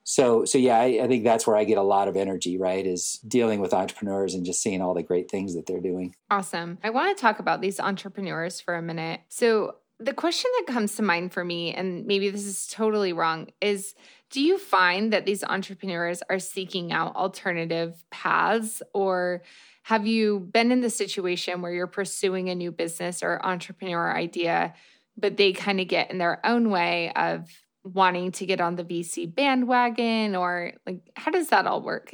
So 0.04 0.44
so 0.44 0.58
yeah 0.58 0.78
I, 0.78 1.02
I 1.04 1.08
think 1.08 1.24
that's 1.24 1.46
where 1.46 1.56
i 1.56 1.64
get 1.64 1.78
a 1.78 1.84
lot 1.84 2.08
of 2.08 2.16
energy 2.16 2.58
right 2.58 2.86
is 2.86 3.20
dealing 3.28 3.60
with 3.60 3.74
entrepreneurs 3.74 4.34
and 4.34 4.46
just 4.46 4.62
seeing 4.62 4.82
all 4.82 4.94
the 4.94 5.04
great 5.04 5.30
things 5.30 5.56
that 5.56 5.66
they're 5.66 5.82
doing. 5.82 6.16
Awesome. 6.30 6.80
I 6.84 6.90
want 6.90 7.16
to 7.16 7.22
talk 7.22 7.40
about 7.40 7.62
these 7.62 7.80
entrepreneurs 7.80 8.60
for 8.60 8.76
a 8.76 8.82
minute. 8.82 9.22
So 9.30 9.76
the 10.00 10.14
question 10.14 10.52
that 10.60 10.74
comes 10.74 10.96
to 10.96 11.02
mind 11.02 11.34
for 11.34 11.44
me, 11.44 11.74
and 11.74 12.06
maybe 12.06 12.30
this 12.30 12.46
is 12.46 12.68
totally 12.68 13.14
wrong, 13.14 13.48
is 13.62 13.96
do 14.30 14.42
you 14.42 14.58
find 14.58 15.14
that 15.14 15.26
these 15.26 15.44
entrepreneurs 15.44 16.22
are 16.30 16.40
seeking 16.40 16.92
out 16.92 17.16
alternative 17.16 18.04
paths 18.12 18.82
or 18.94 19.42
have 19.84 20.06
you 20.06 20.40
been 20.40 20.72
in 20.72 20.82
the 20.82 20.90
situation 20.90 21.62
where 21.62 21.72
you're 21.72 21.88
pursuing 21.88 22.50
a 22.50 22.56
new 22.56 22.72
business 22.72 23.24
or 23.24 23.40
entrepreneur 23.46 24.14
idea 24.14 24.74
but 25.18 25.38
they 25.38 25.52
kind 25.52 25.82
of 25.82 25.88
get 25.88 26.12
in 26.12 26.20
their 26.20 26.46
own 26.46 26.70
way 26.70 27.12
of 27.16 27.50
wanting 27.84 28.32
to 28.34 28.46
get 28.46 28.62
on 28.62 28.76
the 28.76 28.84
VC 28.84 29.34
bandwagon 29.34 30.36
or 30.36 30.74
like 30.86 31.10
how 31.16 31.32
does 31.32 31.50
that 31.50 31.66
all 31.66 31.82
work? 31.82 32.14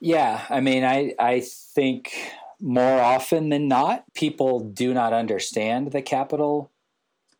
Yeah, 0.00 0.44
I 0.48 0.60
mean 0.60 0.84
I 0.84 1.14
I 1.18 1.40
think 1.40 2.12
more 2.60 3.00
often 3.00 3.48
than 3.48 3.68
not 3.68 4.04
people 4.14 4.60
do 4.60 4.92
not 4.92 5.12
understand 5.12 5.92
the 5.92 6.02
capital 6.02 6.70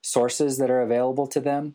sources 0.02 0.58
that 0.58 0.70
are 0.70 0.80
available 0.80 1.26
to 1.26 1.40
them 1.40 1.74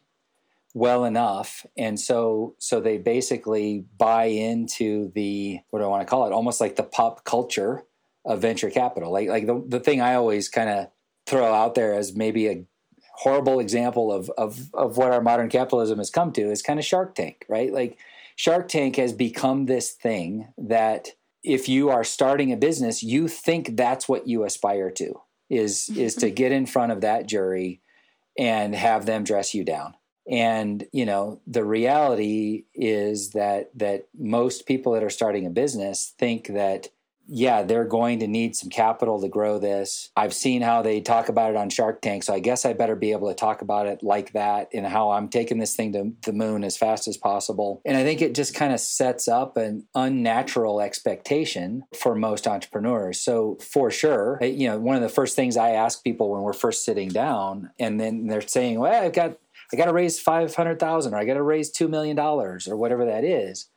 well 0.74 1.06
enough 1.06 1.66
and 1.78 2.00
so 2.00 2.56
so 2.58 2.80
they 2.80 2.98
basically 2.98 3.86
buy 3.98 4.26
into 4.26 5.12
the 5.14 5.60
what 5.70 5.80
do 5.80 5.86
i 5.86 5.88
want 5.88 6.02
to 6.02 6.10
call 6.10 6.26
it 6.26 6.34
almost 6.34 6.60
like 6.60 6.76
the 6.76 6.84
pop 6.84 7.24
culture 7.24 7.86
of 8.26 8.42
venture 8.42 8.70
capital. 8.70 9.12
Like 9.12 9.30
like 9.30 9.46
the 9.46 9.64
the 9.68 9.80
thing 9.80 10.02
I 10.02 10.16
always 10.16 10.50
kind 10.50 10.70
of 10.70 10.88
throw 11.26 11.54
out 11.54 11.76
there 11.76 11.94
as 11.94 12.16
maybe 12.16 12.48
a 12.48 12.66
horrible 13.14 13.60
example 13.60 14.12
of 14.12 14.30
of 14.38 14.74
of 14.74 14.98
what 14.98 15.12
our 15.12 15.22
modern 15.22 15.50
capitalism 15.50 16.00
has 16.00 16.10
come 16.10 16.32
to 16.34 16.52
is 16.52 16.62
kind 16.62 16.80
of 16.80 16.86
Shark 16.86 17.16
Tank, 17.16 17.46
right? 17.48 17.72
Like 17.72 17.98
Shark 18.36 18.68
Tank 18.68 18.96
has 18.98 19.14
become 19.14 19.68
this 19.68 19.92
thing 19.92 20.48
that 20.58 21.10
if 21.46 21.70
you 21.70 21.90
are 21.90 22.04
starting 22.04 22.52
a 22.52 22.58
business, 22.58 23.04
you 23.04 23.28
think 23.28 23.78
that's 23.78 24.10
what 24.10 24.28
you 24.28 24.44
aspire 24.44 24.92
to 24.92 25.22
is 25.50 25.90
is 25.96 26.16
to 26.16 26.30
get 26.30 26.52
in 26.52 26.66
front 26.66 26.92
of 26.92 27.02
that 27.02 27.28
jury 27.28 27.82
and 28.38 28.76
have 28.76 29.06
them 29.06 29.24
dress 29.24 29.54
you 29.54 29.64
down. 29.64 29.96
And 30.30 30.86
you 30.92 31.06
know 31.06 31.40
the 31.46 31.64
reality 31.64 32.66
is 32.74 33.32
that 33.32 33.70
that 33.78 34.08
most 34.18 34.66
people 34.66 34.94
that 34.94 35.04
are 35.04 35.10
starting 35.10 35.46
a 35.46 35.52
business 35.52 36.14
think 36.18 36.48
that 36.48 36.88
yeah, 37.28 37.64
they're 37.64 37.86
going 37.86 38.20
to 38.20 38.28
need 38.28 38.56
some 38.56 38.70
capital 38.70 39.22
to 39.22 39.28
grow 39.28 39.58
this. 39.58 40.10
I've 40.16 40.34
seen 40.34 40.62
how 40.62 40.82
they 40.82 41.02
talk 41.02 41.30
about 41.30 41.52
it 41.52 41.58
on 41.58 41.70
Shark 41.70 42.02
Tank, 42.02 42.24
so 42.24 42.34
I 42.34 42.40
guess 42.40 42.66
I 42.66 42.74
better 42.74 42.96
be 42.96 43.12
able 43.12 43.30
to 43.30 43.36
talk 43.36 43.62
about 43.62 43.88
it 43.88 44.04
like 44.04 44.34
that 44.34 44.70
and 44.74 44.86
how 44.86 45.12
I'm 45.12 45.30
taking 45.30 45.58
this 45.58 45.76
thing 45.76 45.94
to 45.94 46.14
the 46.24 46.34
moon 46.34 46.64
as 46.64 46.78
fast 46.78 47.08
as 47.08 47.18
possible. 47.18 47.82
And 47.86 47.98
I 47.98 48.04
think 48.04 48.22
it 48.22 48.36
just 48.36 48.54
kind 48.54 48.74
of 48.74 48.80
sets 48.80 49.28
up 49.28 49.58
an 49.58 49.88
unnatural 49.96 50.82
expectation 50.82 51.84
for 51.98 52.16
most 52.16 52.48
entrepreneurs. 52.48 53.20
So, 53.20 53.58
for 53.60 53.90
sure, 53.90 54.40
you 54.42 54.68
know, 54.68 54.80
one 54.80 54.96
of 54.96 55.02
the 55.02 55.10
first 55.10 55.36
things 55.36 55.58
I 55.58 55.72
ask 55.72 56.04
people 56.04 56.32
when 56.32 56.42
we're 56.42 56.54
first 56.54 56.86
sitting 56.86 57.10
down 57.10 57.72
and 57.80 58.00
then 58.00 58.28
they're 58.28 58.42
saying, 58.42 58.80
"Well, 58.80 59.04
I've 59.04 59.14
got 59.14 59.38
I 59.74 59.78
got 59.78 59.86
to 59.86 59.94
raise 59.94 60.20
500,000 60.20 61.14
or 61.14 61.18
I 61.18 61.26
got 61.26 61.34
to 61.34 61.42
raise 61.42 61.72
2 61.72 61.88
million 61.88 62.16
dollars 62.16 62.68
or 62.68 62.78
whatever 62.78 63.06
that 63.06 63.24
is." 63.24 63.70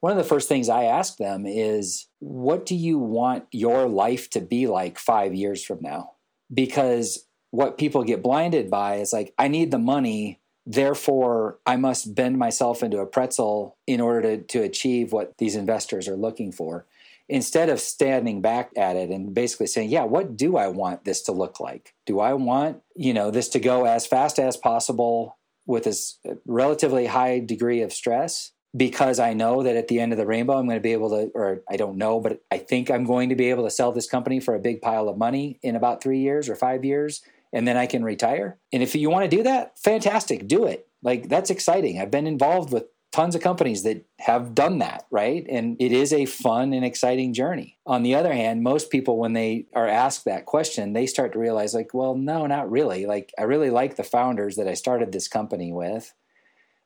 One 0.00 0.12
of 0.12 0.18
the 0.18 0.24
first 0.24 0.48
things 0.48 0.68
I 0.68 0.84
ask 0.84 1.16
them 1.16 1.44
is, 1.46 2.06
what 2.20 2.64
do 2.66 2.74
you 2.76 2.98
want 2.98 3.46
your 3.50 3.88
life 3.88 4.30
to 4.30 4.40
be 4.40 4.66
like 4.66 4.98
five 4.98 5.34
years 5.34 5.64
from 5.64 5.78
now? 5.80 6.12
Because 6.52 7.26
what 7.50 7.78
people 7.78 8.04
get 8.04 8.22
blinded 8.22 8.70
by 8.70 8.96
is 8.96 9.12
like, 9.12 9.34
I 9.38 9.48
need 9.48 9.70
the 9.70 9.78
money, 9.78 10.40
therefore 10.66 11.58
I 11.66 11.76
must 11.76 12.14
bend 12.14 12.38
myself 12.38 12.82
into 12.82 12.98
a 12.98 13.06
pretzel 13.06 13.76
in 13.86 14.00
order 14.00 14.36
to, 14.36 14.42
to 14.42 14.62
achieve 14.62 15.12
what 15.12 15.36
these 15.38 15.56
investors 15.56 16.06
are 16.08 16.16
looking 16.16 16.52
for. 16.52 16.86
Instead 17.30 17.68
of 17.68 17.80
standing 17.80 18.40
back 18.40 18.70
at 18.76 18.96
it 18.96 19.10
and 19.10 19.34
basically 19.34 19.66
saying, 19.66 19.90
yeah, 19.90 20.04
what 20.04 20.36
do 20.36 20.56
I 20.56 20.68
want 20.68 21.04
this 21.04 21.20
to 21.22 21.32
look 21.32 21.60
like? 21.60 21.94
Do 22.06 22.20
I 22.20 22.32
want, 22.34 22.80
you 22.96 23.12
know, 23.12 23.30
this 23.30 23.48
to 23.50 23.60
go 23.60 23.84
as 23.84 24.06
fast 24.06 24.38
as 24.38 24.56
possible 24.56 25.36
with 25.66 25.84
this 25.84 26.18
relatively 26.46 27.04
high 27.06 27.40
degree 27.40 27.82
of 27.82 27.92
stress? 27.92 28.52
Because 28.76 29.18
I 29.18 29.32
know 29.32 29.62
that 29.62 29.76
at 29.76 29.88
the 29.88 29.98
end 30.00 30.12
of 30.12 30.18
the 30.18 30.26
rainbow, 30.26 30.58
I'm 30.58 30.66
going 30.66 30.76
to 30.76 30.82
be 30.82 30.92
able 30.92 31.10
to, 31.10 31.30
or 31.34 31.62
I 31.70 31.76
don't 31.76 31.96
know, 31.96 32.20
but 32.20 32.42
I 32.50 32.58
think 32.58 32.90
I'm 32.90 33.04
going 33.04 33.30
to 33.30 33.36
be 33.36 33.50
able 33.50 33.64
to 33.64 33.70
sell 33.70 33.92
this 33.92 34.08
company 34.08 34.40
for 34.40 34.54
a 34.54 34.60
big 34.60 34.82
pile 34.82 35.08
of 35.08 35.16
money 35.16 35.58
in 35.62 35.76
about 35.76 36.02
three 36.02 36.20
years 36.20 36.48
or 36.48 36.54
five 36.54 36.84
years, 36.84 37.22
and 37.52 37.66
then 37.66 37.76
I 37.76 37.86
can 37.86 38.04
retire. 38.04 38.58
And 38.72 38.82
if 38.82 38.94
you 38.94 39.10
want 39.10 39.30
to 39.30 39.36
do 39.36 39.42
that, 39.44 39.78
fantastic, 39.78 40.46
do 40.46 40.66
it. 40.66 40.86
Like 41.02 41.28
that's 41.28 41.50
exciting. 41.50 42.00
I've 42.00 42.10
been 42.10 42.26
involved 42.26 42.72
with 42.72 42.84
tons 43.10 43.34
of 43.34 43.40
companies 43.40 43.84
that 43.84 44.04
have 44.18 44.54
done 44.54 44.78
that, 44.78 45.06
right? 45.10 45.46
And 45.48 45.76
it 45.80 45.92
is 45.92 46.12
a 46.12 46.26
fun 46.26 46.74
and 46.74 46.84
exciting 46.84 47.32
journey. 47.32 47.78
On 47.86 48.02
the 48.02 48.14
other 48.14 48.34
hand, 48.34 48.62
most 48.62 48.90
people, 48.90 49.18
when 49.18 49.32
they 49.32 49.66
are 49.74 49.88
asked 49.88 50.26
that 50.26 50.44
question, 50.44 50.92
they 50.92 51.06
start 51.06 51.32
to 51.32 51.38
realize, 51.38 51.72
like, 51.72 51.94
well, 51.94 52.14
no, 52.14 52.46
not 52.46 52.70
really. 52.70 53.06
Like, 53.06 53.32
I 53.38 53.44
really 53.44 53.70
like 53.70 53.96
the 53.96 54.04
founders 54.04 54.56
that 54.56 54.68
I 54.68 54.74
started 54.74 55.10
this 55.10 55.26
company 55.26 55.72
with. 55.72 56.12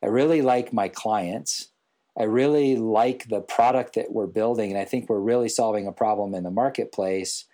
I 0.00 0.06
really 0.06 0.42
like 0.42 0.72
my 0.72 0.86
clients. 0.88 1.71
I 2.18 2.24
really 2.24 2.76
like 2.76 3.28
the 3.28 3.40
product 3.40 3.94
that 3.94 4.12
we're 4.12 4.26
building, 4.26 4.70
and 4.70 4.78
I 4.78 4.84
think 4.84 5.08
we're 5.08 5.20
really 5.20 5.48
solving 5.48 5.86
a 5.86 5.92
problem 5.92 6.34
in 6.34 6.44
the 6.44 6.50
marketplace. 6.50 7.46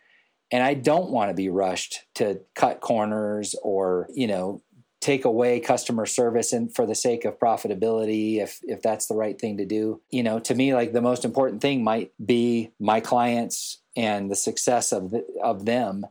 And 0.50 0.62
I 0.62 0.74
don't 0.74 1.10
want 1.10 1.30
to 1.30 1.34
be 1.34 1.48
rushed 1.48 2.04
to 2.14 2.40
cut 2.54 2.80
corners 2.80 3.54
or, 3.62 4.08
you 4.14 4.26
know, 4.26 4.62
take 5.00 5.24
away 5.24 5.60
customer 5.60 6.06
service 6.06 6.52
and 6.52 6.74
for 6.74 6.86
the 6.86 6.94
sake 6.94 7.24
of 7.24 7.38
profitability 7.38 8.38
if 8.38 8.58
if 8.64 8.82
that's 8.82 9.06
the 9.06 9.14
right 9.14 9.38
thing 9.38 9.58
to 9.58 9.64
do. 9.64 10.00
You 10.10 10.22
know, 10.22 10.40
to 10.40 10.54
me 10.54 10.74
like 10.74 10.92
the 10.92 11.02
most 11.02 11.24
important 11.24 11.60
thing 11.62 11.84
might 11.84 12.12
be 12.24 12.72
my 12.80 13.00
clients 13.00 13.78
and 13.96 14.30
the 14.30 14.34
success 14.34 14.90
of 14.92 15.10
the, 15.10 15.24
of 15.42 15.66
them 15.66 16.06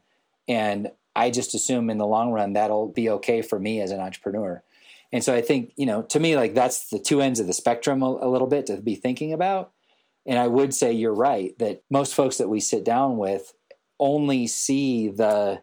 and 0.48 0.92
I 1.16 1.32
just 1.32 1.56
assume 1.56 1.90
in 1.90 1.98
the 1.98 2.06
long 2.06 2.32
run 2.32 2.54
that'll 2.54 2.90
be 2.90 3.10
okay 3.10 3.42
for 3.42 3.60
me 3.60 3.82
as 3.82 3.92
an 3.92 4.00
entrepreneur. 4.00 4.64
And 5.12 5.24
so 5.24 5.34
I 5.34 5.42
think, 5.42 5.74
you 5.78 5.86
know, 5.86 6.02
to 6.04 6.20
me, 6.20 6.36
like 6.36 6.54
that's 6.54 6.90
the 6.90 7.00
two 7.00 7.22
ends 7.22 7.40
of 7.40 7.48
the 7.48 7.54
spectrum 7.54 8.02
a, 8.02 8.06
a, 8.06 8.30
little 8.30 8.48
bit 8.48 8.66
to 8.68 8.78
be 8.82 8.96
thinking 8.96 9.34
about. 9.34 9.72
And 10.26 10.38
I 10.38 10.48
would 10.48 10.74
say 10.74 10.92
you're 10.92 11.14
right 11.14 11.58
that 11.60 11.84
most 11.90 12.14
folks 12.14 12.38
that 12.38 12.50
we 12.50 12.60
sit 12.60 12.84
down 12.84 13.18
with 13.18 13.54
only 14.00 14.48
see 14.48 15.10
the 15.10 15.62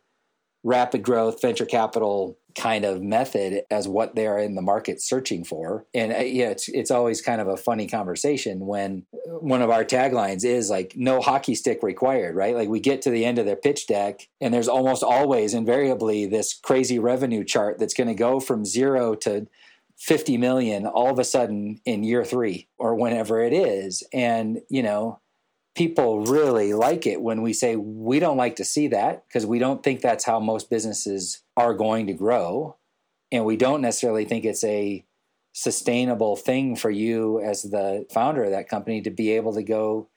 rapid 0.65 1.03
growth 1.03 1.41
venture 1.41 1.67
capital 1.67 2.39
kind 2.57 2.85
of 2.85 3.03
method 3.03 3.63
as 3.71 3.87
what 3.87 4.15
they're 4.15 4.39
in 4.39 4.55
the 4.55 4.63
market 4.63 5.03
searching 5.03 5.45
for. 5.45 5.85
And 5.93 6.13
uh, 6.13 6.19
yeah, 6.19 6.51
it's 6.51 6.69
it's 6.69 6.91
always 6.91 7.21
kind 7.21 7.41
of 7.41 7.49
a 7.49 7.57
funny 7.57 7.87
conversation 7.87 8.61
when 8.67 9.05
one 9.27 9.61
of 9.61 9.71
our 9.71 9.85
taglines 9.85 10.45
is 10.45 10.71
like 10.71 10.95
no 10.97 11.21
hockey 11.21 11.55
stick 11.55 11.83
required, 11.83 12.35
right? 12.35 12.55
Like 12.55 12.69
we 12.69 12.81
get 12.81 13.03
to 13.03 13.11
the 13.11 13.25
end 13.25 13.39
of 13.39 13.47
their 13.47 13.57
pitch 13.57 13.87
deck 13.87 14.29
and 14.41 14.55
there's 14.55 14.69
almost 14.69 15.03
always 15.03 15.53
invariably 15.53 16.27
this 16.27 16.55
crazy 16.55 16.99
revenue 16.99 17.45
chart 17.45 17.79
that's 17.79 17.95
going 17.95 18.09
to 18.09 18.15
go 18.15 18.41
from 18.41 18.65
0 18.65 19.17
to 19.17 19.47
50 19.99 20.39
million 20.39 20.87
all 20.87 21.11
of 21.11 21.19
a 21.19 21.25
sudden 21.25 21.81
in 21.85 22.03
year 22.05 22.25
3 22.25 22.69
or 22.79 22.95
whenever 22.95 23.43
it 23.43 23.53
is. 23.53 24.03
And, 24.13 24.61
you 24.69 24.83
know, 24.83 25.21
people 25.75 26.25
really 26.25 26.73
like 26.73 27.07
it 27.07 27.21
when 27.21 27.43
we 27.43 27.53
say 27.53 27.77
we 27.77 28.21
don't 28.21 28.37
like 28.37 28.57
to 28.57 28.65
see 28.65 28.89
that 28.89 29.27
because 29.27 29.45
we 29.45 29.59
don't 29.59 29.83
think 29.83 30.01
that's 30.01 30.25
how 30.25 30.39
most 30.39 30.71
businesses 30.71 31.43
are 31.57 31.75
going 31.75 32.07
to 32.07 32.13
grow. 32.13 32.77
And 33.33 33.45
we 33.45 33.57
don't 33.57 33.81
necessarily 33.81 34.25
think 34.25 34.45
it's 34.45 34.63
a 34.65 35.05
sustainable 35.53 36.37
thing 36.37 36.77
for 36.77 36.91
you 36.91 37.41
as 37.41 37.63
the 37.63 38.07
founder 38.13 38.45
of 38.45 38.51
that 38.51 38.69
company 38.69 39.01
to 39.03 39.11
be 39.11 39.33
able 39.33 39.55
to 39.55 39.63
go 39.63 40.09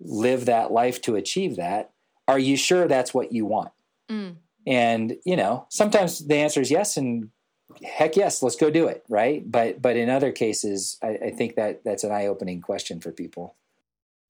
live 0.00 0.46
that 0.46 0.70
life 0.70 1.02
to 1.02 1.16
achieve 1.16 1.56
that. 1.56 1.90
Are 2.28 2.38
you 2.38 2.56
sure 2.56 2.86
that's 2.86 3.12
what 3.12 3.32
you 3.32 3.46
want? 3.46 3.72
Mm. 4.10 4.38
and 4.66 5.16
you 5.24 5.36
know 5.36 5.66
sometimes 5.68 6.26
the 6.26 6.34
answer 6.34 6.60
is 6.60 6.68
yes 6.68 6.96
and 6.96 7.30
heck 7.84 8.16
yes 8.16 8.42
let's 8.42 8.56
go 8.56 8.70
do 8.70 8.88
it 8.88 9.04
right? 9.08 9.48
But 9.48 9.80
but 9.80 9.96
in 9.96 10.10
other 10.10 10.32
cases 10.32 10.98
i, 11.00 11.10
I 11.26 11.30
think 11.30 11.54
that 11.54 11.84
that's 11.84 12.02
an 12.02 12.10
eye-opening 12.10 12.60
question 12.60 13.00
for 13.00 13.12
people 13.12 13.54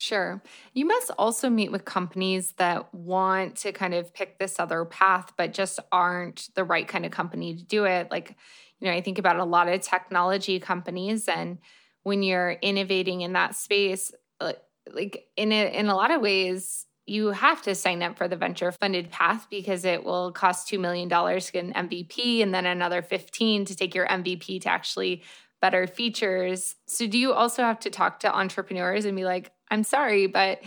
Sure. 0.00 0.42
You 0.72 0.86
must 0.86 1.10
also 1.18 1.50
meet 1.50 1.70
with 1.70 1.84
companies 1.84 2.52
that 2.52 2.92
want 2.94 3.56
to 3.58 3.72
kind 3.72 3.92
of 3.92 4.14
pick 4.14 4.38
this 4.38 4.58
other 4.58 4.86
path, 4.86 5.34
but 5.36 5.52
just 5.52 5.78
aren't 5.92 6.48
the 6.54 6.64
right 6.64 6.88
kind 6.88 7.04
of 7.04 7.12
company 7.12 7.54
to 7.54 7.62
do 7.62 7.84
it. 7.84 8.10
Like, 8.10 8.34
you 8.80 8.88
know, 8.88 8.94
I 8.94 9.02
think 9.02 9.18
about 9.18 9.36
a 9.36 9.44
lot 9.44 9.68
of 9.68 9.82
technology 9.82 10.58
companies, 10.58 11.28
and 11.28 11.58
when 12.02 12.22
you're 12.22 12.52
innovating 12.62 13.20
in 13.20 13.34
that 13.34 13.54
space, 13.54 14.10
uh, 14.40 14.54
like 14.90 15.26
in 15.36 15.52
a, 15.52 15.70
in 15.78 15.88
a 15.88 15.94
lot 15.94 16.10
of 16.10 16.22
ways, 16.22 16.86
you 17.06 17.28
have 17.28 17.60
to 17.62 17.74
sign 17.74 18.02
up 18.02 18.16
for 18.16 18.26
the 18.26 18.36
venture 18.36 18.72
funded 18.72 19.10
path 19.10 19.48
because 19.50 19.84
it 19.84 20.02
will 20.02 20.32
cost 20.32 20.66
$2 20.66 20.80
million 20.80 21.10
to 21.10 21.52
get 21.52 21.64
an 21.64 21.72
MVP 21.76 22.42
and 22.42 22.54
then 22.54 22.64
another 22.64 23.02
15 23.02 23.66
to 23.66 23.76
take 23.76 23.94
your 23.94 24.06
MVP 24.06 24.60
to 24.60 24.70
actually 24.70 25.22
better 25.60 25.86
features. 25.86 26.74
So 26.86 27.06
do 27.06 27.18
you 27.18 27.32
also 27.34 27.62
have 27.62 27.80
to 27.80 27.90
talk 27.90 28.20
to 28.20 28.34
entrepreneurs 28.34 29.04
and 29.04 29.14
be 29.16 29.24
like, 29.24 29.52
I'm 29.70 29.84
sorry, 29.84 30.26
but 30.26 30.60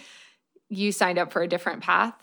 you 0.69 0.91
signed 0.91 1.19
up 1.19 1.31
for 1.31 1.41
a 1.41 1.47
different 1.47 1.83
path? 1.83 2.15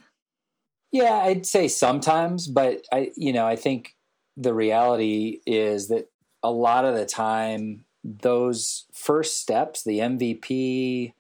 Yeah, 0.93 1.15
I'd 1.15 1.47
say 1.47 1.69
sometimes, 1.69 2.49
but 2.49 2.83
I 2.93 3.13
you 3.17 3.33
know, 3.33 3.47
I 3.47 3.57
think 3.57 3.95
the 4.37 4.55
reality 4.55 5.41
is 5.47 5.89
that 5.89 6.11
a 6.43 6.51
lot 6.51 6.85
of 6.85 6.95
the 6.95 7.07
time 7.07 7.85
those 8.03 8.87
first 8.93 9.39
steps, 9.39 9.83
the 9.83 9.99
MVP 9.99 11.13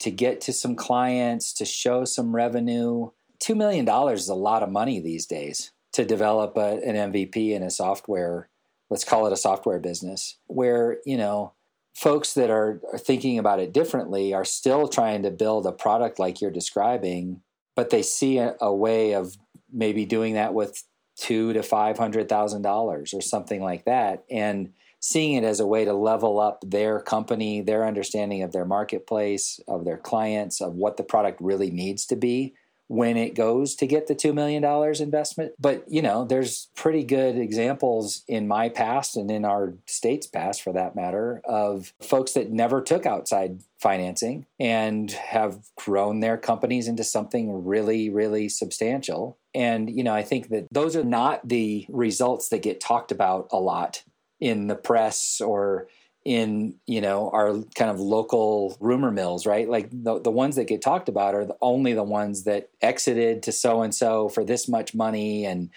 to 0.00 0.10
get 0.10 0.40
to 0.42 0.52
some 0.52 0.76
clients, 0.76 1.52
to 1.54 1.64
show 1.64 2.04
some 2.04 2.34
revenue, 2.34 3.10
2 3.40 3.54
million 3.54 3.84
dollars 3.84 4.22
is 4.22 4.28
a 4.28 4.34
lot 4.34 4.62
of 4.62 4.70
money 4.70 5.00
these 5.00 5.26
days 5.26 5.72
to 5.92 6.04
develop 6.04 6.56
a, 6.56 6.80
an 6.84 7.12
MVP 7.12 7.52
in 7.52 7.62
a 7.62 7.70
software 7.70 8.48
let's 8.92 9.04
call 9.04 9.26
it 9.26 9.32
a 9.32 9.36
software 9.38 9.80
business 9.80 10.36
where 10.48 10.98
you 11.06 11.16
know 11.16 11.54
folks 11.94 12.34
that 12.34 12.50
are, 12.50 12.80
are 12.92 12.98
thinking 12.98 13.38
about 13.38 13.60
it 13.60 13.72
differently 13.72 14.32
are 14.32 14.44
still 14.44 14.88
trying 14.88 15.22
to 15.22 15.30
build 15.30 15.66
a 15.66 15.72
product 15.72 16.18
like 16.18 16.40
you're 16.40 16.50
describing 16.50 17.40
but 17.74 17.90
they 17.90 18.02
see 18.02 18.38
a, 18.38 18.54
a 18.60 18.74
way 18.74 19.14
of 19.14 19.36
maybe 19.72 20.04
doing 20.04 20.34
that 20.34 20.54
with 20.54 20.82
two 21.16 21.52
to 21.52 21.62
five 21.62 21.98
hundred 21.98 22.28
thousand 22.28 22.62
dollars 22.62 23.12
or 23.12 23.20
something 23.20 23.62
like 23.62 23.84
that 23.84 24.24
and 24.30 24.72
seeing 25.00 25.34
it 25.34 25.44
as 25.44 25.60
a 25.60 25.66
way 25.66 25.84
to 25.84 25.92
level 25.92 26.40
up 26.40 26.62
their 26.66 27.00
company 27.00 27.60
their 27.60 27.86
understanding 27.86 28.42
of 28.42 28.52
their 28.52 28.64
marketplace 28.64 29.60
of 29.68 29.84
their 29.84 29.98
clients 29.98 30.60
of 30.60 30.74
what 30.74 30.96
the 30.96 31.02
product 31.02 31.40
really 31.40 31.70
needs 31.70 32.06
to 32.06 32.16
be 32.16 32.54
when 32.92 33.16
it 33.16 33.34
goes 33.34 33.74
to 33.74 33.86
get 33.86 34.06
the 34.06 34.14
$2 34.14 34.34
million 34.34 34.62
investment. 35.00 35.52
But, 35.58 35.82
you 35.88 36.02
know, 36.02 36.26
there's 36.26 36.68
pretty 36.74 37.04
good 37.04 37.38
examples 37.38 38.22
in 38.28 38.46
my 38.46 38.68
past 38.68 39.16
and 39.16 39.30
in 39.30 39.46
our 39.46 39.72
state's 39.86 40.26
past, 40.26 40.60
for 40.60 40.74
that 40.74 40.94
matter, 40.94 41.40
of 41.46 41.94
folks 42.02 42.32
that 42.32 42.50
never 42.50 42.82
took 42.82 43.06
outside 43.06 43.62
financing 43.80 44.44
and 44.60 45.10
have 45.10 45.64
grown 45.74 46.20
their 46.20 46.36
companies 46.36 46.86
into 46.86 47.02
something 47.02 47.64
really, 47.64 48.10
really 48.10 48.50
substantial. 48.50 49.38
And, 49.54 49.88
you 49.88 50.04
know, 50.04 50.14
I 50.14 50.22
think 50.22 50.50
that 50.50 50.66
those 50.70 50.94
are 50.94 51.02
not 51.02 51.48
the 51.48 51.86
results 51.88 52.50
that 52.50 52.60
get 52.60 52.78
talked 52.78 53.10
about 53.10 53.48
a 53.52 53.58
lot 53.58 54.02
in 54.38 54.66
the 54.66 54.76
press 54.76 55.40
or 55.40 55.88
in 56.24 56.74
you 56.86 57.00
know 57.00 57.30
our 57.30 57.54
kind 57.74 57.90
of 57.90 57.98
local 57.98 58.76
rumor 58.80 59.10
mills 59.10 59.44
right 59.44 59.68
like 59.68 59.88
the, 59.90 60.20
the 60.20 60.30
ones 60.30 60.56
that 60.56 60.68
get 60.68 60.80
talked 60.80 61.08
about 61.08 61.34
are 61.34 61.44
the, 61.44 61.56
only 61.60 61.94
the 61.94 62.02
ones 62.02 62.44
that 62.44 62.70
exited 62.80 63.42
to 63.42 63.50
so 63.50 63.82
and 63.82 63.94
so 63.94 64.28
for 64.28 64.44
this 64.44 64.68
much 64.68 64.94
money 64.94 65.44
and 65.44 65.70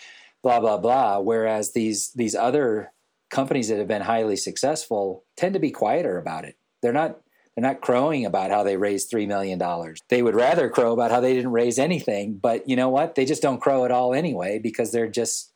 blah 0.44 0.60
blah 0.60 0.78
blah 0.78 1.20
whereas 1.20 1.74
these 1.74 2.12
these 2.14 2.36
other 2.36 2.92
companies 3.32 3.70
that 3.70 3.80
have 3.80 3.88
been 3.88 4.04
highly 4.04 4.36
successful 4.36 5.26
tend 5.36 5.54
to 5.54 5.60
be 5.60 5.72
quieter 5.72 6.20
about 6.20 6.46
it 6.46 6.56
they're 6.82 6.94
not 6.94 7.18
they're 7.56 7.64
not 7.64 7.82
crowing 7.82 8.26
about 8.26 8.52
how 8.52 8.64
they 8.64 8.76
raised 8.76 9.10
$3 9.10 9.28
million. 9.28 9.62
They 10.10 10.22
would 10.22 10.36
rather 10.36 10.70
crow 10.70 10.92
about 10.92 11.12
how 11.12 11.22
they 11.22 11.34
didn't 11.34 11.54
raise 11.54 11.80
anything. 11.80 12.38
But 12.38 12.68
you 12.68 12.76
know 12.76 12.90
what? 12.90 13.16
They 13.16 13.24
just 13.24 13.42
don't 13.42 13.62
crow 13.62 13.86
at 13.86 13.92
all 13.92 14.14
anyway 14.14 14.60
because 14.60 14.92
they're 14.92 15.08
just 15.08 15.54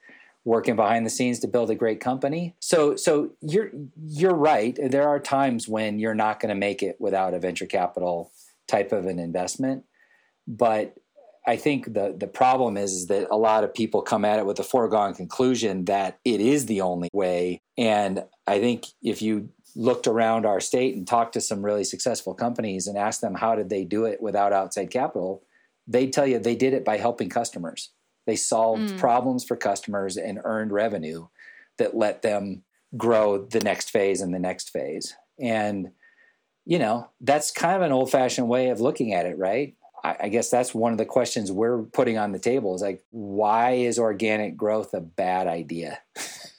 working 0.50 0.76
behind 0.76 1.06
the 1.06 1.12
scenes 1.12 1.38
to 1.38 1.48
build 1.48 1.70
a 1.70 1.76
great 1.76 2.00
company. 2.00 2.56
So 2.60 2.96
so 2.96 3.30
you're 3.40 3.70
you're 4.04 4.36
right. 4.36 4.78
There 4.82 5.08
are 5.08 5.20
times 5.20 5.68
when 5.68 6.00
you're 6.00 6.16
not 6.16 6.40
going 6.40 6.50
to 6.50 6.56
make 6.56 6.82
it 6.82 6.98
without 7.00 7.36
a 7.36 7.40
venture 7.40 7.68
capital 7.68 8.32
type 8.68 8.92
of 8.92 9.06
an 9.06 9.20
investment. 9.20 9.86
But 10.48 10.96
I 11.46 11.56
think 11.56 11.94
the 11.94 12.16
the 12.18 12.28
problem 12.28 12.78
is, 12.78 12.94
is 12.94 13.08
that 13.08 13.28
a 13.30 13.38
lot 13.38 13.64
of 13.64 13.76
people 13.76 14.02
come 14.02 14.26
at 14.26 14.40
it 14.40 14.46
with 14.48 14.60
a 14.60 14.64
foregone 14.64 15.14
conclusion 15.14 15.86
that 15.86 16.18
it 16.26 16.42
is 16.42 16.66
the 16.66 16.82
only 16.82 17.10
way. 17.14 17.62
And 17.78 18.26
I 18.48 18.60
think 18.60 18.88
if 19.04 19.22
you 19.22 19.50
looked 19.76 20.08
around 20.08 20.48
our 20.48 20.60
state 20.60 20.96
and 20.96 21.08
talked 21.08 21.34
to 21.34 21.42
some 21.42 21.64
really 21.64 21.84
successful 21.84 22.34
companies 22.34 22.88
and 22.88 22.98
asked 22.98 23.22
them 23.22 23.36
how 23.36 23.54
did 23.54 23.70
they 23.70 23.86
do 23.86 24.06
it 24.06 24.20
without 24.20 24.52
outside 24.52 24.90
capital, 24.90 25.44
they'd 25.86 26.12
tell 26.12 26.26
you 26.26 26.40
they 26.40 26.56
did 26.56 26.74
it 26.74 26.84
by 26.84 26.98
helping 26.98 27.30
customers. 27.30 27.92
They 28.30 28.36
solved 28.36 28.84
mm. 28.84 28.98
problems 29.00 29.44
for 29.44 29.56
customers 29.56 30.16
and 30.16 30.40
earned 30.44 30.72
revenue 30.72 31.30
that 31.80 31.96
let 31.96 32.22
them 32.22 32.62
grow 32.96 33.44
the 33.44 33.60
next 33.60 33.90
phase 33.90 34.22
and 34.22 34.32
the 34.32 34.38
next 34.38 34.70
phase. 34.70 35.16
And, 35.40 35.90
you 36.64 36.78
know, 36.78 37.10
that's 37.22 37.50
kind 37.50 37.76
of 37.76 37.82
an 37.82 37.92
old 37.92 38.12
fashioned 38.12 38.48
way 38.48 38.70
of 38.70 38.82
looking 38.82 39.16
at 39.16 39.26
it, 39.26 39.40
right? 39.40 39.76
I, 40.04 40.16
I 40.22 40.30
guess 40.30 40.52
that's 40.52 40.76
one 40.76 40.92
of 40.92 41.00
the 41.00 41.08
questions 41.08 41.52
we're 41.52 41.82
putting 41.82 42.20
on 42.20 42.32
the 42.32 42.38
table 42.38 42.76
is 42.76 42.84
like, 42.84 43.04
why 43.10 43.72
is 43.72 43.98
organic 43.98 44.56
growth 44.56 44.94
a 44.94 45.02
bad 45.02 45.48
idea? 45.48 45.98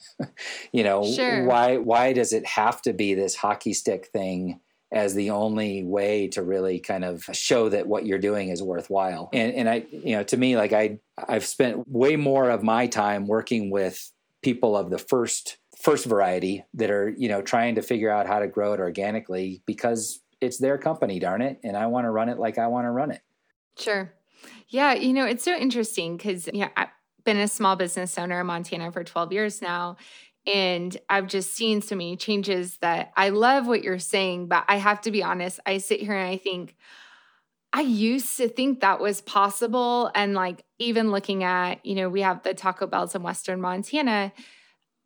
you 0.73 0.83
know, 0.83 1.09
sure. 1.09 1.45
why 1.45 1.77
why 1.77 2.11
does 2.11 2.33
it 2.33 2.45
have 2.45 2.81
to 2.81 2.91
be 2.91 3.13
this 3.13 3.35
hockey 3.35 3.73
stick 3.73 4.07
thing 4.07 4.59
as 4.91 5.13
the 5.13 5.29
only 5.29 5.83
way 5.83 6.27
to 6.27 6.43
really 6.43 6.79
kind 6.79 7.05
of 7.05 7.23
show 7.31 7.69
that 7.69 7.87
what 7.87 8.05
you're 8.05 8.19
doing 8.19 8.49
is 8.49 8.61
worthwhile. 8.61 9.29
And, 9.31 9.53
and 9.53 9.69
I, 9.69 9.85
you 9.89 10.17
know, 10.17 10.23
to 10.23 10.37
me, 10.37 10.57
like 10.57 10.73
I, 10.73 10.99
I've 11.17 11.45
spent 11.45 11.87
way 11.87 12.17
more 12.17 12.49
of 12.49 12.61
my 12.61 12.87
time 12.87 13.25
working 13.25 13.69
with 13.69 14.11
people 14.41 14.75
of 14.75 14.89
the 14.89 14.97
first 14.97 15.57
first 15.81 16.05
variety 16.05 16.63
that 16.75 16.91
are 16.91 17.09
you 17.09 17.27
know 17.27 17.41
trying 17.41 17.75
to 17.75 17.81
figure 17.81 18.09
out 18.09 18.27
how 18.27 18.39
to 18.39 18.47
grow 18.47 18.73
it 18.73 18.79
organically 18.79 19.63
because 19.65 20.21
it's 20.39 20.57
their 20.59 20.77
company 20.77 21.19
darn 21.19 21.41
it 21.41 21.59
and 21.63 21.75
i 21.75 21.87
want 21.87 22.05
to 22.05 22.11
run 22.11 22.29
it 22.29 22.37
like 22.37 22.59
i 22.59 22.67
want 22.67 22.85
to 22.85 22.91
run 22.91 23.09
it 23.09 23.21
sure 23.77 24.13
yeah 24.69 24.93
you 24.93 25.11
know 25.11 25.25
it's 25.25 25.43
so 25.43 25.55
interesting 25.55 26.17
because 26.17 26.47
yeah 26.53 26.69
i've 26.77 26.89
been 27.23 27.37
a 27.37 27.47
small 27.47 27.75
business 27.75 28.17
owner 28.19 28.41
in 28.41 28.45
montana 28.45 28.91
for 28.91 29.03
12 29.03 29.31
years 29.31 29.61
now 29.61 29.97
and 30.47 30.95
I've 31.09 31.27
just 31.27 31.53
seen 31.53 31.81
so 31.81 31.95
many 31.95 32.17
changes 32.17 32.77
that 32.77 33.11
I 33.15 33.29
love 33.29 33.67
what 33.67 33.83
you're 33.83 33.99
saying, 33.99 34.47
but 34.47 34.65
I 34.67 34.77
have 34.77 35.01
to 35.01 35.11
be 35.11 35.23
honest. 35.23 35.59
I 35.65 35.77
sit 35.77 35.99
here 35.99 36.15
and 36.15 36.29
I 36.29 36.37
think, 36.37 36.75
I 37.73 37.81
used 37.81 38.37
to 38.37 38.49
think 38.49 38.81
that 38.81 38.99
was 38.99 39.21
possible. 39.21 40.11
And 40.13 40.33
like, 40.33 40.65
even 40.77 41.11
looking 41.11 41.43
at, 41.43 41.85
you 41.85 41.95
know, 41.95 42.09
we 42.09 42.21
have 42.21 42.43
the 42.43 42.53
Taco 42.53 42.85
Bells 42.87 43.15
in 43.15 43.23
Western 43.23 43.61
Montana, 43.61 44.33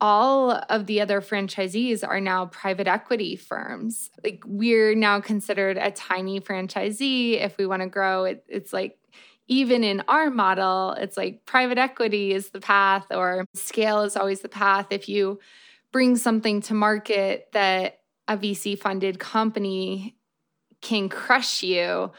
all 0.01 0.51
of 0.51 0.87
the 0.87 0.99
other 0.99 1.21
franchisees 1.21 2.05
are 2.05 2.19
now 2.19 2.47
private 2.47 2.87
equity 2.87 3.35
firms. 3.35 4.09
Like, 4.23 4.43
we're 4.45 4.95
now 4.95 5.21
considered 5.21 5.77
a 5.77 5.91
tiny 5.91 6.41
franchisee. 6.41 7.41
If 7.41 7.57
we 7.57 7.65
want 7.65 7.81
to 7.81 7.87
grow, 7.87 8.25
it, 8.25 8.43
it's 8.47 8.73
like 8.73 8.97
even 9.47 9.83
in 9.83 10.03
our 10.07 10.29
model, 10.29 10.91
it's 10.93 11.17
like 11.17 11.45
private 11.45 11.77
equity 11.77 12.33
is 12.33 12.49
the 12.49 12.59
path 12.59 13.05
or 13.11 13.45
scale 13.53 14.01
is 14.01 14.15
always 14.15 14.41
the 14.41 14.49
path. 14.49 14.87
If 14.89 15.07
you 15.07 15.39
bring 15.91 16.15
something 16.15 16.61
to 16.61 16.73
market 16.73 17.49
that 17.53 17.99
a 18.27 18.37
VC 18.37 18.77
funded 18.77 19.19
company 19.19 20.15
can 20.81 21.09
crush 21.09 21.63
you 21.63 22.11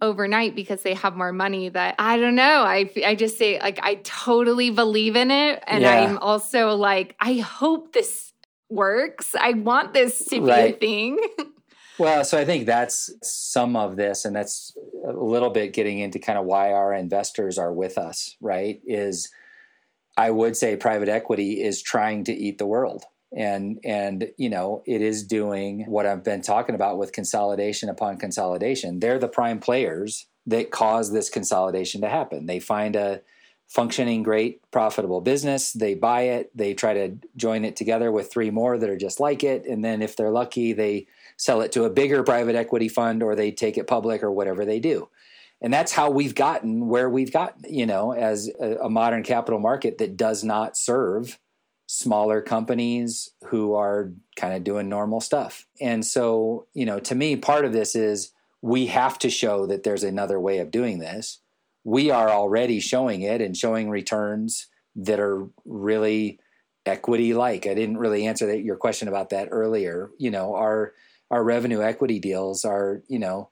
overnight 0.00 0.56
because 0.56 0.82
they 0.82 0.94
have 0.94 1.14
more 1.14 1.32
money 1.32 1.68
that 1.68 1.94
I 1.98 2.18
don't 2.18 2.34
know. 2.34 2.62
I 2.62 2.90
I 3.06 3.14
just 3.14 3.38
say 3.38 3.60
like 3.60 3.78
I 3.82 3.96
totally 4.02 4.70
believe 4.70 5.14
in 5.14 5.30
it 5.30 5.62
and 5.66 5.82
yeah. 5.82 5.92
I'm 5.92 6.18
also 6.18 6.74
like 6.74 7.14
I 7.20 7.34
hope 7.34 7.92
this 7.92 8.32
works. 8.68 9.36
I 9.38 9.52
want 9.52 9.94
this 9.94 10.18
to 10.26 10.40
be 10.40 10.50
right. 10.50 10.74
a 10.74 10.78
thing. 10.78 11.18
Well, 11.98 12.24
so 12.24 12.38
I 12.38 12.44
think 12.44 12.66
that's 12.66 13.10
some 13.22 13.76
of 13.76 13.96
this, 13.96 14.24
and 14.24 14.34
that's 14.34 14.76
a 15.06 15.12
little 15.12 15.50
bit 15.50 15.72
getting 15.72 15.98
into 15.98 16.18
kind 16.18 16.38
of 16.38 16.46
why 16.46 16.72
our 16.72 16.94
investors 16.94 17.58
are 17.58 17.72
with 17.72 17.98
us, 17.98 18.36
right? 18.40 18.80
Is 18.86 19.30
I 20.16 20.30
would 20.30 20.56
say 20.56 20.76
private 20.76 21.08
equity 21.08 21.62
is 21.62 21.82
trying 21.82 22.24
to 22.24 22.32
eat 22.32 22.58
the 22.58 22.66
world. 22.66 23.04
And 23.34 23.78
and 23.84 24.30
you 24.36 24.50
know, 24.50 24.82
it 24.86 25.00
is 25.00 25.24
doing 25.24 25.84
what 25.86 26.04
I've 26.04 26.24
been 26.24 26.42
talking 26.42 26.74
about 26.74 26.98
with 26.98 27.12
consolidation 27.12 27.88
upon 27.88 28.18
consolidation. 28.18 29.00
They're 29.00 29.18
the 29.18 29.28
prime 29.28 29.58
players 29.58 30.26
that 30.46 30.70
cause 30.70 31.12
this 31.12 31.30
consolidation 31.30 32.00
to 32.02 32.08
happen. 32.08 32.46
They 32.46 32.60
find 32.60 32.94
a 32.94 33.22
functioning 33.68 34.22
great 34.22 34.60
profitable 34.70 35.22
business 35.22 35.72
they 35.72 35.94
buy 35.94 36.22
it 36.22 36.54
they 36.54 36.74
try 36.74 36.92
to 36.92 37.16
join 37.36 37.64
it 37.64 37.74
together 37.74 38.12
with 38.12 38.30
three 38.30 38.50
more 38.50 38.76
that 38.76 38.90
are 38.90 38.98
just 38.98 39.18
like 39.18 39.42
it 39.42 39.64
and 39.64 39.82
then 39.82 40.02
if 40.02 40.14
they're 40.14 40.30
lucky 40.30 40.74
they 40.74 41.06
sell 41.42 41.60
it 41.60 41.72
to 41.72 41.82
a 41.82 41.90
bigger 41.90 42.22
private 42.22 42.54
equity 42.54 42.86
fund 42.86 43.20
or 43.20 43.34
they 43.34 43.50
take 43.50 43.76
it 43.76 43.88
public 43.88 44.22
or 44.22 44.30
whatever 44.30 44.64
they 44.64 44.78
do. 44.78 45.08
And 45.60 45.74
that's 45.74 45.90
how 45.90 46.08
we've 46.08 46.36
gotten 46.36 46.86
where 46.86 47.10
we've 47.10 47.32
gotten, 47.32 47.64
you 47.68 47.84
know, 47.84 48.12
as 48.12 48.48
a, 48.60 48.76
a 48.76 48.88
modern 48.88 49.24
capital 49.24 49.58
market 49.58 49.98
that 49.98 50.16
does 50.16 50.44
not 50.44 50.76
serve 50.76 51.40
smaller 51.88 52.42
companies 52.42 53.30
who 53.46 53.74
are 53.74 54.12
kind 54.36 54.54
of 54.54 54.62
doing 54.62 54.88
normal 54.88 55.20
stuff. 55.20 55.66
And 55.80 56.06
so, 56.06 56.68
you 56.74 56.86
know, 56.86 57.00
to 57.00 57.14
me, 57.16 57.34
part 57.34 57.64
of 57.64 57.72
this 57.72 57.96
is 57.96 58.30
we 58.60 58.86
have 58.86 59.18
to 59.18 59.28
show 59.28 59.66
that 59.66 59.82
there's 59.82 60.04
another 60.04 60.38
way 60.38 60.58
of 60.58 60.70
doing 60.70 61.00
this. 61.00 61.40
We 61.82 62.12
are 62.12 62.30
already 62.30 62.78
showing 62.78 63.22
it 63.22 63.40
and 63.40 63.56
showing 63.56 63.90
returns 63.90 64.68
that 64.94 65.18
are 65.18 65.48
really 65.64 66.38
equity 66.86 67.34
like. 67.34 67.66
I 67.66 67.74
didn't 67.74 67.98
really 67.98 68.26
answer 68.26 68.46
that, 68.46 68.62
your 68.62 68.76
question 68.76 69.08
about 69.08 69.30
that 69.30 69.48
earlier. 69.50 70.12
You 70.18 70.30
know, 70.30 70.54
our 70.54 70.92
our 71.32 71.42
revenue 71.42 71.82
equity 71.82 72.20
deals 72.20 72.64
are, 72.64 73.02
you 73.08 73.18
know, 73.18 73.48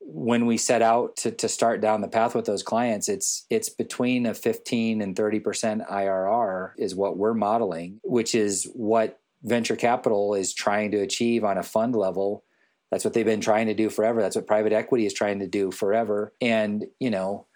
when 0.00 0.46
we 0.46 0.58
set 0.58 0.82
out 0.82 1.16
to, 1.16 1.30
to 1.30 1.48
start 1.48 1.80
down 1.80 2.02
the 2.02 2.08
path 2.08 2.34
with 2.34 2.44
those 2.44 2.62
clients, 2.62 3.08
it's 3.08 3.46
it's 3.50 3.70
between 3.70 4.26
a 4.26 4.34
15 4.34 5.00
and 5.00 5.16
30% 5.16 5.90
IRR 5.90 6.72
is 6.78 6.94
what 6.94 7.16
we're 7.16 7.34
modeling, 7.34 8.00
which 8.04 8.34
is 8.34 8.70
what 8.74 9.18
venture 9.42 9.76
capital 9.76 10.34
is 10.34 10.52
trying 10.52 10.90
to 10.90 10.98
achieve 10.98 11.44
on 11.44 11.58
a 11.58 11.62
fund 11.62 11.96
level. 11.96 12.44
That's 12.90 13.04
what 13.04 13.14
they've 13.14 13.24
been 13.24 13.40
trying 13.40 13.66
to 13.66 13.74
do 13.74 13.90
forever. 13.90 14.20
That's 14.20 14.36
what 14.36 14.46
private 14.46 14.72
equity 14.72 15.06
is 15.06 15.14
trying 15.14 15.40
to 15.40 15.46
do 15.46 15.70
forever. 15.70 16.34
And, 16.40 16.86
you 17.00 17.10
know, 17.10 17.46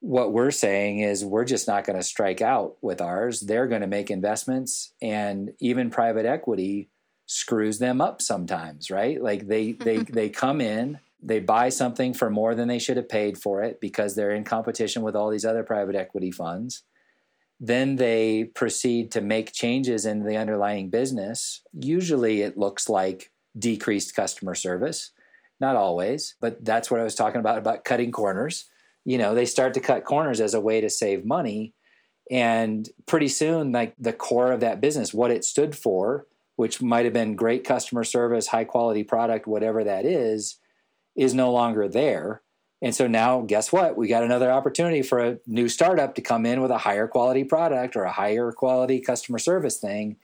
what 0.00 0.32
we're 0.32 0.50
saying 0.50 1.00
is 1.00 1.24
we're 1.24 1.44
just 1.44 1.68
not 1.68 1.84
going 1.84 1.98
to 1.98 2.02
strike 2.02 2.40
out 2.40 2.76
with 2.82 3.00
ours. 3.00 3.40
They're 3.40 3.66
going 3.66 3.80
to 3.80 3.86
make 3.86 4.10
investments 4.10 4.92
and 5.02 5.52
even 5.60 5.90
private 5.90 6.24
equity 6.24 6.90
screws 7.28 7.78
them 7.78 8.00
up 8.00 8.20
sometimes, 8.20 8.90
right? 8.90 9.22
Like 9.22 9.46
they 9.46 9.72
they 9.72 9.98
mm-hmm. 9.98 10.12
they 10.12 10.28
come 10.30 10.60
in, 10.60 10.98
they 11.22 11.38
buy 11.38 11.68
something 11.68 12.14
for 12.14 12.30
more 12.30 12.54
than 12.54 12.66
they 12.66 12.78
should 12.80 12.96
have 12.96 13.08
paid 13.08 13.38
for 13.38 13.62
it 13.62 13.80
because 13.80 14.16
they're 14.16 14.34
in 14.34 14.44
competition 14.44 15.02
with 15.02 15.14
all 15.14 15.30
these 15.30 15.44
other 15.44 15.62
private 15.62 15.94
equity 15.94 16.32
funds. 16.32 16.82
Then 17.60 17.96
they 17.96 18.44
proceed 18.44 19.12
to 19.12 19.20
make 19.20 19.52
changes 19.52 20.06
in 20.06 20.24
the 20.24 20.36
underlying 20.36 20.90
business. 20.90 21.62
Usually 21.72 22.42
it 22.42 22.56
looks 22.56 22.88
like 22.88 23.30
decreased 23.58 24.16
customer 24.16 24.54
service. 24.54 25.10
Not 25.60 25.76
always, 25.76 26.36
but 26.40 26.64
that's 26.64 26.90
what 26.90 27.00
I 27.00 27.04
was 27.04 27.16
talking 27.16 27.40
about 27.40 27.58
about 27.58 27.84
cutting 27.84 28.10
corners. 28.10 28.64
You 29.04 29.18
know, 29.18 29.34
they 29.34 29.46
start 29.46 29.74
to 29.74 29.80
cut 29.80 30.04
corners 30.04 30.40
as 30.40 30.54
a 30.54 30.60
way 30.60 30.80
to 30.80 30.88
save 30.88 31.24
money 31.24 31.74
and 32.30 32.88
pretty 33.06 33.28
soon 33.28 33.72
like 33.72 33.94
the 33.98 34.12
core 34.12 34.52
of 34.52 34.60
that 34.60 34.80
business 34.80 35.14
what 35.14 35.30
it 35.30 35.44
stood 35.44 35.76
for 35.76 36.26
which 36.58 36.82
might 36.82 37.04
have 37.04 37.14
been 37.14 37.36
great 37.36 37.62
customer 37.62 38.02
service, 38.02 38.48
high 38.48 38.64
quality 38.64 39.04
product, 39.04 39.46
whatever 39.46 39.84
that 39.84 40.04
is, 40.04 40.56
is 41.14 41.32
no 41.32 41.52
longer 41.52 41.86
there 41.86 42.42
And 42.80 42.94
so 42.94 43.08
now, 43.08 43.40
guess 43.40 43.72
what? 43.72 43.96
We 43.96 44.06
got 44.06 44.22
another 44.22 44.52
opportunity 44.52 45.02
for 45.02 45.18
a 45.18 45.38
new 45.46 45.68
startup 45.68 46.14
to 46.14 46.22
come 46.22 46.46
in 46.46 46.60
with 46.60 46.70
a 46.70 46.78
higher 46.78 47.08
quality 47.08 47.44
product 47.44 47.96
or 47.96 48.04
a 48.04 48.12
higher 48.12 48.52
quality 48.52 49.00
customer 49.00 49.38
service 49.38 49.78
thing, 49.78 50.16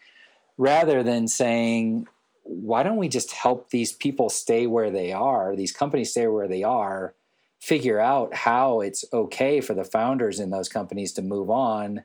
rather 0.57 1.03
than 1.03 1.27
saying, 1.27 2.07
why 2.45 2.83
don't 2.83 2.97
we 2.97 3.09
just 3.09 3.33
help 3.33 3.71
these 3.71 3.93
people 3.93 4.29
stay 4.29 4.67
where 4.67 4.91
they 4.91 5.13
are, 5.13 5.57
these 5.57 5.73
companies 5.73 6.11
stay 6.11 6.29
where 6.29 6.47
they 6.47 6.63
are, 6.63 7.15
figure 7.61 7.99
out 7.99 8.35
how 8.35 8.81
it's 8.81 9.05
okay 9.13 9.61
for 9.61 9.75
the 9.75 9.85
founders 9.85 10.39
in 10.39 10.51
those 10.51 10.69
companies 10.69 11.13
to 11.15 11.23
move 11.23 11.51
on, 11.51 12.05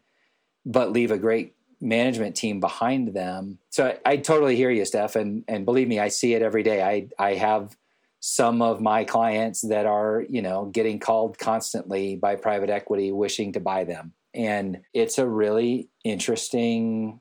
but 0.66 0.92
leave 0.92 1.12
a 1.12 1.18
great 1.18 1.54
management 1.82 2.36
team 2.36 2.60
behind 2.60 3.14
them. 3.14 3.58
So 3.70 3.88
I, 3.88 4.12
I 4.12 4.18
totally 4.18 4.56
hear 4.56 4.70
you, 4.70 4.86
Steph, 4.86 5.16
and 5.16 5.44
and 5.48 5.66
believe 5.66 5.88
me, 5.88 6.00
I 6.00 6.10
see 6.10 6.34
it 6.34 6.42
every 6.42 6.64
day. 6.64 6.82
I 6.84 7.08
I 7.18 7.36
have 7.36 7.76
some 8.20 8.62
of 8.62 8.82
my 8.82 9.04
clients 9.04 9.62
that 9.62 9.86
are 9.86 10.26
you 10.30 10.42
know 10.42 10.66
getting 10.66 11.00
called 11.00 11.38
constantly 11.38 12.16
by 12.16 12.36
private 12.36 12.70
equity 12.70 13.12
wishing 13.12 13.54
to 13.54 13.60
buy 13.60 13.84
them 13.84 14.14
and 14.34 14.82
it's 14.94 15.18
a 15.18 15.28
really 15.28 15.90
interesting 16.04 17.20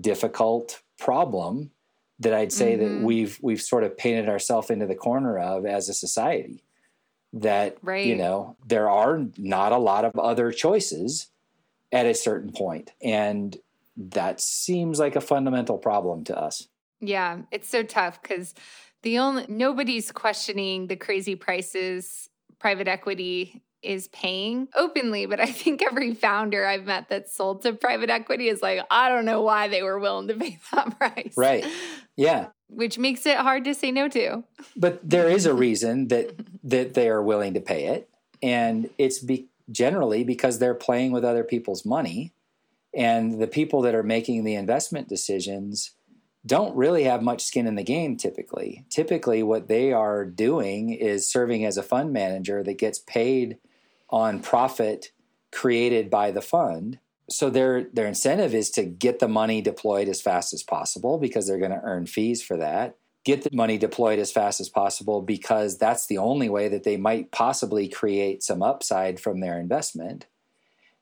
difficult 0.00 0.80
problem 0.98 1.70
that 2.20 2.32
i'd 2.34 2.52
say 2.52 2.76
mm-hmm. 2.76 2.98
that 2.98 3.02
we've 3.02 3.38
we've 3.42 3.62
sort 3.62 3.82
of 3.82 3.96
painted 3.96 4.28
ourselves 4.28 4.70
into 4.70 4.86
the 4.86 4.94
corner 4.94 5.38
of 5.38 5.66
as 5.66 5.88
a 5.88 5.94
society 5.94 6.62
that 7.32 7.76
right. 7.82 8.06
you 8.06 8.14
know 8.14 8.56
there 8.66 8.88
are 8.88 9.26
not 9.36 9.72
a 9.72 9.78
lot 9.78 10.04
of 10.04 10.16
other 10.16 10.52
choices 10.52 11.28
at 11.92 12.06
a 12.06 12.14
certain 12.14 12.52
point 12.52 12.92
and 13.02 13.56
that 13.96 14.40
seems 14.40 14.98
like 14.98 15.16
a 15.16 15.20
fundamental 15.20 15.78
problem 15.78 16.24
to 16.24 16.36
us 16.36 16.68
yeah 17.00 17.38
it's 17.50 17.68
so 17.68 17.82
tough 17.82 18.20
because 18.20 18.54
the 19.02 19.18
only 19.18 19.44
nobody's 19.48 20.10
questioning 20.12 20.86
the 20.86 20.96
crazy 20.96 21.34
prices 21.34 22.28
private 22.58 22.88
equity 22.88 23.62
is 23.86 24.08
paying 24.08 24.68
openly, 24.74 25.26
but 25.26 25.40
I 25.40 25.46
think 25.46 25.82
every 25.82 26.14
founder 26.14 26.66
I've 26.66 26.84
met 26.84 27.08
that's 27.08 27.34
sold 27.34 27.62
to 27.62 27.72
private 27.72 28.10
equity 28.10 28.48
is 28.48 28.62
like, 28.62 28.80
I 28.90 29.08
don't 29.08 29.24
know 29.24 29.42
why 29.42 29.68
they 29.68 29.82
were 29.82 29.98
willing 29.98 30.28
to 30.28 30.34
pay 30.34 30.58
that 30.72 30.98
price. 30.98 31.34
Right. 31.36 31.64
Yeah. 32.16 32.48
Which 32.68 32.98
makes 32.98 33.24
it 33.26 33.36
hard 33.36 33.64
to 33.64 33.74
say 33.74 33.92
no 33.92 34.08
to. 34.08 34.42
But 34.76 35.08
there 35.08 35.28
is 35.28 35.46
a 35.46 35.54
reason 35.66 36.08
that 36.08 36.34
that 36.64 36.94
they 36.94 37.08
are 37.08 37.22
willing 37.22 37.54
to 37.54 37.60
pay 37.60 37.86
it, 37.86 38.08
and 38.42 38.90
it's 38.98 39.20
be, 39.20 39.46
generally 39.70 40.24
because 40.24 40.58
they're 40.58 40.74
playing 40.74 41.12
with 41.12 41.24
other 41.24 41.44
people's 41.44 41.84
money, 41.84 42.32
and 42.94 43.40
the 43.40 43.46
people 43.46 43.82
that 43.82 43.94
are 43.94 44.02
making 44.02 44.44
the 44.44 44.54
investment 44.54 45.08
decisions 45.08 45.92
don't 46.46 46.76
really 46.76 47.04
have 47.04 47.22
much 47.22 47.44
skin 47.44 47.66
in 47.66 47.74
the 47.74 47.82
game 47.82 48.16
typically. 48.16 48.84
Typically, 48.88 49.42
what 49.42 49.68
they 49.68 49.92
are 49.92 50.24
doing 50.24 50.90
is 50.90 51.30
serving 51.30 51.64
as 51.64 51.76
a 51.76 51.82
fund 51.82 52.12
manager 52.12 52.62
that 52.62 52.78
gets 52.78 53.00
paid 53.00 53.58
on 54.08 54.40
profit 54.40 55.10
created 55.50 56.08
by 56.08 56.30
the 56.30 56.40
fund. 56.40 56.98
So 57.28 57.50
their 57.50 57.84
their 57.92 58.06
incentive 58.06 58.54
is 58.54 58.70
to 58.70 58.84
get 58.84 59.18
the 59.18 59.28
money 59.28 59.60
deployed 59.60 60.08
as 60.08 60.22
fast 60.22 60.52
as 60.52 60.62
possible 60.62 61.18
because 61.18 61.46
they're 61.46 61.58
going 61.58 61.72
to 61.72 61.82
earn 61.82 62.06
fees 62.06 62.42
for 62.42 62.56
that. 62.56 62.96
Get 63.26 63.42
the 63.42 63.50
money 63.52 63.76
deployed 63.76 64.20
as 64.20 64.30
fast 64.30 64.60
as 64.60 64.68
possible 64.68 65.20
because 65.20 65.78
that's 65.78 66.06
the 66.06 66.18
only 66.18 66.48
way 66.48 66.68
that 66.68 66.84
they 66.84 66.96
might 66.96 67.32
possibly 67.32 67.88
create 67.88 68.44
some 68.44 68.62
upside 68.62 69.18
from 69.18 69.40
their 69.40 69.58
investment. 69.58 70.26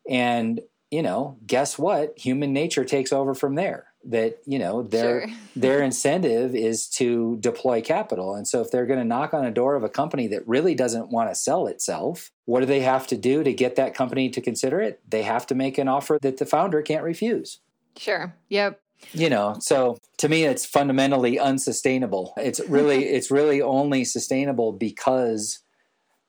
And, 0.08 0.62
you 0.90 1.02
know, 1.02 1.37
guess 1.46 1.78
what? 1.78 2.18
Human 2.18 2.54
nature 2.54 2.87
takes 2.87 3.12
over 3.12 3.34
from 3.34 3.56
there 3.56 3.88
that 4.06 4.38
you 4.44 4.58
know 4.58 4.82
their 4.82 5.26
sure. 5.26 5.37
their 5.56 5.82
incentive 5.82 6.54
is 6.54 6.88
to 6.88 7.37
deploy 7.40 7.80
capital 7.80 8.34
and 8.34 8.46
so 8.46 8.60
if 8.60 8.70
they're 8.70 8.87
going 8.87 8.98
to 8.98 9.04
knock 9.04 9.32
on 9.32 9.44
a 9.44 9.50
door 9.50 9.74
of 9.74 9.82
a 9.82 9.88
company 9.88 10.26
that 10.26 10.46
really 10.46 10.74
doesn't 10.74 11.10
want 11.10 11.30
to 11.30 11.34
sell 11.34 11.66
itself 11.66 12.30
what 12.44 12.60
do 12.60 12.66
they 12.66 12.80
have 12.80 13.06
to 13.06 13.16
do 13.16 13.42
to 13.42 13.52
get 13.52 13.76
that 13.76 13.94
company 13.94 14.28
to 14.28 14.40
consider 14.40 14.80
it 14.80 15.00
they 15.08 15.22
have 15.22 15.46
to 15.46 15.54
make 15.54 15.78
an 15.78 15.88
offer 15.88 16.18
that 16.20 16.37
the 16.37 16.46
founder 16.46 16.82
can't 16.82 17.02
refuse 17.02 17.60
sure 17.96 18.34
yep 18.48 18.80
you 19.12 19.28
know 19.28 19.57
so 19.61 19.96
to 20.16 20.28
me 20.28 20.44
it's 20.44 20.64
fundamentally 20.64 21.38
unsustainable 21.38 22.33
it's 22.37 22.61
really 22.68 23.04
it's 23.16 23.30
really 23.30 23.61
only 23.61 24.04
sustainable 24.04 24.72
because 24.72 25.61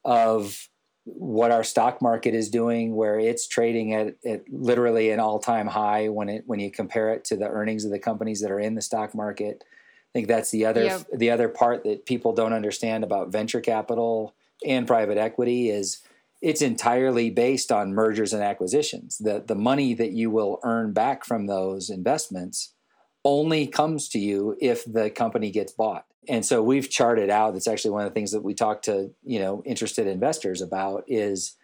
of 0.03 0.69
what 1.05 1.51
our 1.51 1.63
stock 1.63 2.01
market 2.01 2.33
is 2.33 2.49
doing, 2.49 2.95
where 2.95 3.19
it's 3.19 3.47
trading 3.47 3.93
at, 3.93 4.15
at 4.25 4.41
literally 4.51 5.11
an 5.11 5.19
all 5.19 5.39
time 5.39 5.67
high 5.67 6.09
when 6.09 6.29
it 6.29 6.43
when 6.47 6.59
you 6.59 6.71
compare 6.71 7.13
it 7.13 7.23
to 7.25 7.35
the 7.35 7.47
earnings 7.47 7.85
of 7.85 7.91
the 7.91 7.99
companies 7.99 8.41
that 8.41 8.51
are 8.51 8.59
in 8.59 8.75
the 8.75 8.81
stock 8.81 9.13
market. 9.13 9.63
I 9.63 10.11
think 10.13 10.27
that's 10.27 10.49
the 10.49 10.65
other 10.65 10.83
yep. 10.83 11.05
the 11.13 11.29
other 11.29 11.47
part 11.47 11.83
that 11.83 12.05
people 12.05 12.33
don't 12.33 12.53
understand 12.53 13.03
about 13.03 13.31
venture 13.31 13.61
capital 13.61 14.35
and 14.65 14.87
private 14.87 15.17
equity 15.17 15.69
is 15.69 15.99
it's 16.45 16.61
entirely 16.61 17.31
based 17.31 17.71
on 17.71 17.95
mergers 17.95 18.31
and 18.31 18.43
acquisitions. 18.43 19.17
The 19.17 19.43
the 19.45 19.55
money 19.55 19.95
that 19.95 20.11
you 20.11 20.29
will 20.29 20.59
earn 20.63 20.93
back 20.93 21.25
from 21.25 21.47
those 21.47 21.89
investments 21.89 22.75
only 23.23 23.65
comes 23.65 24.07
to 24.09 24.19
you 24.19 24.55
if 24.61 24.85
the 24.85 25.09
company 25.09 25.49
gets 25.49 25.71
bought. 25.71 26.05
And 26.29 26.45
so 26.45 26.61
we've 26.61 26.87
charted 26.87 27.31
out. 27.31 27.53
That's 27.53 27.67
actually 27.67 27.91
one 27.91 28.05
of 28.05 28.11
the 28.11 28.13
things 28.13 28.31
that 28.31 28.43
we 28.43 28.53
talk 28.53 28.83
to 28.83 29.09
you 29.23 29.39
know 29.39 29.63
interested 29.65 30.05
investors 30.05 30.61
about 30.61 31.03
is. 31.07 31.55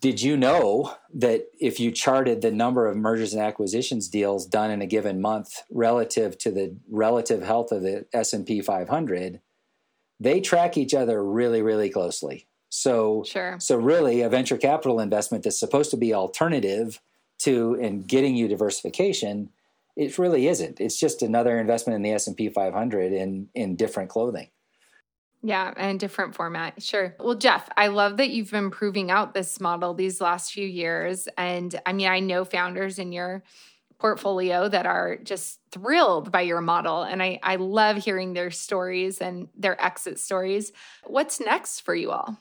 Did 0.00 0.22
you 0.22 0.36
know 0.36 0.94
that 1.12 1.46
if 1.60 1.80
you 1.80 1.90
charted 1.90 2.40
the 2.40 2.52
number 2.52 2.86
of 2.86 2.96
mergers 2.96 3.34
and 3.34 3.42
acquisitions 3.42 4.08
deals 4.08 4.46
done 4.46 4.70
in 4.70 4.80
a 4.80 4.86
given 4.86 5.20
month 5.20 5.64
relative 5.72 6.38
to 6.38 6.52
the 6.52 6.76
relative 6.88 7.42
health 7.42 7.72
of 7.72 7.82
the 7.82 8.06
S&P 8.12 8.62
500, 8.62 9.40
they 10.20 10.40
track 10.40 10.76
each 10.78 10.94
other 10.94 11.22
really 11.22 11.62
really 11.62 11.90
closely. 11.90 12.46
So 12.70 13.24
sure. 13.26 13.56
so 13.58 13.76
really 13.76 14.20
a 14.22 14.28
venture 14.28 14.58
capital 14.58 15.00
investment 15.00 15.44
that's 15.44 15.58
supposed 15.58 15.90
to 15.92 15.96
be 15.96 16.12
alternative 16.12 17.00
to 17.40 17.78
and 17.80 18.06
getting 18.06 18.36
you 18.36 18.48
diversification 18.48 19.50
it 19.98 20.16
really 20.16 20.46
isn't. 20.46 20.80
It's 20.80 20.98
just 20.98 21.22
another 21.22 21.58
investment 21.58 21.96
in 21.96 22.02
the 22.02 22.12
S 22.12 22.28
and 22.28 22.36
P 22.36 22.48
500 22.48 23.12
in 23.12 23.48
in 23.54 23.74
different 23.74 24.08
clothing. 24.08 24.48
Yeah, 25.42 25.72
and 25.76 26.00
different 26.00 26.34
format. 26.34 26.82
Sure. 26.82 27.14
Well, 27.18 27.34
Jeff, 27.34 27.68
I 27.76 27.88
love 27.88 28.16
that 28.16 28.30
you've 28.30 28.50
been 28.50 28.70
proving 28.70 29.10
out 29.10 29.34
this 29.34 29.60
model 29.60 29.94
these 29.94 30.20
last 30.20 30.52
few 30.52 30.66
years. 30.66 31.28
And 31.36 31.78
I 31.84 31.92
mean, 31.92 32.08
I 32.08 32.20
know 32.20 32.44
founders 32.44 32.98
in 32.98 33.12
your 33.12 33.42
portfolio 33.98 34.68
that 34.68 34.86
are 34.86 35.16
just 35.16 35.60
thrilled 35.70 36.30
by 36.30 36.42
your 36.42 36.60
model. 36.60 37.02
And 37.02 37.22
I, 37.22 37.38
I 37.42 37.56
love 37.56 37.96
hearing 37.96 38.32
their 38.32 38.50
stories 38.50 39.20
and 39.20 39.48
their 39.56 39.80
exit 39.84 40.18
stories. 40.18 40.72
What's 41.04 41.40
next 41.40 41.80
for 41.80 41.94
you 41.94 42.10
all? 42.10 42.38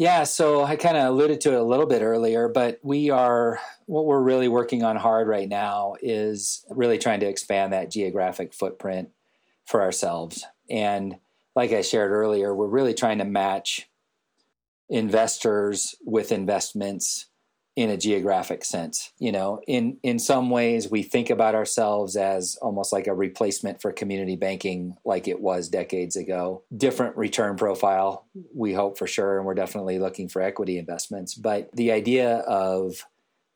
Yeah, 0.00 0.24
so 0.24 0.64
I 0.64 0.76
kind 0.76 0.96
of 0.96 1.08
alluded 1.08 1.42
to 1.42 1.52
it 1.52 1.60
a 1.60 1.62
little 1.62 1.84
bit 1.84 2.00
earlier, 2.00 2.48
but 2.48 2.80
we 2.82 3.10
are 3.10 3.60
what 3.84 4.06
we're 4.06 4.22
really 4.22 4.48
working 4.48 4.82
on 4.82 4.96
hard 4.96 5.28
right 5.28 5.46
now 5.46 5.96
is 6.00 6.64
really 6.70 6.96
trying 6.96 7.20
to 7.20 7.28
expand 7.28 7.74
that 7.74 7.90
geographic 7.90 8.54
footprint 8.54 9.10
for 9.66 9.82
ourselves. 9.82 10.46
And 10.70 11.16
like 11.54 11.72
I 11.72 11.82
shared 11.82 12.12
earlier, 12.12 12.54
we're 12.54 12.66
really 12.66 12.94
trying 12.94 13.18
to 13.18 13.26
match 13.26 13.90
investors 14.88 15.94
with 16.02 16.32
investments 16.32 17.26
in 17.76 17.88
a 17.90 17.96
geographic 17.96 18.64
sense 18.64 19.12
you 19.18 19.32
know? 19.32 19.60
In 19.66 19.98
in 20.02 20.18
some 20.18 20.50
ways 20.50 20.90
we 20.90 21.02
think 21.02 21.30
about 21.30 21.54
ourselves 21.54 22.16
as 22.16 22.56
almost 22.62 22.92
like 22.92 23.06
a 23.06 23.14
replacement 23.14 23.80
for 23.80 23.92
community 23.92 24.36
banking 24.36 24.96
like 25.04 25.28
it 25.28 25.40
was 25.40 25.68
decades 25.68 26.16
ago. 26.16 26.62
Different 26.76 27.16
return 27.16 27.56
profile 27.56 28.26
we 28.54 28.72
hope 28.72 28.98
for 28.98 29.06
sure 29.06 29.36
and 29.38 29.46
we're 29.46 29.54
definitely 29.54 29.98
looking 29.98 30.28
for 30.28 30.42
equity 30.42 30.78
investments. 30.78 31.34
But 31.34 31.70
the 31.74 31.92
idea 31.92 32.38
of 32.38 33.04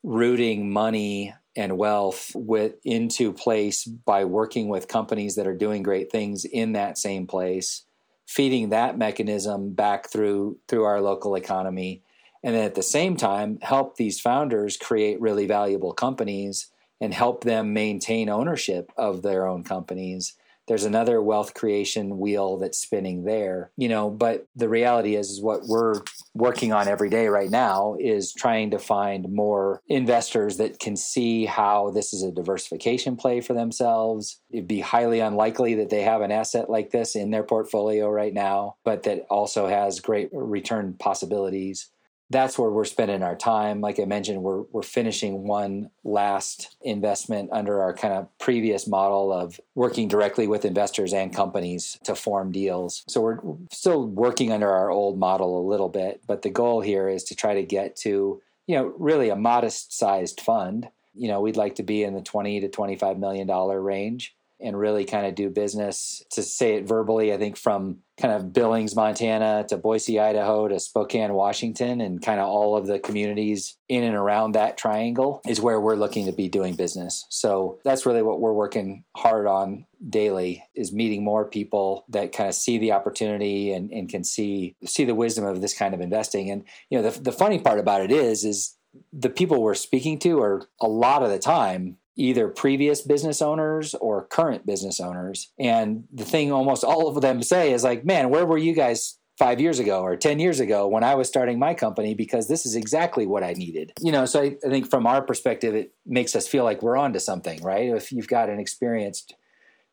rooting 0.03 0.71
money 0.71 1.33
and 1.55 1.77
wealth 1.77 2.31
with 2.35 2.75
into 2.83 3.33
place 3.33 3.85
by 3.85 4.25
working 4.25 4.67
with 4.67 4.87
companies 4.87 5.35
that 5.35 5.47
are 5.47 5.55
doing 5.55 5.83
great 5.83 6.11
things 6.11 6.45
in 6.45 6.73
that 6.73 6.97
same 6.97 7.25
place 7.25 7.85
feeding 8.27 8.69
that 8.69 8.97
mechanism 8.97 9.71
back 9.73 10.09
through 10.09 10.57
through 10.67 10.83
our 10.83 11.01
local 11.01 11.35
economy 11.35 12.01
and 12.45 12.55
at 12.55 12.75
the 12.75 12.83
same 12.83 13.17
time 13.17 13.57
help 13.63 13.97
these 13.97 14.21
founders 14.21 14.77
create 14.77 15.19
really 15.19 15.47
valuable 15.47 15.91
companies 15.91 16.71
and 17.01 17.13
help 17.13 17.43
them 17.43 17.73
maintain 17.73 18.29
ownership 18.29 18.91
of 18.95 19.23
their 19.23 19.47
own 19.47 19.63
companies. 19.63 20.37
There's 20.67 20.85
another 20.85 21.21
wealth 21.21 21.53
creation 21.53 22.17
wheel 22.17 22.57
that's 22.57 22.79
spinning 22.79 23.23
there 23.23 23.71
you 23.77 23.87
know 23.87 24.09
but 24.09 24.47
the 24.55 24.69
reality 24.69 25.15
is, 25.15 25.29
is 25.29 25.41
what 25.41 25.61
we're 25.67 26.01
working 26.33 26.71
on 26.73 26.87
every 26.87 27.09
day 27.09 27.27
right 27.27 27.49
now 27.49 27.95
is 27.99 28.33
trying 28.33 28.71
to 28.71 28.79
find 28.79 29.31
more 29.31 29.81
investors 29.87 30.57
that 30.57 30.79
can 30.79 30.95
see 30.95 31.45
how 31.45 31.91
this 31.91 32.13
is 32.13 32.23
a 32.23 32.31
diversification 32.31 33.15
play 33.15 33.41
for 33.41 33.53
themselves. 33.53 34.39
It'd 34.51 34.67
be 34.67 34.81
highly 34.81 35.19
unlikely 35.19 35.75
that 35.75 35.89
they 35.89 36.01
have 36.01 36.21
an 36.21 36.31
asset 36.31 36.69
like 36.69 36.91
this 36.91 37.15
in 37.15 37.31
their 37.31 37.43
portfolio 37.43 38.09
right 38.09 38.33
now 38.33 38.77
but 38.83 39.03
that 39.03 39.25
also 39.29 39.67
has 39.67 39.99
great 39.99 40.29
return 40.31 40.95
possibilities 40.97 41.91
that's 42.29 42.57
where 42.57 42.69
we're 42.69 42.85
spending 42.85 43.21
our 43.21 43.35
time. 43.35 43.81
Like 43.81 43.99
I 43.99 44.05
mentioned, 44.05 44.41
we're 44.41 44.61
we're 44.71 44.81
finishing 44.81 45.43
one 45.43 45.91
last 46.03 46.75
investment 46.81 47.49
under 47.51 47.81
our 47.81 47.93
kind 47.93 48.13
of 48.15 48.27
previous 48.39 48.87
model 48.87 49.31
of 49.31 49.59
working 49.75 50.07
directly 50.07 50.47
with 50.47 50.65
investors 50.65 51.13
and 51.13 51.33
companies 51.33 51.99
to 52.03 52.15
form 52.15 52.51
deals. 52.51 53.03
So 53.07 53.21
we're 53.21 53.39
still 53.71 54.07
working 54.07 54.51
under 54.51 54.69
our 54.69 54.89
old 54.89 55.19
model 55.19 55.59
a 55.59 55.69
little 55.69 55.89
bit, 55.89 56.21
but 56.25 56.41
the 56.41 56.49
goal 56.49 56.81
here 56.81 57.07
is 57.07 57.23
to 57.25 57.35
try 57.35 57.53
to 57.53 57.63
get 57.63 57.95
to, 57.97 58.41
you 58.65 58.75
know, 58.75 58.93
really 58.97 59.29
a 59.29 59.35
modest 59.35 59.95
sized 59.97 60.41
fund. 60.41 60.89
You 61.13 61.27
know, 61.27 61.41
we'd 61.41 61.57
like 61.57 61.75
to 61.75 61.83
be 61.83 62.03
in 62.03 62.15
the 62.15 62.21
20 62.21 62.61
to 62.61 62.69
25 62.69 63.19
million 63.19 63.45
dollar 63.45 63.79
range 63.79 64.35
and 64.65 64.77
really 64.77 65.05
kind 65.05 65.25
of 65.25 65.35
do 65.35 65.49
business 65.49 66.23
to 66.31 66.41
say 66.43 66.75
it 66.75 66.87
verbally 66.87 67.33
i 67.33 67.37
think 67.37 67.57
from 67.57 67.99
kind 68.19 68.33
of 68.33 68.53
billings 68.53 68.95
montana 68.95 69.65
to 69.67 69.77
boise 69.77 70.19
idaho 70.19 70.67
to 70.67 70.79
spokane 70.79 71.33
washington 71.33 72.01
and 72.01 72.21
kind 72.21 72.39
of 72.39 72.47
all 72.47 72.75
of 72.75 72.87
the 72.87 72.99
communities 72.99 73.77
in 73.87 74.03
and 74.03 74.15
around 74.15 74.53
that 74.53 74.77
triangle 74.77 75.41
is 75.47 75.61
where 75.61 75.79
we're 75.79 75.95
looking 75.95 76.25
to 76.25 76.31
be 76.31 76.49
doing 76.49 76.75
business. 76.75 77.25
So 77.29 77.79
that's 77.83 78.05
really 78.05 78.21
what 78.21 78.39
we're 78.39 78.53
working 78.53 79.03
hard 79.15 79.47
on 79.47 79.85
daily 80.07 80.63
is 80.73 80.91
meeting 80.91 81.23
more 81.23 81.45
people 81.45 82.05
that 82.09 82.31
kind 82.31 82.49
of 82.49 82.55
see 82.55 82.77
the 82.77 82.91
opportunity 82.91 83.71
and, 83.71 83.91
and 83.91 84.09
can 84.09 84.23
see 84.23 84.75
see 84.85 85.05
the 85.05 85.15
wisdom 85.15 85.45
of 85.45 85.61
this 85.61 85.77
kind 85.77 85.93
of 85.93 86.01
investing. 86.01 86.49
And 86.49 86.63
you 86.89 86.97
know 86.97 87.09
the, 87.09 87.21
the 87.21 87.31
funny 87.31 87.59
part 87.59 87.79
about 87.79 88.01
it 88.01 88.11
is 88.11 88.43
is 88.43 88.75
the 89.11 89.29
people 89.29 89.61
we're 89.61 89.75
speaking 89.75 90.19
to 90.19 90.39
are 90.41 90.67
a 90.79 90.87
lot 90.87 91.23
of 91.23 91.29
the 91.29 91.39
time 91.39 91.97
either 92.15 92.47
previous 92.47 93.01
business 93.01 93.41
owners 93.41 93.93
or 93.95 94.25
current 94.27 94.65
business 94.65 94.99
owners. 94.99 95.51
And 95.59 96.05
the 96.13 96.25
thing 96.25 96.51
almost 96.51 96.83
all 96.83 97.07
of 97.07 97.21
them 97.21 97.41
say 97.43 97.73
is 97.73 97.83
like, 97.83 98.05
man, 98.05 98.29
where 98.29 98.45
were 98.45 98.57
you 98.57 98.73
guys 98.73 99.17
five 99.37 99.59
years 99.59 99.79
ago 99.79 100.01
or 100.01 100.15
10 100.15 100.39
years 100.39 100.61
ago 100.61 100.87
when 100.87 101.03
I 101.03 101.15
was 101.15 101.27
starting 101.27 101.59
my 101.59 101.73
company? 101.73 102.13
Because 102.13 102.47
this 102.47 102.65
is 102.65 102.75
exactly 102.75 103.25
what 103.25 103.43
I 103.43 103.53
needed. 103.53 103.91
You 104.01 104.11
know, 104.11 104.25
so 104.25 104.41
I, 104.41 104.55
I 104.65 104.69
think 104.69 104.89
from 104.89 105.05
our 105.05 105.21
perspective, 105.21 105.75
it 105.75 105.93
makes 106.05 106.35
us 106.35 106.47
feel 106.47 106.63
like 106.63 106.81
we're 106.81 106.97
onto 106.97 107.19
something, 107.19 107.61
right? 107.61 107.89
If 107.89 108.11
you've 108.11 108.29
got 108.29 108.49
an 108.49 108.59
experienced 108.59 109.35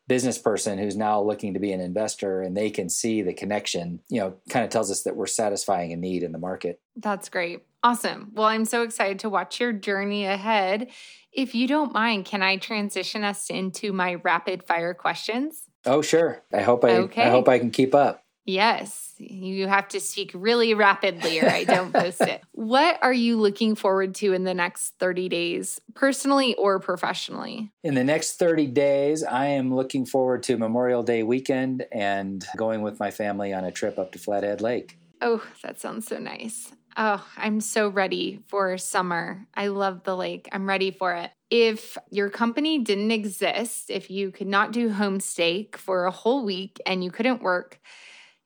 business 0.09 0.39
person 0.39 0.79
who's 0.79 0.97
now 0.97 1.21
looking 1.23 1.55
to 1.55 1.61
be 1.61 1.73
an 1.73 1.81
investor 1.81 2.43
and 2.43 2.57
they 2.57 2.71
can 2.71 2.89
see 2.89 3.23
the 3.23 3.33
connection, 3.33 4.01
you 4.09 4.21
know, 4.21 4.35
kind 4.49 4.65
of 4.65 4.71
tells 4.71 4.91
us 4.91 5.03
that 5.05 5.17
we're 5.17 5.27
satisfying 5.27 5.93
a 5.93 5.97
need 5.97 6.23
in 6.23 6.33
the 6.33 6.39
market. 6.39 6.81
That's 6.97 7.29
great. 7.29 7.63
Awesome. 7.85 8.31
Well, 8.33 8.47
I'm 8.47 8.65
so 8.65 8.83
excited 8.83 9.19
to 9.21 9.31
watch 9.31 9.59
your 9.59 9.73
journey 9.73 10.25
ahead. 10.25 10.91
If 11.33 11.55
you 11.55 11.67
don't 11.67 11.93
mind, 11.93 12.27
can 12.27 12.43
I 12.43 12.57
transition 12.57 13.25
us 13.25 13.51
into 13.51 13.93
my 13.93 14.15
rapid 14.17 14.65
fire 14.65 14.95
questions? 14.95 15.65
Oh, 15.85 16.03
sure. 16.03 16.43
I 16.53 16.63
hope 16.63 16.85
I 16.85 16.91
okay. 16.99 17.23
I 17.25 17.31
hope 17.31 17.49
I 17.49 17.59
can 17.59 17.71
keep 17.71 17.95
up. 17.95 18.23
Yes, 18.45 19.15
you 19.19 19.69
have 19.69 19.87
to 19.89 20.01
speak 20.01 20.33
really 20.35 20.75
rapidly 20.75 21.41
or 21.41 21.49
I 21.49 21.63
don't 21.65 21.93
post 21.93 22.21
it. 22.21 22.43
What 22.53 22.99
are 23.03 23.13
you 23.13 23.39
looking 23.39 23.75
forward 23.75 24.15
to 24.17 24.33
in 24.33 24.45
the 24.45 24.55
next 24.55 24.95
30 24.99 25.29
days, 25.29 25.81
personally 25.95 26.55
or 26.55 26.79
professionally? 26.79 27.73
In 27.83 27.95
the 27.95 28.05
next 28.05 28.39
30 28.39 28.69
days, 28.69 29.25
I 29.25 29.47
am 29.47 29.75
looking 29.75 30.07
forward 30.07 30.45
to 30.45 30.57
Memorial 30.57 31.03
Day 31.03 31.23
weekend 31.23 31.87
and 31.91 32.45
going 32.57 32.83
with 32.83 33.01
my 33.01 33.11
family 33.11 33.53
on 33.53 33.65
a 33.65 33.73
trip 33.73 33.99
up 33.99 34.13
to 34.13 34.19
Flathead 34.19 34.61
Lake. 34.61 34.97
Oh, 35.21 35.45
that 35.63 35.81
sounds 35.81 36.07
so 36.07 36.19
nice. 36.19 36.73
Oh, 36.97 37.25
I'm 37.37 37.61
so 37.61 37.89
ready 37.89 38.41
for 38.49 38.77
summer. 38.79 39.47
I 39.55 39.69
love 39.69 40.05
the 40.05 40.17
lake. 40.17 40.49
I'm 40.53 40.69
ready 40.69 40.91
for 40.91 41.15
it. 41.15 41.31
If 41.51 41.97
your 42.11 42.31
company 42.31 42.79
didn't 42.79 43.11
exist, 43.11 43.91
if 43.91 44.11
you 44.11 44.31
could 44.31 44.47
not 44.47 44.73
do 44.73 44.91
home 44.91 45.19
homestake 45.19 45.77
for 45.77 46.07
a 46.07 46.11
whole 46.11 46.45
week 46.45 46.81
and 46.87 47.03
you 47.05 47.11
couldn't 47.11 47.43
work, 47.43 47.81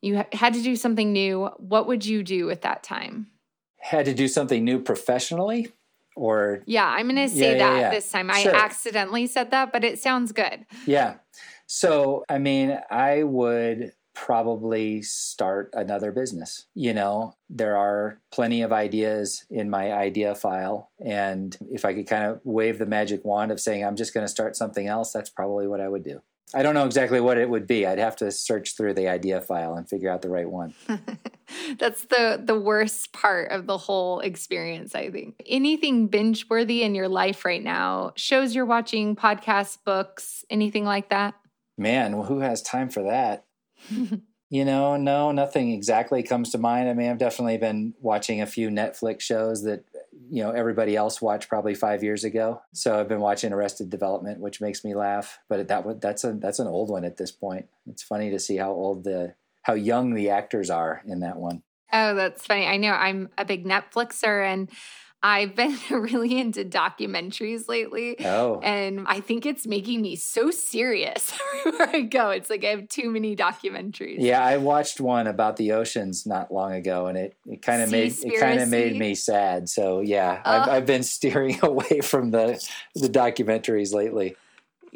you 0.00 0.24
had 0.32 0.54
to 0.54 0.62
do 0.62 0.76
something 0.76 1.12
new, 1.12 1.46
what 1.58 1.86
would 1.86 2.04
you 2.04 2.22
do 2.22 2.50
at 2.50 2.62
that 2.62 2.82
time? 2.82 3.28
Had 3.78 4.06
to 4.06 4.14
do 4.14 4.28
something 4.28 4.64
new 4.64 4.80
professionally? 4.80 5.72
Or 6.14 6.62
Yeah, 6.66 6.86
I'm 6.86 7.08
going 7.08 7.28
to 7.28 7.34
say 7.34 7.52
yeah, 7.52 7.58
that 7.58 7.74
yeah, 7.74 7.80
yeah. 7.80 7.90
this 7.90 8.10
time. 8.10 8.30
Sure. 8.34 8.54
I 8.54 8.58
accidentally 8.58 9.26
said 9.26 9.50
that, 9.50 9.72
but 9.72 9.84
it 9.84 9.98
sounds 9.98 10.32
good. 10.32 10.64
Yeah. 10.86 11.16
So, 11.66 12.24
I 12.28 12.38
mean, 12.38 12.78
I 12.90 13.22
would 13.22 13.92
probably 14.16 15.02
start 15.02 15.70
another 15.74 16.10
business. 16.10 16.66
You 16.74 16.94
know, 16.94 17.34
there 17.50 17.76
are 17.76 18.18
plenty 18.32 18.62
of 18.62 18.72
ideas 18.72 19.44
in 19.50 19.68
my 19.68 19.92
idea 19.92 20.34
file. 20.34 20.90
And 21.04 21.56
if 21.70 21.84
I 21.84 21.92
could 21.92 22.08
kind 22.08 22.24
of 22.24 22.40
wave 22.42 22.78
the 22.78 22.86
magic 22.86 23.24
wand 23.24 23.52
of 23.52 23.60
saying, 23.60 23.84
I'm 23.84 23.94
just 23.94 24.14
going 24.14 24.24
to 24.24 24.28
start 24.28 24.56
something 24.56 24.86
else, 24.86 25.12
that's 25.12 25.30
probably 25.30 25.68
what 25.68 25.82
I 25.82 25.88
would 25.88 26.02
do. 26.02 26.22
I 26.54 26.62
don't 26.62 26.74
know 26.74 26.86
exactly 26.86 27.20
what 27.20 27.38
it 27.38 27.50
would 27.50 27.66
be. 27.66 27.86
I'd 27.86 27.98
have 27.98 28.16
to 28.16 28.30
search 28.30 28.76
through 28.76 28.94
the 28.94 29.08
idea 29.08 29.40
file 29.40 29.74
and 29.74 29.88
figure 29.88 30.10
out 30.10 30.22
the 30.22 30.30
right 30.30 30.48
one. 30.48 30.74
That's 31.78 32.04
the 32.04 32.40
the 32.42 32.58
worst 32.58 33.12
part 33.12 33.50
of 33.50 33.66
the 33.66 33.76
whole 33.76 34.20
experience, 34.20 34.94
I 34.94 35.10
think. 35.10 35.42
Anything 35.44 36.06
binge 36.06 36.48
worthy 36.48 36.84
in 36.84 36.94
your 36.94 37.08
life 37.08 37.44
right 37.44 37.62
now? 37.62 38.12
Shows 38.14 38.54
you're 38.54 38.64
watching, 38.64 39.16
podcasts, 39.16 39.76
books, 39.84 40.44
anything 40.48 40.84
like 40.84 41.10
that? 41.10 41.34
Man, 41.76 42.16
well, 42.16 42.26
who 42.26 42.38
has 42.38 42.62
time 42.62 42.90
for 42.90 43.02
that? 43.02 43.45
you 44.50 44.64
know, 44.64 44.96
no, 44.96 45.32
nothing 45.32 45.72
exactly 45.72 46.22
comes 46.22 46.50
to 46.50 46.58
mind. 46.58 46.88
I 46.88 46.94
mean, 46.94 47.10
I've 47.10 47.18
definitely 47.18 47.58
been 47.58 47.94
watching 48.00 48.40
a 48.40 48.46
few 48.46 48.68
Netflix 48.68 49.22
shows 49.22 49.62
that 49.64 49.84
you 50.30 50.42
know 50.42 50.50
everybody 50.50 50.96
else 50.96 51.22
watched 51.22 51.48
probably 51.48 51.74
five 51.74 52.02
years 52.02 52.24
ago. 52.24 52.62
So 52.72 52.98
I've 52.98 53.08
been 53.08 53.20
watching 53.20 53.52
Arrested 53.52 53.90
Development, 53.90 54.40
which 54.40 54.60
makes 54.60 54.84
me 54.84 54.94
laugh. 54.94 55.38
But 55.48 55.68
that 55.68 56.00
that's 56.00 56.24
a 56.24 56.32
that's 56.34 56.58
an 56.58 56.66
old 56.66 56.90
one 56.90 57.04
at 57.04 57.16
this 57.16 57.30
point. 57.30 57.66
It's 57.86 58.02
funny 58.02 58.30
to 58.30 58.38
see 58.38 58.56
how 58.56 58.72
old 58.72 59.04
the 59.04 59.34
how 59.62 59.74
young 59.74 60.14
the 60.14 60.30
actors 60.30 60.70
are 60.70 61.02
in 61.06 61.20
that 61.20 61.36
one. 61.36 61.62
Oh, 61.92 62.14
that's 62.14 62.44
funny. 62.44 62.66
I 62.66 62.76
know 62.76 62.92
I'm 62.92 63.30
a 63.38 63.44
big 63.44 63.64
Netflixer 63.64 64.44
and 64.44 64.70
I've 65.26 65.56
been 65.56 65.76
really 65.90 66.38
into 66.38 66.64
documentaries 66.64 67.68
lately. 67.68 68.24
Oh. 68.24 68.60
And 68.60 69.04
I 69.08 69.18
think 69.18 69.44
it's 69.44 69.66
making 69.66 70.00
me 70.02 70.14
so 70.14 70.52
serious 70.52 71.36
everywhere 71.66 71.88
I 71.92 72.00
go. 72.02 72.30
It's 72.30 72.48
like 72.48 72.64
I 72.64 72.68
have 72.68 72.88
too 72.88 73.10
many 73.10 73.34
documentaries. 73.34 74.18
Yeah, 74.20 74.44
I 74.44 74.58
watched 74.58 75.00
one 75.00 75.26
about 75.26 75.56
the 75.56 75.72
oceans 75.72 76.26
not 76.26 76.52
long 76.52 76.74
ago 76.74 77.06
and 77.06 77.18
it, 77.18 77.36
it 77.44 77.60
kind 77.60 77.82
of 77.82 77.90
made 77.90 78.14
it 78.16 78.38
kind 78.38 78.60
of 78.60 78.68
made 78.68 78.96
me 78.96 79.16
sad. 79.16 79.68
So 79.68 79.98
yeah, 79.98 80.40
uh, 80.44 80.62
I've, 80.62 80.68
I've 80.68 80.86
been 80.86 81.02
steering 81.16 81.58
away 81.60 82.00
from 82.02 82.30
the 82.30 82.64
the 82.94 83.08
documentaries 83.08 83.92
lately. 83.92 84.36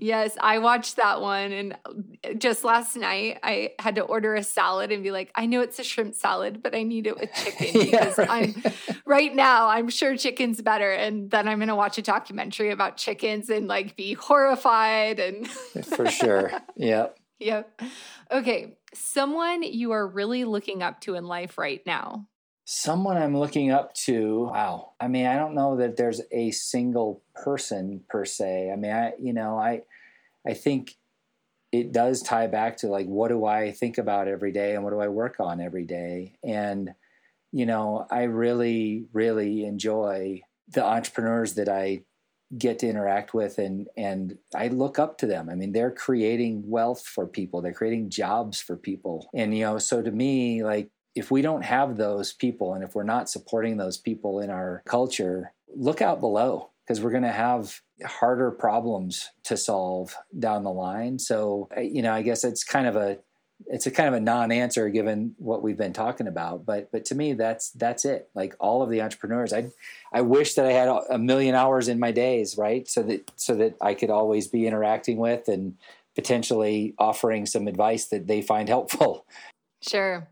Yes, 0.03 0.35
I 0.41 0.59
watched 0.59 0.97
that 0.97 1.21
one. 1.21 1.53
And 1.53 1.77
uh, 1.85 2.33
just 2.39 2.65
last 2.65 2.97
night, 2.97 3.39
I 3.43 3.75
had 3.79 3.97
to 3.97 4.01
order 4.01 4.35
a 4.35 4.43
salad 4.43 4.91
and 4.91 5.03
be 5.03 5.11
like, 5.11 5.31
I 5.35 5.45
know 5.45 5.61
it's 5.61 5.79
a 5.79 5.85
shrimp 5.85 6.15
salad, 6.15 6.63
but 6.63 6.75
I 6.75 6.85
need 6.85 7.07
it 7.07 7.21
with 7.21 7.31
chicken 7.35 7.67
because 7.81 8.17
yeah, 8.17 8.25
right. 8.25 8.57
I'm 8.57 8.73
right 9.05 9.35
now, 9.35 9.69
I'm 9.69 9.91
sure 9.91 10.17
chicken's 10.17 10.63
better. 10.63 10.91
And 10.91 11.31
then 11.31 11.47
I'm 11.47 11.59
going 11.59 11.69
to 11.69 11.77
watch 11.77 11.99
a 11.99 12.03
documentary 12.03 12.71
about 12.71 12.97
chickens 12.97 13.51
and 13.51 13.69
like 13.69 13.95
be 13.95 14.15
horrified. 14.15 15.21
And 15.21 15.47
for 15.49 16.11
sure. 16.11 16.51
Yep. 16.77 17.19
Yep. 17.41 17.83
Okay. 18.31 18.79
Someone 18.95 19.63
you 19.63 19.91
are 19.93 20.07
really 20.07 20.45
looking 20.45 20.83
up 20.83 21.01
to 21.03 21.15
in 21.15 21.27
life 21.27 21.59
right 21.59 21.83
now. 21.85 22.27
Someone 22.73 23.17
I'm 23.17 23.37
looking 23.37 23.73
up 23.73 23.95
to. 24.05 24.45
Wow. 24.53 24.93
I 25.01 25.09
mean, 25.09 25.27
I 25.27 25.35
don't 25.37 25.57
know 25.57 25.77
that 25.79 25.97
there's 25.97 26.21
a 26.31 26.53
single 26.53 27.21
person 27.35 28.05
per 28.09 28.25
se. 28.25 28.71
I 28.73 28.77
mean, 28.77 28.93
I, 28.93 29.13
you 29.19 29.33
know, 29.33 29.59
I, 29.59 29.83
I 30.47 30.55
think 30.55 30.95
it 31.73 31.91
does 31.91 32.23
tie 32.23 32.47
back 32.47 32.77
to 32.77 32.87
like, 32.87 33.07
what 33.07 33.27
do 33.27 33.45
I 33.45 33.73
think 33.73 33.99
about 33.99 34.29
every 34.29 34.53
day 34.53 34.77
and 34.77 34.85
what 34.85 34.91
do 34.91 35.01
I 35.01 35.09
work 35.09 35.41
on 35.41 35.61
every 35.61 35.85
day? 35.85 36.37
And, 36.45 36.95
you 37.51 37.67
know, 37.67 38.07
I 38.09 38.23
really, 38.23 39.07
really 39.13 39.65
enjoy 39.65 40.43
the 40.69 40.85
entrepreneurs 40.85 41.55
that 41.55 41.69
I 41.69 42.05
get 42.57 42.79
to 42.81 42.89
interact 42.89 43.35
with 43.35 43.59
and 43.59 43.89
and 43.97 44.39
I 44.55 44.69
look 44.69 45.01
up 45.01 45.19
to 45.19 45.27
them. 45.27 45.49
I 45.49 45.57
mean, 45.57 45.73
they're 45.73 45.91
creating 45.91 46.63
wealth 46.71 47.05
for 47.05 47.27
people. 47.27 47.63
They're 47.63 47.73
creating 47.73 48.11
jobs 48.11 48.61
for 48.61 48.77
people. 48.77 49.29
And 49.35 49.57
you 49.57 49.65
know, 49.65 49.79
so 49.79 50.03
to 50.03 50.11
me 50.13 50.63
like 50.63 50.89
if 51.15 51.31
we 51.31 51.43
don't 51.43 51.63
have 51.63 51.97
those 51.97 52.33
people 52.33 52.75
and 52.75 52.85
if 52.85 52.95
we're 52.95 53.03
not 53.03 53.29
supporting 53.29 53.77
those 53.77 53.99
people 53.99 54.41
in 54.41 54.51
our 54.51 54.83
culture, 54.87 55.53
look 55.75 56.03
out 56.03 56.21
below 56.21 56.71
because 56.85 57.01
we're 57.01 57.11
going 57.11 57.23
to 57.23 57.31
have 57.31 57.81
harder 58.05 58.51
problems 58.51 59.31
to 59.45 59.57
solve 59.57 60.15
down 60.39 60.65
the 60.65 60.71
line. 60.71 61.19
So, 61.19 61.69
you 61.81 62.03
know, 62.03 62.13
I 62.13 62.23
guess 62.23 62.45
it's 62.45 62.65
kind 62.65 62.87
of 62.87 62.97
a 62.97 63.19
it's 63.67 63.87
a 63.87 63.91
kind 63.91 64.09
of 64.09 64.15
a 64.15 64.21
non-answer 64.21 64.89
given 64.89 65.35
what 65.37 65.63
we've 65.63 65.77
been 65.77 65.93
talking 65.93 66.27
about 66.27 66.65
but 66.65 66.91
but 66.91 67.05
to 67.05 67.15
me 67.15 67.35
that's 67.35 67.71
that's 67.73 68.07
it. 68.07 68.31
Like 68.35 68.57
all 68.59 68.83
of 68.83 68.89
the 68.89 69.03
entrepreneurs 69.03 69.53
i 69.53 69.71
i 70.15 70.23
wish 70.23 70.55
that 70.55 70.65
i 70.65 70.73
had 70.73 70.89
a 71.11 71.19
million 71.19 71.55
hours 71.55 71.89
in 71.89 71.99
my 71.99 72.11
days 72.11 72.57
right? 72.57 72.89
So 72.89 73.03
that 73.03 73.31
so 73.37 73.55
that 73.57 73.77
i 73.83 73.93
could 73.93 74.09
always 74.09 74.49
be 74.49 74.67
interacting 74.67 75.19
with 75.19 75.47
and 75.47 75.77
potentially 76.15 76.95
offering 76.99 77.45
some 77.45 77.69
advice 77.69 78.07
that 78.07 78.27
they 78.27 78.41
find 78.41 78.69
helpful. 78.69 79.27
Sure 79.87 80.27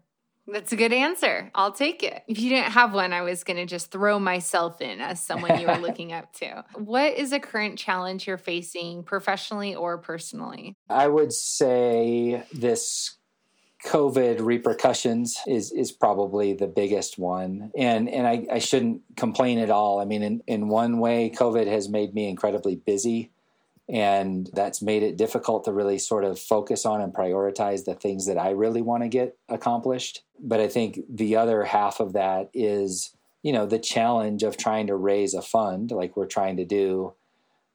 that's 0.50 0.72
a 0.72 0.76
good 0.76 0.92
answer. 0.92 1.50
I'll 1.54 1.72
take 1.72 2.02
it. 2.02 2.22
If 2.26 2.40
you 2.40 2.50
didn't 2.50 2.72
have 2.72 2.94
one, 2.94 3.12
I 3.12 3.22
was 3.22 3.44
going 3.44 3.56
to 3.58 3.66
just 3.66 3.90
throw 3.90 4.18
myself 4.18 4.80
in 4.80 5.00
as 5.00 5.24
someone 5.24 5.60
you 5.60 5.66
were 5.66 5.76
looking 5.80 6.12
up 6.12 6.32
to. 6.34 6.64
What 6.74 7.14
is 7.14 7.32
a 7.32 7.40
current 7.40 7.78
challenge 7.78 8.26
you're 8.26 8.38
facing 8.38 9.02
professionally 9.04 9.74
or 9.74 9.98
personally? 9.98 10.76
I 10.88 11.08
would 11.08 11.32
say 11.32 12.42
this 12.52 13.18
COVID 13.84 14.44
repercussions 14.44 15.38
is 15.46 15.70
is 15.70 15.92
probably 15.92 16.52
the 16.52 16.66
biggest 16.66 17.16
one, 17.16 17.70
and 17.76 18.08
and 18.08 18.26
I, 18.26 18.44
I 18.50 18.58
shouldn't 18.58 19.02
complain 19.16 19.58
at 19.58 19.70
all. 19.70 20.00
I 20.00 20.04
mean, 20.04 20.22
in 20.22 20.42
in 20.48 20.68
one 20.68 20.98
way, 20.98 21.30
COVID 21.30 21.68
has 21.68 21.88
made 21.88 22.12
me 22.12 22.28
incredibly 22.28 22.74
busy, 22.74 23.30
and 23.88 24.50
that's 24.52 24.82
made 24.82 25.02
it 25.02 25.16
difficult 25.16 25.64
to 25.64 25.72
really 25.72 25.98
sort 25.98 26.24
of 26.24 26.38
focus 26.38 26.84
on 26.84 27.00
and 27.00 27.14
prioritize 27.14 27.84
the 27.84 27.94
things 27.94 28.26
that 28.26 28.38
I 28.38 28.50
really 28.50 28.82
want 28.82 29.02
to 29.02 29.08
get 29.08 29.36
accomplished. 29.48 30.22
But 30.38 30.60
I 30.60 30.68
think 30.68 31.00
the 31.08 31.36
other 31.36 31.64
half 31.64 32.00
of 32.00 32.12
that 32.12 32.50
is 32.52 33.16
you 33.42 33.52
know 33.52 33.66
the 33.66 33.78
challenge 33.78 34.42
of 34.42 34.56
trying 34.56 34.88
to 34.88 34.96
raise 34.96 35.34
a 35.34 35.42
fund 35.42 35.90
like 35.90 36.16
we're 36.16 36.26
trying 36.26 36.56
to 36.56 36.64
do 36.64 37.14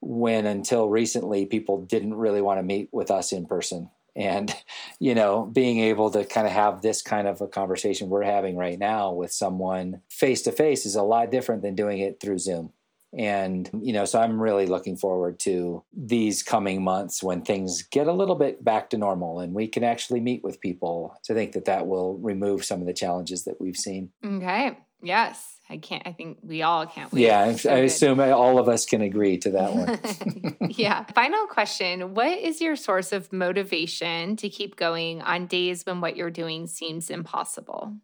when 0.02 0.46
until 0.46 0.90
recently 0.90 1.46
people 1.46 1.82
didn't 1.86 2.16
really 2.16 2.42
want 2.42 2.60
to 2.60 2.64
meet 2.64 2.90
with 2.92 3.10
us 3.10 3.32
in 3.32 3.46
person 3.46 3.90
and 4.16 4.56
you 5.00 5.16
know 5.16 5.46
being 5.46 5.80
able 5.80 6.12
to 6.12 6.26
kind 6.26 6.46
of 6.46 6.54
have 6.54 6.82
this 6.82 7.02
kind 7.02 7.28
of 7.28 7.42
a 7.42 7.48
conversation 7.48 8.10
we're 8.10 8.24
having 8.24 8.56
right 8.56 8.80
now 8.80 9.12
with 9.12 9.32
someone 9.32 10.02
face 10.10 10.42
to 10.42 10.52
face 10.52 10.86
is 10.86 10.96
a 10.96 11.04
lot 11.04 11.32
different 11.32 11.62
than 11.62 11.76
doing 11.76 12.00
it 12.00 12.20
through 12.20 12.38
zoom 12.38 12.72
and 13.18 13.70
you 13.82 13.94
know 13.94 14.06
so 14.06 14.20
i'm 14.20 14.42
really 14.42 14.66
looking 14.66 14.98
forward 14.98 15.40
to 15.40 15.84
these 15.96 16.42
coming 16.42 16.84
months 16.84 17.22
when 17.22 17.42
things 17.42 17.84
get 17.84 18.08
a 18.08 18.14
little 18.14 18.36
bit 18.36 18.64
back 18.64 18.90
to 18.90 18.98
normal 18.98 19.40
and 19.40 19.54
we 19.54 19.68
can 19.68 19.84
actually 19.84 20.20
meet 20.20 20.44
with 20.44 20.60
people 20.60 21.16
so 21.22 21.34
i 21.34 21.38
think 21.38 21.54
that 21.54 21.66
that 21.66 21.88
will 21.88 22.18
remove 22.18 22.66
some 22.66 22.82
of 22.82 22.88
the 22.88 22.94
challenges 22.94 23.44
that 23.44 23.60
we've 23.62 23.78
seen 23.78 24.10
okay 24.26 24.78
yes 25.02 25.54
I 25.70 25.78
can't. 25.78 26.04
I 26.06 26.12
think 26.12 26.40
we 26.44 26.62
all 26.62 26.86
can't 26.86 27.12
wait. 27.12 27.22
Yeah, 27.22 27.56
so 27.56 27.72
I 27.72 27.80
assume 27.80 28.20
all 28.20 28.60
of 28.60 28.68
us 28.68 28.86
can 28.86 29.02
agree 29.02 29.38
to 29.40 29.50
that 29.52 29.74
one. 29.74 30.70
yeah. 30.72 31.04
Final 31.16 31.48
question: 31.48 32.14
What 32.14 32.38
is 32.38 32.62
your 32.62 32.76
source 32.76 33.12
of 33.12 33.32
motivation 33.32 34.36
to 34.38 34.50
keep 34.50 34.76
going 34.76 35.22
on 35.22 35.48
days 35.48 35.86
when 35.86 36.02
what 36.02 36.16
you're 36.16 36.30
doing 36.30 36.68
seems 36.68 37.10
impossible? 37.10 37.96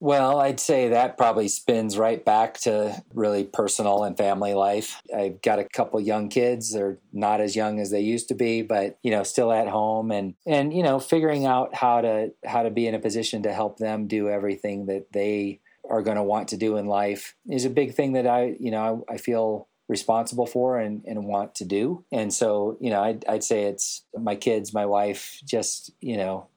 Well, 0.00 0.40
I'd 0.40 0.60
say 0.60 0.88
that 0.88 1.16
probably 1.16 1.48
spins 1.48 1.96
right 1.96 2.22
back 2.22 2.58
to 2.60 3.02
really 3.14 3.44
personal 3.44 4.04
and 4.04 4.16
family 4.16 4.52
life. 4.52 5.00
I've 5.16 5.40
got 5.40 5.58
a 5.58 5.64
couple 5.64 5.98
young 6.00 6.28
kids. 6.28 6.72
They're 6.72 6.98
not 7.12 7.40
as 7.40 7.56
young 7.56 7.80
as 7.80 7.90
they 7.90 8.00
used 8.00 8.28
to 8.28 8.34
be, 8.34 8.60
but 8.62 8.98
you 9.02 9.10
know, 9.10 9.22
still 9.22 9.50
at 9.50 9.68
home 9.68 10.10
and 10.10 10.34
and 10.46 10.74
you 10.74 10.82
know, 10.82 10.98
figuring 10.98 11.46
out 11.46 11.74
how 11.74 12.02
to 12.02 12.32
how 12.44 12.64
to 12.64 12.70
be 12.70 12.86
in 12.86 12.94
a 12.94 12.98
position 12.98 13.42
to 13.44 13.52
help 13.52 13.78
them 13.78 14.06
do 14.06 14.28
everything 14.28 14.86
that 14.86 15.12
they 15.12 15.60
are 15.88 16.02
going 16.02 16.16
to 16.16 16.22
want 16.22 16.48
to 16.48 16.56
do 16.56 16.76
in 16.76 16.86
life 16.86 17.34
is 17.48 17.64
a 17.64 17.70
big 17.70 17.94
thing 17.94 18.12
that 18.12 18.26
I, 18.26 18.56
you 18.58 18.70
know, 18.70 19.04
I, 19.08 19.14
I 19.14 19.16
feel 19.18 19.68
responsible 19.88 20.46
for 20.46 20.78
and, 20.78 21.04
and 21.04 21.26
want 21.26 21.54
to 21.56 21.64
do. 21.64 22.04
And 22.10 22.32
so, 22.32 22.78
you 22.80 22.90
know, 22.90 23.02
I'd, 23.02 23.24
I'd 23.28 23.44
say 23.44 23.64
it's 23.64 24.04
my 24.18 24.34
kids, 24.34 24.72
my 24.72 24.86
wife, 24.86 25.40
just, 25.44 25.92
you 26.00 26.16
know, 26.16 26.48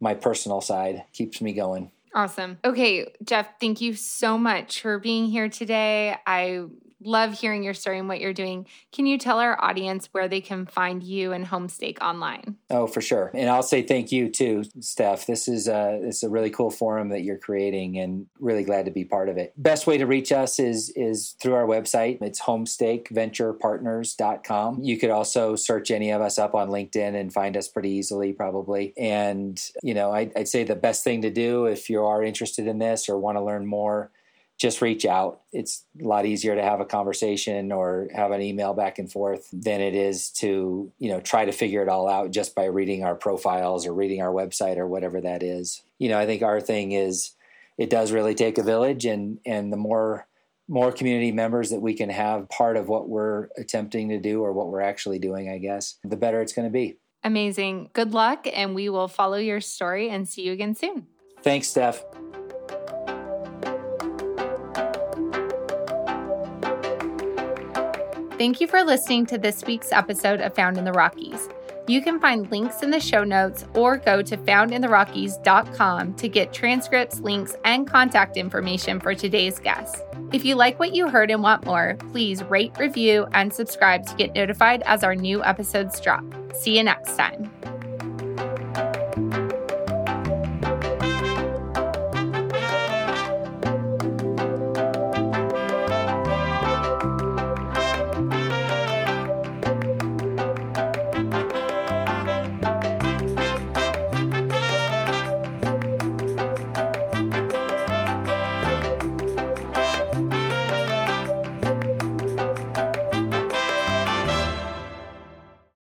my 0.00 0.14
personal 0.14 0.60
side 0.60 1.04
keeps 1.12 1.40
me 1.40 1.52
going. 1.52 1.90
Awesome. 2.14 2.58
Okay, 2.64 3.06
Jeff, 3.24 3.58
thank 3.58 3.80
you 3.80 3.94
so 3.94 4.36
much 4.36 4.82
for 4.82 4.98
being 4.98 5.26
here 5.26 5.48
today. 5.48 6.16
I 6.26 6.64
love 7.04 7.34
hearing 7.34 7.62
your 7.62 7.74
story 7.74 7.98
and 7.98 8.08
what 8.08 8.20
you're 8.20 8.32
doing. 8.32 8.66
Can 8.92 9.04
you 9.06 9.18
tell 9.18 9.38
our 9.38 9.62
audience 9.62 10.08
where 10.12 10.28
they 10.28 10.40
can 10.40 10.64
find 10.66 11.02
you 11.02 11.32
and 11.32 11.46
Homestake 11.46 12.00
online? 12.00 12.56
Oh, 12.70 12.86
for 12.86 13.00
sure. 13.00 13.32
And 13.34 13.50
I'll 13.50 13.62
say 13.62 13.82
thank 13.82 14.12
you 14.12 14.28
too, 14.28 14.64
Steph. 14.80 15.26
This 15.26 15.48
is 15.48 15.68
a, 15.68 16.00
this 16.02 16.16
is 16.16 16.22
a 16.22 16.30
really 16.30 16.50
cool 16.50 16.70
forum 16.70 17.08
that 17.10 17.22
you're 17.22 17.38
creating 17.38 17.98
and 17.98 18.26
really 18.40 18.64
glad 18.64 18.86
to 18.86 18.90
be 18.90 19.04
part 19.04 19.28
of 19.28 19.36
it. 19.36 19.52
Best 19.56 19.86
way 19.86 19.98
to 19.98 20.06
reach 20.06 20.32
us 20.32 20.58
is 20.58 20.90
is 20.96 21.36
through 21.40 21.54
our 21.54 21.66
website. 21.66 22.20
It's 22.22 22.40
homestakeventurepartners.com. 22.40 24.82
You 24.82 24.98
could 24.98 25.10
also 25.10 25.54
search 25.56 25.90
any 25.90 26.10
of 26.10 26.22
us 26.22 26.38
up 26.38 26.54
on 26.54 26.68
LinkedIn 26.68 27.18
and 27.18 27.32
find 27.32 27.56
us 27.56 27.68
pretty 27.68 27.90
easily 27.90 28.32
probably. 28.32 28.92
And, 28.96 29.60
you 29.82 29.94
know, 29.94 30.12
I'd, 30.12 30.32
I'd 30.36 30.48
say 30.48 30.64
the 30.64 30.76
best 30.76 31.04
thing 31.04 31.22
to 31.22 31.30
do 31.30 31.66
if 31.66 31.88
you 31.88 32.04
are 32.04 32.22
interested 32.22 32.66
in 32.66 32.78
this 32.78 33.08
or 33.08 33.18
want 33.18 33.38
to 33.38 33.44
learn 33.44 33.66
more 33.66 34.10
just 34.62 34.80
reach 34.80 35.04
out. 35.04 35.40
It's 35.52 35.84
a 36.00 36.04
lot 36.04 36.24
easier 36.24 36.54
to 36.54 36.62
have 36.62 36.78
a 36.78 36.84
conversation 36.84 37.72
or 37.72 38.06
have 38.14 38.30
an 38.30 38.40
email 38.40 38.74
back 38.74 39.00
and 39.00 39.10
forth 39.10 39.48
than 39.52 39.80
it 39.80 39.96
is 39.96 40.30
to, 40.34 40.92
you 41.00 41.10
know, 41.10 41.20
try 41.20 41.44
to 41.44 41.50
figure 41.50 41.82
it 41.82 41.88
all 41.88 42.08
out 42.08 42.30
just 42.30 42.54
by 42.54 42.66
reading 42.66 43.02
our 43.02 43.16
profiles 43.16 43.88
or 43.88 43.92
reading 43.92 44.22
our 44.22 44.32
website 44.32 44.76
or 44.76 44.86
whatever 44.86 45.20
that 45.20 45.42
is. 45.42 45.82
You 45.98 46.10
know, 46.10 46.18
I 46.18 46.26
think 46.26 46.42
our 46.42 46.60
thing 46.60 46.92
is 46.92 47.32
it 47.76 47.90
does 47.90 48.12
really 48.12 48.36
take 48.36 48.56
a 48.56 48.62
village 48.62 49.04
and 49.04 49.40
and 49.44 49.72
the 49.72 49.76
more 49.76 50.28
more 50.68 50.92
community 50.92 51.32
members 51.32 51.70
that 51.70 51.80
we 51.82 51.94
can 51.94 52.08
have 52.08 52.48
part 52.48 52.76
of 52.76 52.88
what 52.88 53.08
we're 53.08 53.48
attempting 53.56 54.10
to 54.10 54.20
do 54.20 54.42
or 54.42 54.52
what 54.52 54.68
we're 54.68 54.80
actually 54.80 55.18
doing, 55.18 55.50
I 55.50 55.58
guess, 55.58 55.96
the 56.04 56.16
better 56.16 56.40
it's 56.40 56.52
going 56.52 56.68
to 56.68 56.72
be. 56.72 56.98
Amazing. 57.24 57.90
Good 57.94 58.12
luck 58.14 58.46
and 58.52 58.76
we 58.76 58.88
will 58.88 59.08
follow 59.08 59.38
your 59.38 59.60
story 59.60 60.08
and 60.08 60.28
see 60.28 60.42
you 60.42 60.52
again 60.52 60.76
soon. 60.76 61.08
Thanks, 61.42 61.66
Steph. 61.66 62.04
Thank 68.42 68.60
you 68.60 68.66
for 68.66 68.82
listening 68.82 69.24
to 69.26 69.38
this 69.38 69.62
week's 69.68 69.92
episode 69.92 70.40
of 70.40 70.52
Found 70.56 70.76
in 70.76 70.84
the 70.84 70.90
Rockies. 70.90 71.48
You 71.86 72.02
can 72.02 72.18
find 72.18 72.50
links 72.50 72.82
in 72.82 72.90
the 72.90 72.98
show 72.98 73.22
notes 73.22 73.64
or 73.74 73.98
go 73.98 74.20
to 74.20 74.36
foundintherockies.com 74.36 76.14
to 76.14 76.28
get 76.28 76.52
transcripts, 76.52 77.20
links, 77.20 77.54
and 77.64 77.86
contact 77.86 78.36
information 78.36 78.98
for 78.98 79.14
today's 79.14 79.60
guest. 79.60 80.02
If 80.32 80.44
you 80.44 80.56
like 80.56 80.80
what 80.80 80.92
you 80.92 81.08
heard 81.08 81.30
and 81.30 81.40
want 81.40 81.64
more, 81.64 81.96
please 82.10 82.42
rate, 82.42 82.72
review, 82.80 83.28
and 83.30 83.52
subscribe 83.52 84.06
to 84.06 84.16
get 84.16 84.34
notified 84.34 84.82
as 84.86 85.04
our 85.04 85.14
new 85.14 85.44
episodes 85.44 86.00
drop. 86.00 86.24
See 86.52 86.76
you 86.76 86.82
next 86.82 87.16
time. 87.16 87.48